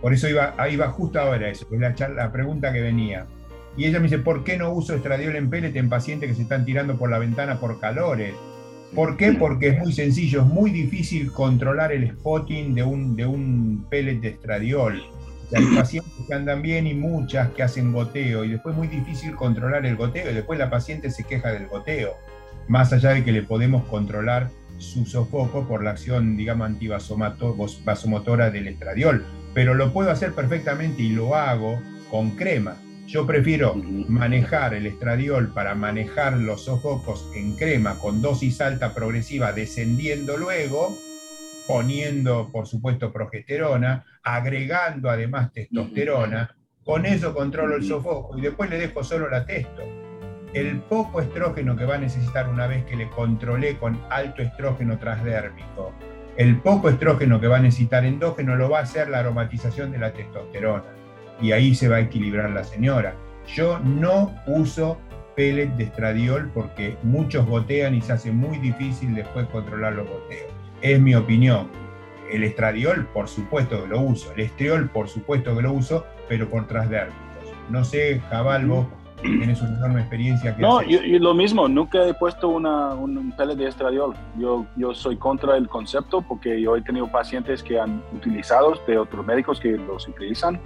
Por 0.00 0.12
eso 0.12 0.28
iba, 0.28 0.54
ahí 0.58 0.76
va 0.76 0.88
justo 0.90 1.18
ahora 1.18 1.48
eso, 1.48 1.66
es 1.70 1.80
la, 1.80 2.08
la 2.10 2.30
pregunta 2.30 2.72
que 2.72 2.80
venía. 2.80 3.26
Y 3.76 3.84
ella 3.84 3.98
me 3.98 4.04
dice, 4.04 4.18
¿por 4.18 4.44
qué 4.44 4.56
no 4.56 4.70
uso 4.70 4.94
estradiol 4.94 5.36
en 5.36 5.50
pellet 5.50 5.76
en 5.76 5.88
pacientes 5.88 6.30
que 6.30 6.36
se 6.36 6.42
están 6.42 6.64
tirando 6.64 6.96
por 6.96 7.10
la 7.10 7.18
ventana 7.18 7.60
por 7.60 7.78
calores? 7.80 8.34
¿Por 8.94 9.16
qué? 9.16 9.32
Porque 9.32 9.68
es 9.68 9.78
muy 9.78 9.92
sencillo, 9.92 10.42
es 10.42 10.46
muy 10.46 10.70
difícil 10.70 11.32
controlar 11.32 11.92
el 11.92 12.10
spotting 12.10 12.74
de 12.74 12.82
un, 12.82 13.16
de 13.16 13.26
un 13.26 13.86
pellet 13.90 14.20
de 14.20 14.28
estradiol. 14.28 15.02
hay 15.54 15.64
pacientes 15.76 16.12
que 16.26 16.34
andan 16.34 16.62
bien 16.62 16.86
y 16.86 16.94
muchas 16.94 17.50
que 17.50 17.62
hacen 17.62 17.92
goteo 17.92 18.44
y 18.44 18.50
después 18.50 18.74
es 18.74 18.78
muy 18.78 18.88
difícil 18.88 19.34
controlar 19.34 19.84
el 19.86 19.96
goteo 19.96 20.30
y 20.30 20.34
después 20.34 20.58
la 20.58 20.70
paciente 20.70 21.10
se 21.10 21.24
queja 21.24 21.52
del 21.52 21.66
goteo, 21.66 22.14
más 22.68 22.92
allá 22.92 23.10
de 23.10 23.24
que 23.24 23.32
le 23.32 23.42
podemos 23.42 23.84
controlar 23.86 24.50
su 24.78 25.06
sofoco 25.06 25.66
por 25.66 25.82
la 25.82 25.90
acción, 25.90 26.36
digamos, 26.36 26.66
antivasomotora 26.66 28.50
del 28.50 28.68
estradiol. 28.68 29.24
Pero 29.54 29.74
lo 29.74 29.92
puedo 29.92 30.10
hacer 30.10 30.32
perfectamente 30.32 31.02
y 31.02 31.10
lo 31.10 31.34
hago 31.34 31.80
con 32.10 32.30
crema. 32.32 32.76
Yo 33.06 33.24
prefiero 33.24 33.74
manejar 34.08 34.74
el 34.74 34.84
estradiol 34.84 35.52
para 35.52 35.76
manejar 35.76 36.36
los 36.38 36.64
sofocos 36.64 37.30
en 37.36 37.54
crema 37.54 38.00
con 38.00 38.20
dosis 38.20 38.60
alta 38.60 38.94
progresiva, 38.94 39.52
descendiendo 39.52 40.36
luego, 40.36 40.98
poniendo, 41.68 42.50
por 42.50 42.66
supuesto, 42.66 43.12
progesterona, 43.12 44.04
agregando 44.24 45.08
además 45.08 45.52
testosterona. 45.52 46.56
Con 46.84 47.06
eso 47.06 47.32
controlo 47.32 47.76
el 47.76 47.84
sofoco 47.84 48.36
y 48.36 48.40
después 48.40 48.70
le 48.70 48.78
dejo 48.78 49.04
solo 49.04 49.30
la 49.30 49.46
testo. 49.46 49.82
El 50.52 50.80
poco 50.80 51.20
estrógeno 51.20 51.76
que 51.76 51.84
va 51.84 51.94
a 51.94 51.98
necesitar 51.98 52.48
una 52.48 52.66
vez 52.66 52.84
que 52.86 52.96
le 52.96 53.08
controlé 53.10 53.78
con 53.78 54.00
alto 54.10 54.42
estrógeno 54.42 54.98
transdérmico, 54.98 55.92
el 56.36 56.60
poco 56.60 56.88
estrógeno 56.88 57.40
que 57.40 57.46
va 57.46 57.58
a 57.58 57.62
necesitar 57.62 58.04
endógeno 58.04 58.56
lo 58.56 58.68
va 58.68 58.80
a 58.80 58.82
hacer 58.82 59.08
la 59.08 59.20
aromatización 59.20 59.92
de 59.92 59.98
la 59.98 60.12
testosterona 60.12 61.05
y 61.40 61.52
ahí 61.52 61.74
se 61.74 61.88
va 61.88 61.96
a 61.96 62.00
equilibrar 62.00 62.50
la 62.50 62.64
señora. 62.64 63.14
Yo 63.46 63.78
no 63.80 64.34
uso 64.46 64.98
pellet 65.34 65.68
de 65.76 65.84
estradiol 65.84 66.50
porque 66.52 66.96
muchos 67.02 67.46
gotean 67.46 67.94
y 67.94 68.00
se 68.00 68.12
hace 68.14 68.32
muy 68.32 68.58
difícil 68.58 69.14
después 69.14 69.46
controlar 69.48 69.92
los 69.92 70.08
goteos. 70.08 70.52
Es 70.80 71.00
mi 71.00 71.14
opinión. 71.14 71.68
el 72.32 72.42
estradiol, 72.42 73.06
por 73.14 73.28
supuesto 73.28 73.82
que 73.82 73.88
lo 73.88 74.00
uso, 74.00 74.32
el 74.32 74.40
estriol, 74.40 74.90
por 74.90 75.08
supuesto 75.08 75.54
que 75.54 75.62
lo 75.62 75.72
uso, 75.72 76.04
pero 76.28 76.48
por 76.48 76.66
transdérmicos. 76.66 77.20
No 77.70 77.84
sé, 77.84 78.20
Jabal, 78.30 78.66
vos 78.66 78.86
tienes 79.22 79.60
una 79.62 79.76
enorme 79.76 80.00
experiencia. 80.00 80.56
Que 80.56 80.62
no, 80.62 80.82
yo, 80.82 80.98
lo 81.20 81.34
mismo, 81.34 81.68
nunca 81.68 82.04
he 82.04 82.14
puesto 82.14 82.48
una, 82.48 82.94
un 82.94 83.32
pellet 83.36 83.54
de 83.54 83.68
estradiol. 83.68 84.14
Yo, 84.38 84.66
yo 84.76 84.92
soy 84.92 85.16
contra 85.16 85.56
el 85.56 85.68
concepto 85.68 86.20
porque 86.20 86.60
yo 86.60 86.76
he 86.76 86.82
tenido 86.82 87.06
pacientes 87.06 87.62
que 87.62 87.78
han 87.78 88.02
utilizado 88.12 88.74
de 88.86 88.98
otros 88.98 89.24
médicos 89.24 89.60
que 89.60 89.76
los 89.76 90.08
utilizan 90.08 90.60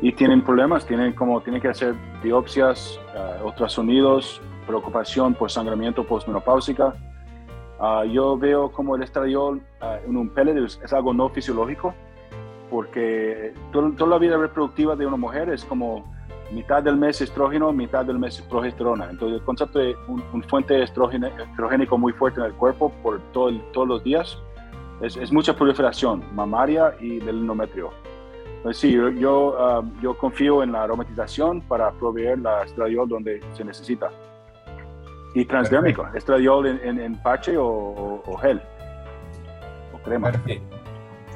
y 0.00 0.12
tienen 0.12 0.42
problemas, 0.42 0.86
tienen 0.86 1.12
como 1.12 1.40
tienen 1.40 1.60
que 1.60 1.68
hacer 1.68 1.94
biopsias, 2.22 3.00
uh, 3.14 3.46
ultrasonidos, 3.46 4.40
preocupación 4.66 5.34
por 5.34 5.50
sangramiento 5.50 6.04
postmenopáusica. 6.04 6.94
Uh, 7.78 8.04
yo 8.04 8.36
veo 8.36 8.70
como 8.70 8.96
el 8.96 9.02
estradiol 9.02 9.60
uh, 9.80 10.08
en 10.08 10.16
un 10.16 10.28
pellet 10.30 10.56
es, 10.56 10.92
algo 10.92 11.12
no 11.12 11.28
fisiológico 11.28 11.94
porque 12.70 13.52
toda 13.72 14.10
la 14.10 14.18
vida 14.18 14.36
reproductiva 14.36 14.96
de 14.96 15.06
una 15.06 15.16
mujer 15.16 15.48
es 15.50 15.64
como 15.64 16.04
mitad 16.50 16.82
del 16.82 16.96
mes 16.96 17.20
estrógeno, 17.20 17.72
mitad 17.72 18.04
del 18.04 18.18
mes 18.18 18.40
progesterona. 18.42 19.08
Entonces, 19.10 19.38
el 19.38 19.44
concepto 19.44 19.78
de 19.78 19.94
un, 20.08 20.42
fuente 20.44 20.82
estrogénico 20.82 21.98
muy 21.98 22.12
fuerte 22.12 22.40
en 22.40 22.46
el 22.46 22.54
cuerpo 22.54 22.90
por 23.02 23.20
todo 23.32 23.52
todos 23.72 23.88
los 23.88 24.04
días 24.04 24.38
es, 25.00 25.16
es, 25.16 25.32
mucha 25.32 25.54
proliferación 25.54 26.24
mamaria 26.34 26.94
y 27.00 27.18
del 27.20 27.40
endometrio. 27.40 27.90
Entonces, 28.64 28.80
sí, 28.80 28.92
yo, 28.92 29.10
yo, 29.10 29.56
ah, 29.58 29.84
yo, 30.00 30.16
confío 30.16 30.62
en 30.62 30.72
la 30.72 30.84
aromatización 30.84 31.60
para 31.60 31.92
proveer 31.92 32.38
la 32.38 32.62
estradiol 32.62 33.06
donde 33.06 33.42
se 33.52 33.62
necesita. 33.62 34.10
Y 35.34 35.44
transdérmico, 35.44 36.08
estradiol 36.14 36.66
en, 36.68 36.98
en, 36.98 37.20
parche 37.22 37.58
o, 37.58 38.22
o, 38.24 38.36
gel 38.38 38.62
o 39.92 39.98
crema. 39.98 40.32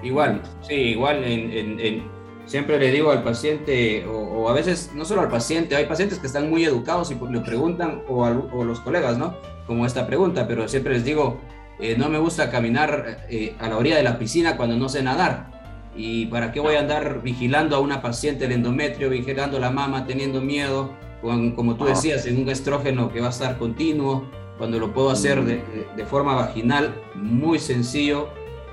Igual, 0.02 0.40
sí, 0.62 0.74
igual 0.74 1.22
en, 1.22 1.78
en 1.80 2.18
siempre 2.48 2.78
le 2.78 2.90
digo 2.90 3.10
al 3.10 3.22
paciente, 3.22 4.06
o, 4.06 4.48
a 4.48 4.54
veces 4.54 4.92
no 4.94 5.04
solo 5.04 5.20
al 5.20 5.28
paciente, 5.28 5.76
hay 5.76 5.84
pacientes 5.84 6.18
que 6.18 6.26
están 6.26 6.48
muy 6.48 6.64
educados 6.64 7.10
y 7.10 7.14
pues 7.14 7.30
le 7.30 7.40
preguntan, 7.40 8.02
o, 8.08 8.24
a, 8.24 8.30
los 8.30 8.80
colegas, 8.80 9.18
¿no? 9.18 9.36
Como 9.66 9.84
esta 9.84 10.06
pregunta, 10.06 10.48
pero 10.48 10.66
siempre 10.66 10.94
les 10.94 11.04
digo, 11.04 11.38
eh, 11.78 11.94
no 11.98 12.08
me 12.08 12.18
gusta 12.18 12.50
caminar 12.50 13.26
eh, 13.28 13.54
a 13.60 13.68
la 13.68 13.76
orilla 13.76 13.98
de 13.98 14.02
la 14.02 14.18
piscina 14.18 14.56
cuando 14.56 14.76
no 14.76 14.88
sé 14.88 15.02
nadar. 15.02 15.57
¿Y 15.96 16.26
para 16.26 16.52
qué 16.52 16.60
voy 16.60 16.76
a 16.76 16.80
andar 16.80 17.22
vigilando 17.22 17.76
a 17.76 17.80
una 17.80 18.00
paciente 18.02 18.44
el 18.44 18.52
endometrio, 18.52 19.10
vigilando 19.10 19.58
la 19.58 19.70
mama, 19.70 20.06
teniendo 20.06 20.40
miedo, 20.40 20.92
con, 21.20 21.52
como 21.52 21.76
tú 21.76 21.86
decías, 21.86 22.26
en 22.26 22.40
un 22.40 22.48
estrógeno 22.48 23.10
que 23.10 23.20
va 23.20 23.26
a 23.28 23.30
estar 23.30 23.58
continuo, 23.58 24.30
cuando 24.58 24.78
lo 24.78 24.92
puedo 24.92 25.10
hacer 25.10 25.44
de, 25.44 25.62
de 25.96 26.04
forma 26.04 26.34
vaginal, 26.34 26.94
muy 27.14 27.58
sencillo, 27.58 28.28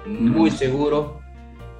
muy 0.05 0.51
seguro 0.51 1.19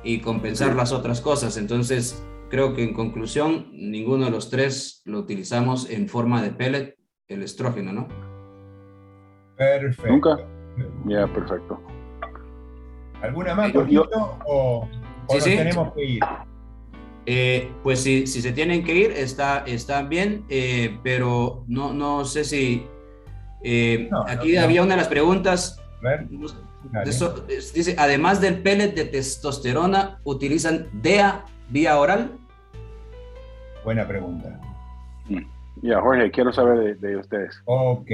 y 0.04 0.20
compensar 0.20 0.76
las 0.76 0.92
otras 0.92 1.22
cosas. 1.22 1.58
Entonces, 1.58 2.24
creo 2.50 2.74
que 2.74 2.84
en 2.84 2.94
conclusión, 2.94 3.68
ninguno 3.74 4.26
de 4.26 4.32
los 4.32 4.50
tres 4.50 5.02
lo 5.06 5.20
utilizamos 5.20 5.90
en 5.90 6.08
forma 6.08 6.42
de 6.42 6.52
pellet, 6.52 6.96
el 7.28 7.44
estrógeno, 7.44 7.92
¿no? 7.92 8.08
Perfecto. 9.58 10.12
Nunca. 10.12 10.38
Ya, 11.06 11.28
perfecto. 11.28 11.82
¿Alguna 13.22 13.56
más, 13.56 13.72
o, 14.46 14.88
o 15.28 15.38
tenemos 15.38 15.94
que 15.94 16.06
ir? 16.06 16.24
Eh, 17.28 17.72
pues 17.82 18.02
si, 18.02 18.28
si, 18.28 18.42
se 18.42 18.52
tienen 18.52 18.84
que 18.84 18.94
ir, 18.94 19.12
está, 19.12 19.64
está 19.66 20.04
bien, 20.04 20.46
eh, 20.50 21.00
pero 21.04 21.64
no, 21.68 21.94
no 21.94 22.26
sé 22.26 22.44
si... 22.44 22.86
Eh, 23.64 24.10
aquí 24.28 24.58
había 24.58 24.84
una 24.84 24.94
de 24.94 25.02
las 25.02 25.08
preguntas, 25.08 25.82
dice, 27.74 27.96
además 27.98 28.42
del 28.42 28.62
pellet 28.62 28.94
de 28.94 29.06
testosterona, 29.06 30.20
¿utilizan 30.24 30.88
DEA 30.94 31.46
vía 31.70 31.98
oral? 31.98 32.38
Buena 33.84 34.08
pregunta. 34.08 34.60
Ya, 35.82 36.02
Jorge, 36.02 36.32
quiero 36.32 36.52
saber 36.52 36.98
de, 36.98 37.18
ustedes. 37.18 37.62
Ok, 37.66 38.10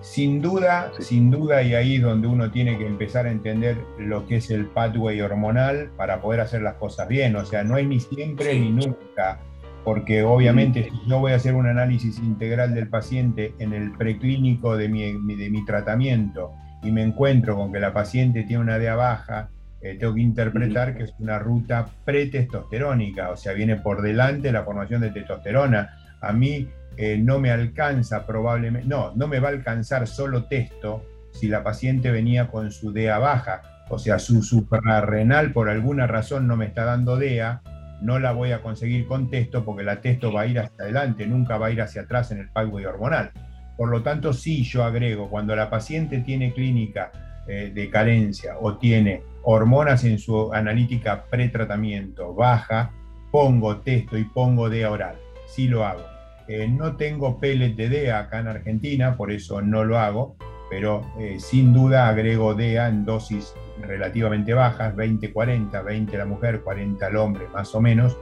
sin 0.00 0.40
duda, 0.40 0.92
sin 0.98 1.30
duda, 1.30 1.62
y 1.62 1.74
ahí 1.74 1.98
donde 1.98 2.28
uno 2.28 2.50
tiene 2.50 2.78
que 2.78 2.86
empezar 2.86 3.26
a 3.26 3.30
entender 3.30 3.76
lo 3.98 4.26
que 4.26 4.36
es 4.36 4.50
el 4.50 4.66
pathway 4.66 5.20
hormonal 5.20 5.90
para 5.96 6.20
poder 6.20 6.40
hacer 6.40 6.62
las 6.62 6.74
cosas 6.74 7.08
bien. 7.08 7.36
O 7.36 7.44
sea, 7.44 7.64
no 7.64 7.74
hay 7.74 7.86
ni 7.86 8.00
siempre 8.00 8.58
ni 8.58 8.70
nunca, 8.70 9.38
porque 9.84 10.22
obviamente 10.22 10.80
mm. 10.80 10.84
si 10.84 11.10
yo 11.10 11.18
voy 11.18 11.32
a 11.32 11.36
hacer 11.36 11.54
un 11.54 11.66
análisis 11.66 12.18
integral 12.18 12.74
del 12.74 12.88
paciente 12.88 13.54
en 13.58 13.72
el 13.72 13.92
preclínico 13.92 14.76
de 14.76 14.88
mi, 14.88 15.12
de 15.36 15.50
mi 15.50 15.64
tratamiento 15.64 16.52
y 16.82 16.92
me 16.92 17.02
encuentro 17.02 17.56
con 17.56 17.72
que 17.72 17.80
la 17.80 17.92
paciente 17.92 18.44
tiene 18.44 18.62
una 18.62 18.78
DEA 18.78 18.94
baja, 18.94 19.50
eh, 19.82 19.96
tengo 19.98 20.14
que 20.14 20.20
interpretar 20.20 20.96
que 20.96 21.04
es 21.04 21.14
una 21.18 21.38
ruta 21.38 21.88
pretestosterónica, 22.04 23.30
o 23.30 23.36
sea, 23.36 23.54
viene 23.54 23.76
por 23.76 24.02
delante 24.02 24.52
la 24.52 24.62
formación 24.62 25.00
de 25.00 25.10
testosterona. 25.10 25.96
A 26.20 26.32
mí 26.32 26.68
eh, 26.96 27.18
no 27.18 27.38
me 27.38 27.50
alcanza 27.50 28.26
probablemente, 28.26 28.86
no, 28.88 29.12
no 29.14 29.26
me 29.26 29.40
va 29.40 29.48
a 29.48 29.52
alcanzar 29.52 30.06
solo 30.06 30.44
testo 30.44 31.04
si 31.32 31.48
la 31.48 31.62
paciente 31.62 32.10
venía 32.10 32.48
con 32.48 32.70
su 32.70 32.92
DEA 32.92 33.18
baja, 33.18 33.62
o 33.88 33.98
sea, 33.98 34.18
su 34.18 34.42
suprarrenal 34.42 35.52
por 35.52 35.68
alguna 35.68 36.06
razón 36.06 36.46
no 36.46 36.56
me 36.56 36.66
está 36.66 36.84
dando 36.84 37.16
DEA, 37.16 37.62
no 38.00 38.18
la 38.18 38.32
voy 38.32 38.52
a 38.52 38.62
conseguir 38.62 39.06
con 39.06 39.30
testo 39.30 39.64
porque 39.64 39.82
la 39.82 40.00
testo 40.00 40.32
va 40.32 40.42
a 40.42 40.46
ir 40.46 40.58
hacia 40.58 40.84
adelante, 40.84 41.26
nunca 41.26 41.58
va 41.58 41.66
a 41.66 41.70
ir 41.70 41.82
hacia 41.82 42.02
atrás 42.02 42.30
en 42.32 42.38
el 42.38 42.48
pathway 42.48 42.84
hormonal. 42.84 43.30
Por 43.76 43.88
lo 43.88 44.02
tanto, 44.02 44.32
sí 44.32 44.62
yo 44.62 44.84
agrego, 44.84 45.30
cuando 45.30 45.56
la 45.56 45.70
paciente 45.70 46.18
tiene 46.20 46.52
clínica 46.52 47.10
eh, 47.46 47.72
de 47.74 47.90
carencia 47.90 48.56
o 48.60 48.76
tiene 48.76 49.22
hormonas 49.42 50.04
en 50.04 50.18
su 50.18 50.52
analítica 50.52 51.24
pretratamiento 51.24 52.34
baja, 52.34 52.92
pongo 53.30 53.78
testo 53.78 54.18
y 54.18 54.24
pongo 54.24 54.68
DEA 54.68 54.90
oral. 54.90 55.16
Sí 55.54 55.68
lo 55.68 55.84
hago. 55.84 56.04
Eh, 56.48 56.68
no 56.68 56.96
tengo 56.96 57.38
DEA 57.40 58.18
acá 58.18 58.40
en 58.40 58.48
Argentina, 58.48 59.16
por 59.16 59.30
eso 59.30 59.62
no 59.62 59.84
lo 59.84 59.98
hago, 59.98 60.36
pero 60.68 61.02
eh, 61.18 61.38
sin 61.38 61.72
duda 61.72 62.08
agrego 62.08 62.54
DEA 62.54 62.88
en 62.88 63.04
dosis 63.04 63.54
relativamente 63.80 64.52
bajas, 64.54 64.94
20-40, 64.96 65.84
20 65.84 66.18
la 66.18 66.24
mujer, 66.24 66.60
40 66.62 67.06
el 67.06 67.16
hombre, 67.16 67.46
más 67.52 67.74
o 67.74 67.80
menos, 67.80 68.16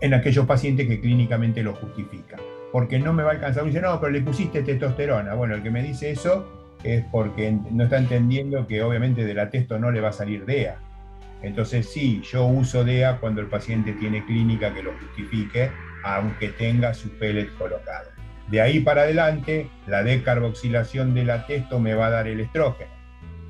en 0.00 0.14
aquellos 0.14 0.46
pacientes 0.46 0.86
que 0.86 1.00
clínicamente 1.00 1.62
lo 1.62 1.74
justifican 1.74 2.40
porque 2.74 2.98
no 2.98 3.12
me 3.12 3.22
va 3.22 3.30
a 3.30 3.34
alcanzar. 3.34 3.62
Me 3.62 3.70
dice, 3.70 3.80
no, 3.80 4.00
pero 4.00 4.10
le 4.10 4.20
pusiste 4.20 4.64
testosterona. 4.64 5.34
Bueno, 5.34 5.54
el 5.54 5.62
que 5.62 5.70
me 5.70 5.80
dice 5.80 6.10
eso 6.10 6.74
es 6.82 7.04
porque 7.12 7.56
no 7.70 7.84
está 7.84 7.98
entendiendo 7.98 8.66
que 8.66 8.82
obviamente 8.82 9.24
de 9.24 9.32
la 9.32 9.48
testo 9.48 9.78
no 9.78 9.92
le 9.92 10.00
va 10.00 10.08
a 10.08 10.12
salir 10.12 10.44
DEA. 10.44 10.80
Entonces 11.40 11.88
sí, 11.88 12.20
yo 12.24 12.46
uso 12.46 12.84
DEA 12.84 13.18
cuando 13.20 13.40
el 13.40 13.46
paciente 13.46 13.92
tiene 13.92 14.26
clínica 14.26 14.74
que 14.74 14.82
lo 14.82 14.90
justifique, 14.98 15.70
aunque 16.04 16.48
tenga 16.48 16.94
su 16.94 17.08
pellet 17.18 17.52
colocado. 17.56 18.10
De 18.48 18.60
ahí 18.60 18.80
para 18.80 19.02
adelante, 19.02 19.70
la 19.86 20.02
decarboxilación 20.02 21.14
de 21.14 21.24
la 21.24 21.46
testo 21.46 21.80
me 21.80 21.94
va 21.94 22.06
a 22.06 22.10
dar 22.10 22.28
el 22.28 22.40
estrógeno, 22.40 22.90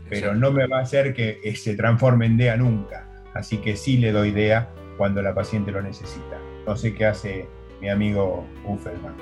pero 0.09 0.35
no 0.35 0.53
me 0.53 0.67
va 0.67 0.79
a 0.79 0.83
hacer 0.83 1.15
que 1.15 1.55
se 1.57 1.75
transforme 1.75 2.27
en 2.27 2.37
DEA 2.37 2.57
nunca. 2.57 3.07
Así 3.35 3.59
que 3.59 3.77
sí 3.77 3.99
le 3.99 4.13
doy 4.13 4.31
DEA 4.31 4.69
cuando 4.97 5.21
la 5.21 5.35
paciente 5.35 5.73
lo 5.73 5.83
necesita. 5.83 6.39
No 6.65 6.77
sé 6.77 6.95
qué 6.95 7.07
hace 7.07 7.49
mi 7.81 7.89
amigo 7.89 8.45
Uffelman? 8.65 9.15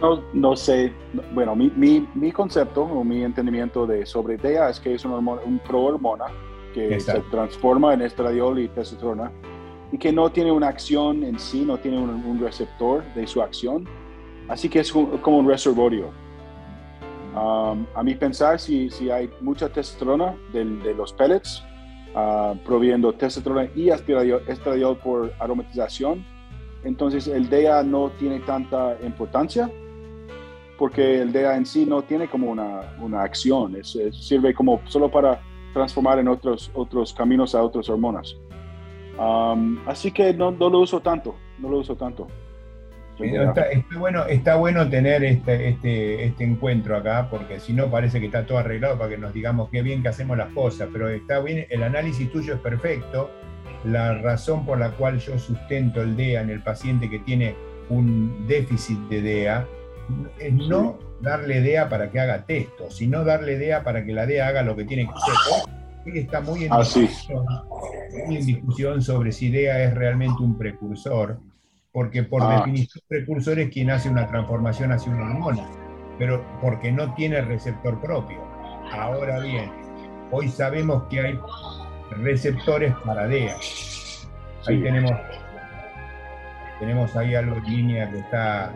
No, 0.00 0.22
no 0.32 0.56
sé, 0.56 0.92
bueno, 1.32 1.54
mi, 1.54 1.70
mi, 1.76 2.08
mi, 2.14 2.32
concepto 2.32 2.82
o 2.82 3.04
mi 3.04 3.22
entendimiento 3.22 3.86
de 3.86 4.06
sobre 4.06 4.36
DEA 4.36 4.70
es 4.70 4.80
que 4.80 4.94
es 4.94 5.04
una 5.04 5.16
hormona, 5.16 5.42
un 5.42 5.58
prohormona 5.58 6.26
que 6.72 6.98
se 6.98 7.20
transforma 7.30 7.94
en 7.94 8.02
estradiol 8.02 8.58
y 8.58 8.68
testosterona 8.68 9.30
y 9.92 9.98
que 9.98 10.10
no 10.10 10.32
tiene 10.32 10.50
una 10.50 10.68
acción 10.68 11.22
en 11.22 11.38
sí, 11.38 11.64
no 11.64 11.78
tiene 11.78 11.98
un, 11.98 12.40
receptor 12.40 13.04
de 13.14 13.26
su 13.26 13.42
acción, 13.42 13.86
así 14.48 14.68
que 14.68 14.80
es 14.80 14.90
como 14.90 15.38
un 15.38 15.46
reservorio. 15.46 16.10
Um, 17.34 17.86
a 17.94 18.02
mi 18.02 18.14
pensar, 18.14 18.58
si, 18.58 18.90
si 18.90 19.10
hay 19.10 19.30
mucha 19.40 19.68
testosterona 19.68 20.34
de, 20.52 20.64
de 20.64 20.94
los 20.94 21.12
pellets, 21.12 21.62
uh, 22.14 22.56
proviendo 22.64 23.12
testosterona 23.12 23.68
y 23.76 23.90
estradiol 23.90 24.96
por 24.98 25.32
aromatización, 25.38 26.24
entonces 26.84 27.28
el 27.28 27.48
DEA 27.48 27.82
no 27.82 28.10
tiene 28.18 28.40
tanta 28.40 28.96
importancia 29.04 29.70
porque 30.78 31.20
el 31.20 31.32
DEA 31.32 31.56
en 31.56 31.66
sí 31.66 31.86
no 31.86 32.02
tiene 32.02 32.28
como 32.28 32.50
una, 32.50 32.96
una 33.00 33.22
acción, 33.22 33.76
es, 33.76 33.96
sirve 34.12 34.52
como 34.52 34.80
solo 34.86 35.10
para 35.10 35.40
transformar 35.72 36.18
en 36.18 36.28
otros, 36.28 36.70
otros 36.74 37.14
caminos 37.14 37.54
a 37.54 37.62
otras 37.62 37.88
hormonas. 37.88 38.36
Um, 39.18 39.78
así 39.86 40.10
que 40.10 40.32
no, 40.32 40.50
no, 40.50 40.70
lo 40.70 40.80
uso 40.80 41.00
tanto, 41.00 41.34
no 41.58 41.68
lo 41.68 41.78
uso 41.78 41.96
tanto. 41.96 42.28
Está, 43.18 43.66
bueno, 43.98 44.24
está 44.24 44.54
bueno 44.56 44.88
tener 44.88 45.22
este, 45.22 45.68
este, 45.68 46.24
este 46.24 46.44
encuentro 46.44 46.96
acá, 46.96 47.28
porque 47.30 47.60
si 47.60 47.72
no 47.72 47.88
parece 47.88 48.18
que 48.20 48.26
está 48.26 48.46
todo 48.46 48.58
arreglado 48.58 48.98
para 48.98 49.10
que 49.10 49.18
nos 49.18 49.32
digamos 49.32 49.68
qué 49.70 49.82
bien 49.82 50.02
que 50.02 50.08
hacemos 50.08 50.36
las 50.36 50.52
cosas, 50.52 50.88
pero 50.92 51.08
está 51.08 51.38
bien, 51.40 51.66
el 51.70 51.82
análisis 51.82 52.32
tuyo 52.32 52.54
es 52.54 52.60
perfecto, 52.60 53.30
la 53.84 54.14
razón 54.14 54.64
por 54.64 54.78
la 54.78 54.90
cual 54.92 55.18
yo 55.18 55.38
sustento 55.38 56.02
el 56.02 56.16
DEA 56.16 56.40
en 56.40 56.50
el 56.50 56.62
paciente 56.62 57.10
que 57.10 57.18
tiene 57.20 57.54
un 57.90 58.46
déficit 58.48 58.98
de 59.08 59.22
DEA 59.22 59.66
es 60.38 60.52
no 60.52 60.98
darle 61.20 61.60
DEA 61.60 61.88
para 61.88 62.10
que 62.10 62.18
haga 62.18 62.44
texto, 62.44 62.90
sino 62.90 63.24
darle 63.24 63.58
DEA 63.58 63.84
para 63.84 64.04
que 64.04 64.12
la 64.12 64.26
DEA 64.26 64.48
haga 64.48 64.62
lo 64.62 64.74
que 64.74 64.84
tiene 64.84 65.04
que 65.04 65.12
hacer. 65.12 65.81
Está 66.06 66.40
muy 66.40 66.64
en, 66.64 66.72
ah, 66.72 66.78
discusión, 66.80 67.44
muy 68.26 68.36
en, 68.36 68.46
discusión, 68.46 69.02
sobre 69.02 69.32
si 69.32 69.50
DEA 69.50 69.84
es 69.84 69.94
realmente 69.94 70.42
un 70.42 70.56
precursor, 70.56 71.38
porque 71.92 72.22
por 72.22 72.42
ah. 72.42 72.56
definición 72.56 73.02
precursor 73.08 73.58
es 73.58 73.70
quien 73.70 73.90
hace 73.90 74.08
una 74.08 74.26
transformación 74.26 74.92
hacia 74.92 75.12
una 75.12 75.30
hormona, 75.30 75.66
pero 76.18 76.44
porque 76.60 76.92
no 76.92 77.14
tiene 77.14 77.40
receptor 77.42 78.00
propio. 78.00 78.38
Ahora 78.92 79.40
bien, 79.40 79.70
hoy 80.30 80.48
sabemos 80.48 81.04
que 81.04 81.20
hay 81.20 81.38
receptores 82.22 82.94
para 83.04 83.26
DEA. 83.26 83.56
Ahí 84.66 84.82
tenemos, 84.82 85.12
tenemos 86.78 87.16
ahí 87.16 87.34
algo 87.34 87.56
en 87.56 87.64
línea 87.64 88.10
que 88.10 88.18
está 88.18 88.72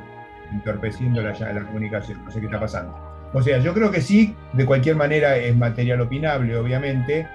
entorpeciendo 0.52 1.22
la, 1.22 1.32
la 1.32 1.66
comunicación, 1.66 2.24
no 2.24 2.30
sé 2.30 2.40
qué 2.40 2.46
está 2.46 2.60
pasando. 2.60 3.05
O 3.32 3.42
sea, 3.42 3.58
yo 3.58 3.74
creo 3.74 3.90
que 3.90 4.00
sí, 4.00 4.34
de 4.52 4.64
cualquier 4.64 4.96
manera 4.96 5.36
es 5.36 5.56
material 5.56 6.00
opinable, 6.00 6.56
obviamente, 6.56 7.26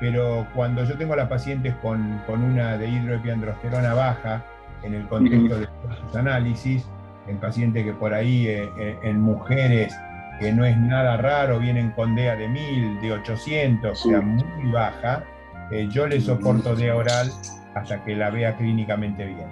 pero 0.00 0.46
cuando 0.54 0.84
yo 0.84 0.96
tengo 0.96 1.12
a 1.12 1.16
las 1.16 1.28
pacientes 1.28 1.74
con, 1.82 2.20
una 2.28 2.78
de 2.78 2.88
hidroepiandrosterona 2.88 3.94
baja, 3.94 4.42
en 4.82 4.94
el 4.94 5.06
contexto 5.08 5.58
de 5.60 5.68
sus 6.06 6.16
análisis, 6.16 6.88
en 7.28 7.36
pacientes 7.38 7.84
que 7.84 7.92
por 7.92 8.14
ahí, 8.14 8.48
eh, 8.48 8.68
eh, 8.78 8.98
en 9.02 9.20
mujeres 9.20 9.94
que 10.40 10.52
no 10.52 10.64
es 10.64 10.76
nada 10.78 11.18
raro, 11.18 11.58
vienen 11.58 11.90
con 11.90 12.14
DEA 12.14 12.36
de 12.36 12.48
1000, 12.48 13.02
de 13.02 13.12
800, 13.12 13.92
o 13.92 14.08
sea, 14.08 14.20
muy 14.22 14.72
baja, 14.72 15.22
eh, 15.70 15.86
yo 15.90 16.06
le 16.06 16.18
soporto 16.18 16.74
DEA 16.74 16.96
oral 16.96 17.30
hasta 17.74 18.02
que 18.02 18.16
la 18.16 18.30
vea 18.30 18.56
clínicamente 18.56 19.26
bien. 19.26 19.48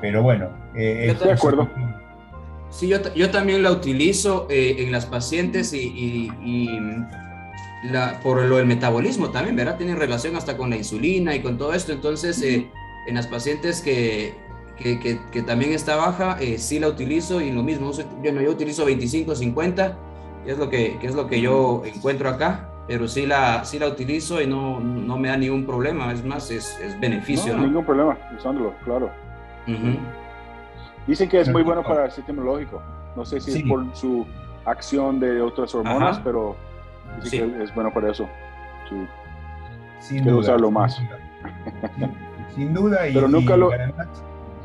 Pero 0.00 0.22
bueno, 0.22 0.48
estoy 0.74 1.28
de 1.28 1.34
acuerdo. 1.34 1.68
Sí, 2.72 2.88
yo, 2.88 2.96
yo 3.14 3.30
también 3.30 3.62
la 3.62 3.70
utilizo 3.70 4.46
eh, 4.48 4.76
en 4.78 4.92
las 4.92 5.04
pacientes 5.04 5.74
y, 5.74 6.32
y, 6.42 6.68
la, 7.84 8.18
por 8.22 8.42
lo 8.42 8.56
del 8.56 8.66
metabolismo 8.66 9.28
también, 9.30 9.56
¿verdad? 9.56 9.76
Tiene 9.76 9.94
relación 9.94 10.36
hasta 10.36 10.56
con 10.56 10.70
la 10.70 10.76
insulina 10.76 11.34
y 11.34 11.40
con 11.40 11.58
todo 11.58 11.74
esto. 11.74 11.92
Entonces, 11.92 12.40
eh, 12.42 12.70
en 13.06 13.14
las 13.14 13.26
pacientes 13.26 13.82
que, 13.82 14.34
que, 14.78 15.20
que, 15.30 15.42
también 15.42 15.72
está 15.72 15.96
baja, 15.96 16.38
eh, 16.40 16.56
sí 16.56 16.78
la 16.78 16.88
utilizo 16.88 17.42
y 17.42 17.52
lo 17.52 17.62
mismo, 17.62 17.92
yo, 18.22 18.40
yo 18.40 18.50
utilizo 18.50 18.86
25, 18.86 19.34
50, 19.34 19.98
que 20.44 20.52
es 20.52 20.58
lo 20.58 20.70
que, 20.70 20.98
que, 20.98 21.06
es 21.08 21.14
lo 21.14 21.26
que 21.26 21.42
yo 21.42 21.82
encuentro 21.84 22.30
acá, 22.30 22.70
pero 22.88 23.06
sí 23.06 23.26
la, 23.26 23.66
sí 23.66 23.78
la 23.78 23.88
utilizo 23.88 24.40
y 24.40 24.46
no, 24.46 24.80
no 24.80 25.18
me 25.18 25.28
da 25.28 25.36
ningún 25.36 25.66
problema, 25.66 26.10
es 26.10 26.24
más, 26.24 26.50
es, 26.50 26.78
es 26.80 26.98
beneficio. 26.98 27.54
No, 27.54 27.66
ningún 27.66 27.84
problema 27.84 28.16
usándolo, 28.34 28.72
claro. 28.82 29.10
Dicen 31.06 31.28
que 31.28 31.40
es 31.40 31.48
muy 31.48 31.62
bueno 31.62 31.82
para 31.82 32.06
el 32.06 32.10
sistema 32.10 32.42
lógico. 32.42 32.80
No 33.16 33.24
sé 33.24 33.40
si 33.40 33.58
es 33.58 33.62
por 33.64 33.84
su 33.94 34.26
acción 34.64 35.20
de 35.20 35.42
otras 35.42 35.74
hormonas, 35.74 36.20
pero 36.20 36.56
dicen 37.22 37.54
que 37.54 37.64
es 37.64 37.74
bueno 37.74 37.92
para 37.92 38.10
eso. 38.10 38.28
Sí. 38.88 39.06
Sin 40.00 40.24
duda, 40.24 40.36
usarlo 40.36 40.70
más. 40.70 41.00
Sin, 42.54 42.74
duda, 42.74 43.08
y, 43.08 43.14
pero 43.14 43.28
nunca 43.28 43.56
lo... 43.56 43.72
además 43.72 44.08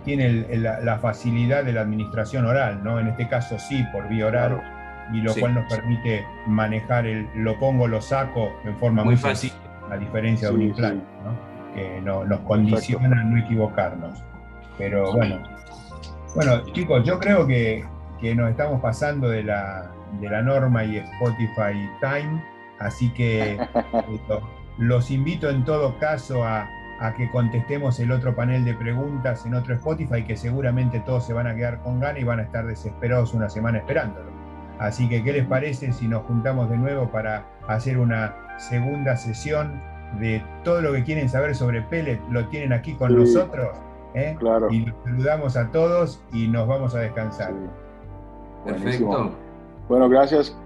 tiene 0.08 0.46
la, 0.58 0.98
facilidad 1.00 1.66
de 1.66 1.74
la 1.74 1.82
administración 1.82 2.46
oral, 2.46 2.82
¿no? 2.82 2.98
En 3.00 3.08
este 3.08 3.28
caso 3.28 3.60
sí, 3.60 3.84
por 3.92 4.08
vía 4.08 4.28
oral, 4.28 4.62
y 5.14 5.20
lo 5.20 5.36
cual 5.36 5.56
nos 5.56 5.70
permite 5.70 6.26
manejar 6.46 7.06
el 7.06 7.28
lo 7.36 7.60
pongo, 7.60 7.88
lo 7.88 8.02
saco 8.02 8.54
en 8.64 8.78
forma 8.78 9.04
muy, 9.04 9.18
fácil, 9.18 9.52
a 9.92 9.98
diferencia 9.98 10.48
de 10.48 10.56
un 10.56 10.62
implante, 10.62 11.06
¿no? 11.26 11.76
que 11.76 12.02
no, 12.02 12.24
nos 12.24 12.40
condiciona 12.42 13.20
a 13.20 13.24
no 13.24 13.38
equivocarnos. 13.38 14.24
Pero 14.78 15.12
bueno, 15.12 15.44
bueno, 16.36 16.64
chicos, 16.74 17.04
yo 17.04 17.20
creo 17.20 17.48
que, 17.48 17.86
nos 18.36 18.50
estamos 18.50 18.82
pasando 18.82 19.30
de 19.30 19.44
la, 19.44 19.92
norma 20.44 20.84
y 20.84 20.98
Spotify 20.98 21.90
Time, 22.00 22.44
así 22.80 23.10
que 23.10 23.60
los 24.78 25.12
invito 25.12 25.50
en 25.50 25.64
todo 25.64 25.98
caso 26.00 26.44
a, 26.44 26.70
que 27.16 27.30
contestemos 27.30 28.00
el 28.00 28.12
otro 28.12 28.36
panel 28.36 28.66
de 28.66 28.74
preguntas 28.74 29.46
en 29.46 29.54
otro 29.54 29.76
Spotify, 29.76 30.24
que 30.24 30.36
seguramente 30.36 31.00
todos 31.02 31.28
se 31.28 31.34
van 31.34 31.46
a 31.46 31.56
quedar 31.56 31.82
con 31.84 32.00
ganas 32.00 32.22
y 32.22 32.24
van 32.24 32.40
a 32.40 32.44
estar 32.44 32.66
desesperados 32.66 33.34
una 33.34 33.50
semana 33.50 33.78
esperándolo. 33.78 34.32
Así 34.80 35.08
que, 35.08 35.24
¿qué 35.24 35.34
les 35.34 35.46
parece 35.46 35.92
si 35.92 36.08
nos 36.08 36.24
juntamos 36.24 36.70
de 36.70 36.78
nuevo 36.78 37.12
para 37.12 37.46
hacer 37.68 38.00
una 38.00 38.36
segunda 38.58 39.16
sesión 39.16 39.80
de 40.20 40.44
todo 40.64 40.82
lo 40.82 40.94
que 40.94 41.04
quieren 41.04 41.30
saber 41.30 41.56
sobre 41.56 41.82
Pellet? 41.84 42.20
¿Lo 42.30 42.48
tienen 42.48 42.74
aquí 42.74 42.94
con 42.94 43.16
nosotros? 43.16 43.78
¿Eh? 44.18 44.36
Claro. 44.40 44.68
Y 44.72 44.86
nos 44.86 44.96
saludamos 45.04 45.58
a 45.58 45.72
todos 45.72 46.22
y 46.34 46.48
nos 46.48 46.68
vamos 46.68 46.96
a 46.96 47.00
descansar. 47.00 47.54
Perfecto. 48.66 49.32
Bueno, 49.88 50.10
gracias. 50.10 50.58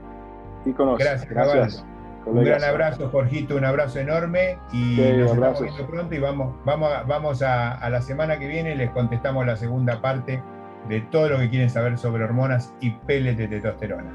Gracias, 0.66 1.30
gracias. 1.30 1.86
Un 2.26 2.44
gran 2.44 2.64
abrazo, 2.64 3.10
Jorgito, 3.10 3.56
un 3.56 3.66
abrazo 3.66 4.00
enorme 4.00 4.58
y 4.72 4.98
nos 5.18 5.36
vemos 5.36 5.62
viendo 5.62 5.88
pronto 5.88 6.14
y 6.14 6.20
vamos, 6.20 6.56
vamos, 6.66 6.92
a, 6.92 7.04
vamos 7.04 7.42
a, 7.42 7.90
la 7.90 8.02
semana 8.02 8.38
que 8.38 8.48
viene 8.48 8.76
les 8.76 8.92
contestamos 8.92 9.46
la 9.46 9.56
segunda 9.56 10.02
parte 10.02 10.42
de 10.88 11.02
todo 11.02 11.30
lo 11.30 11.40
que 11.40 11.50
quieren 11.50 11.70
saber 11.70 11.98
sobre 11.98 12.24
hormonas 12.24 12.74
y 12.80 12.92
peles 12.92 13.38
de 13.38 13.48
testosterona. 13.48 14.12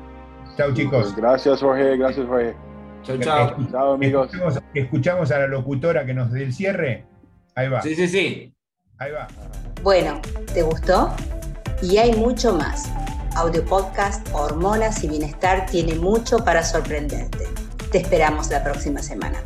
Chao 0.56 0.72
chicos. 0.72 1.16
Gracias 1.16 1.60
Jorge, 1.60 1.96
gracias 1.96 2.26
Jorge. 2.26 2.54
Chao, 3.02 3.18
chao. 3.18 3.56
Chao 3.70 3.92
amigos. 3.94 4.26
Escuchamos, 4.26 4.62
escuchamos 4.74 5.30
a 5.32 5.38
la 5.40 5.46
locutora 5.48 6.06
que 6.06 6.14
nos 6.14 6.30
dé 6.30 6.44
el 6.44 6.52
cierre. 6.52 7.04
Ahí 7.56 7.68
va. 7.68 7.82
Sí, 7.82 7.94
sí, 7.96 8.06
sí. 8.06 8.55
Ahí 8.98 9.12
va. 9.12 9.28
Bueno, 9.82 10.20
¿te 10.52 10.62
gustó? 10.62 11.14
Y 11.82 11.98
hay 11.98 12.14
mucho 12.14 12.54
más. 12.54 12.88
Audio 13.34 13.64
podcast, 13.64 14.26
hormonas 14.32 15.04
y 15.04 15.08
bienestar 15.08 15.66
tiene 15.66 15.94
mucho 15.94 16.38
para 16.38 16.62
sorprenderte. 16.64 17.46
Te 17.92 17.98
esperamos 17.98 18.48
la 18.50 18.64
próxima 18.64 19.02
semana. 19.02 19.38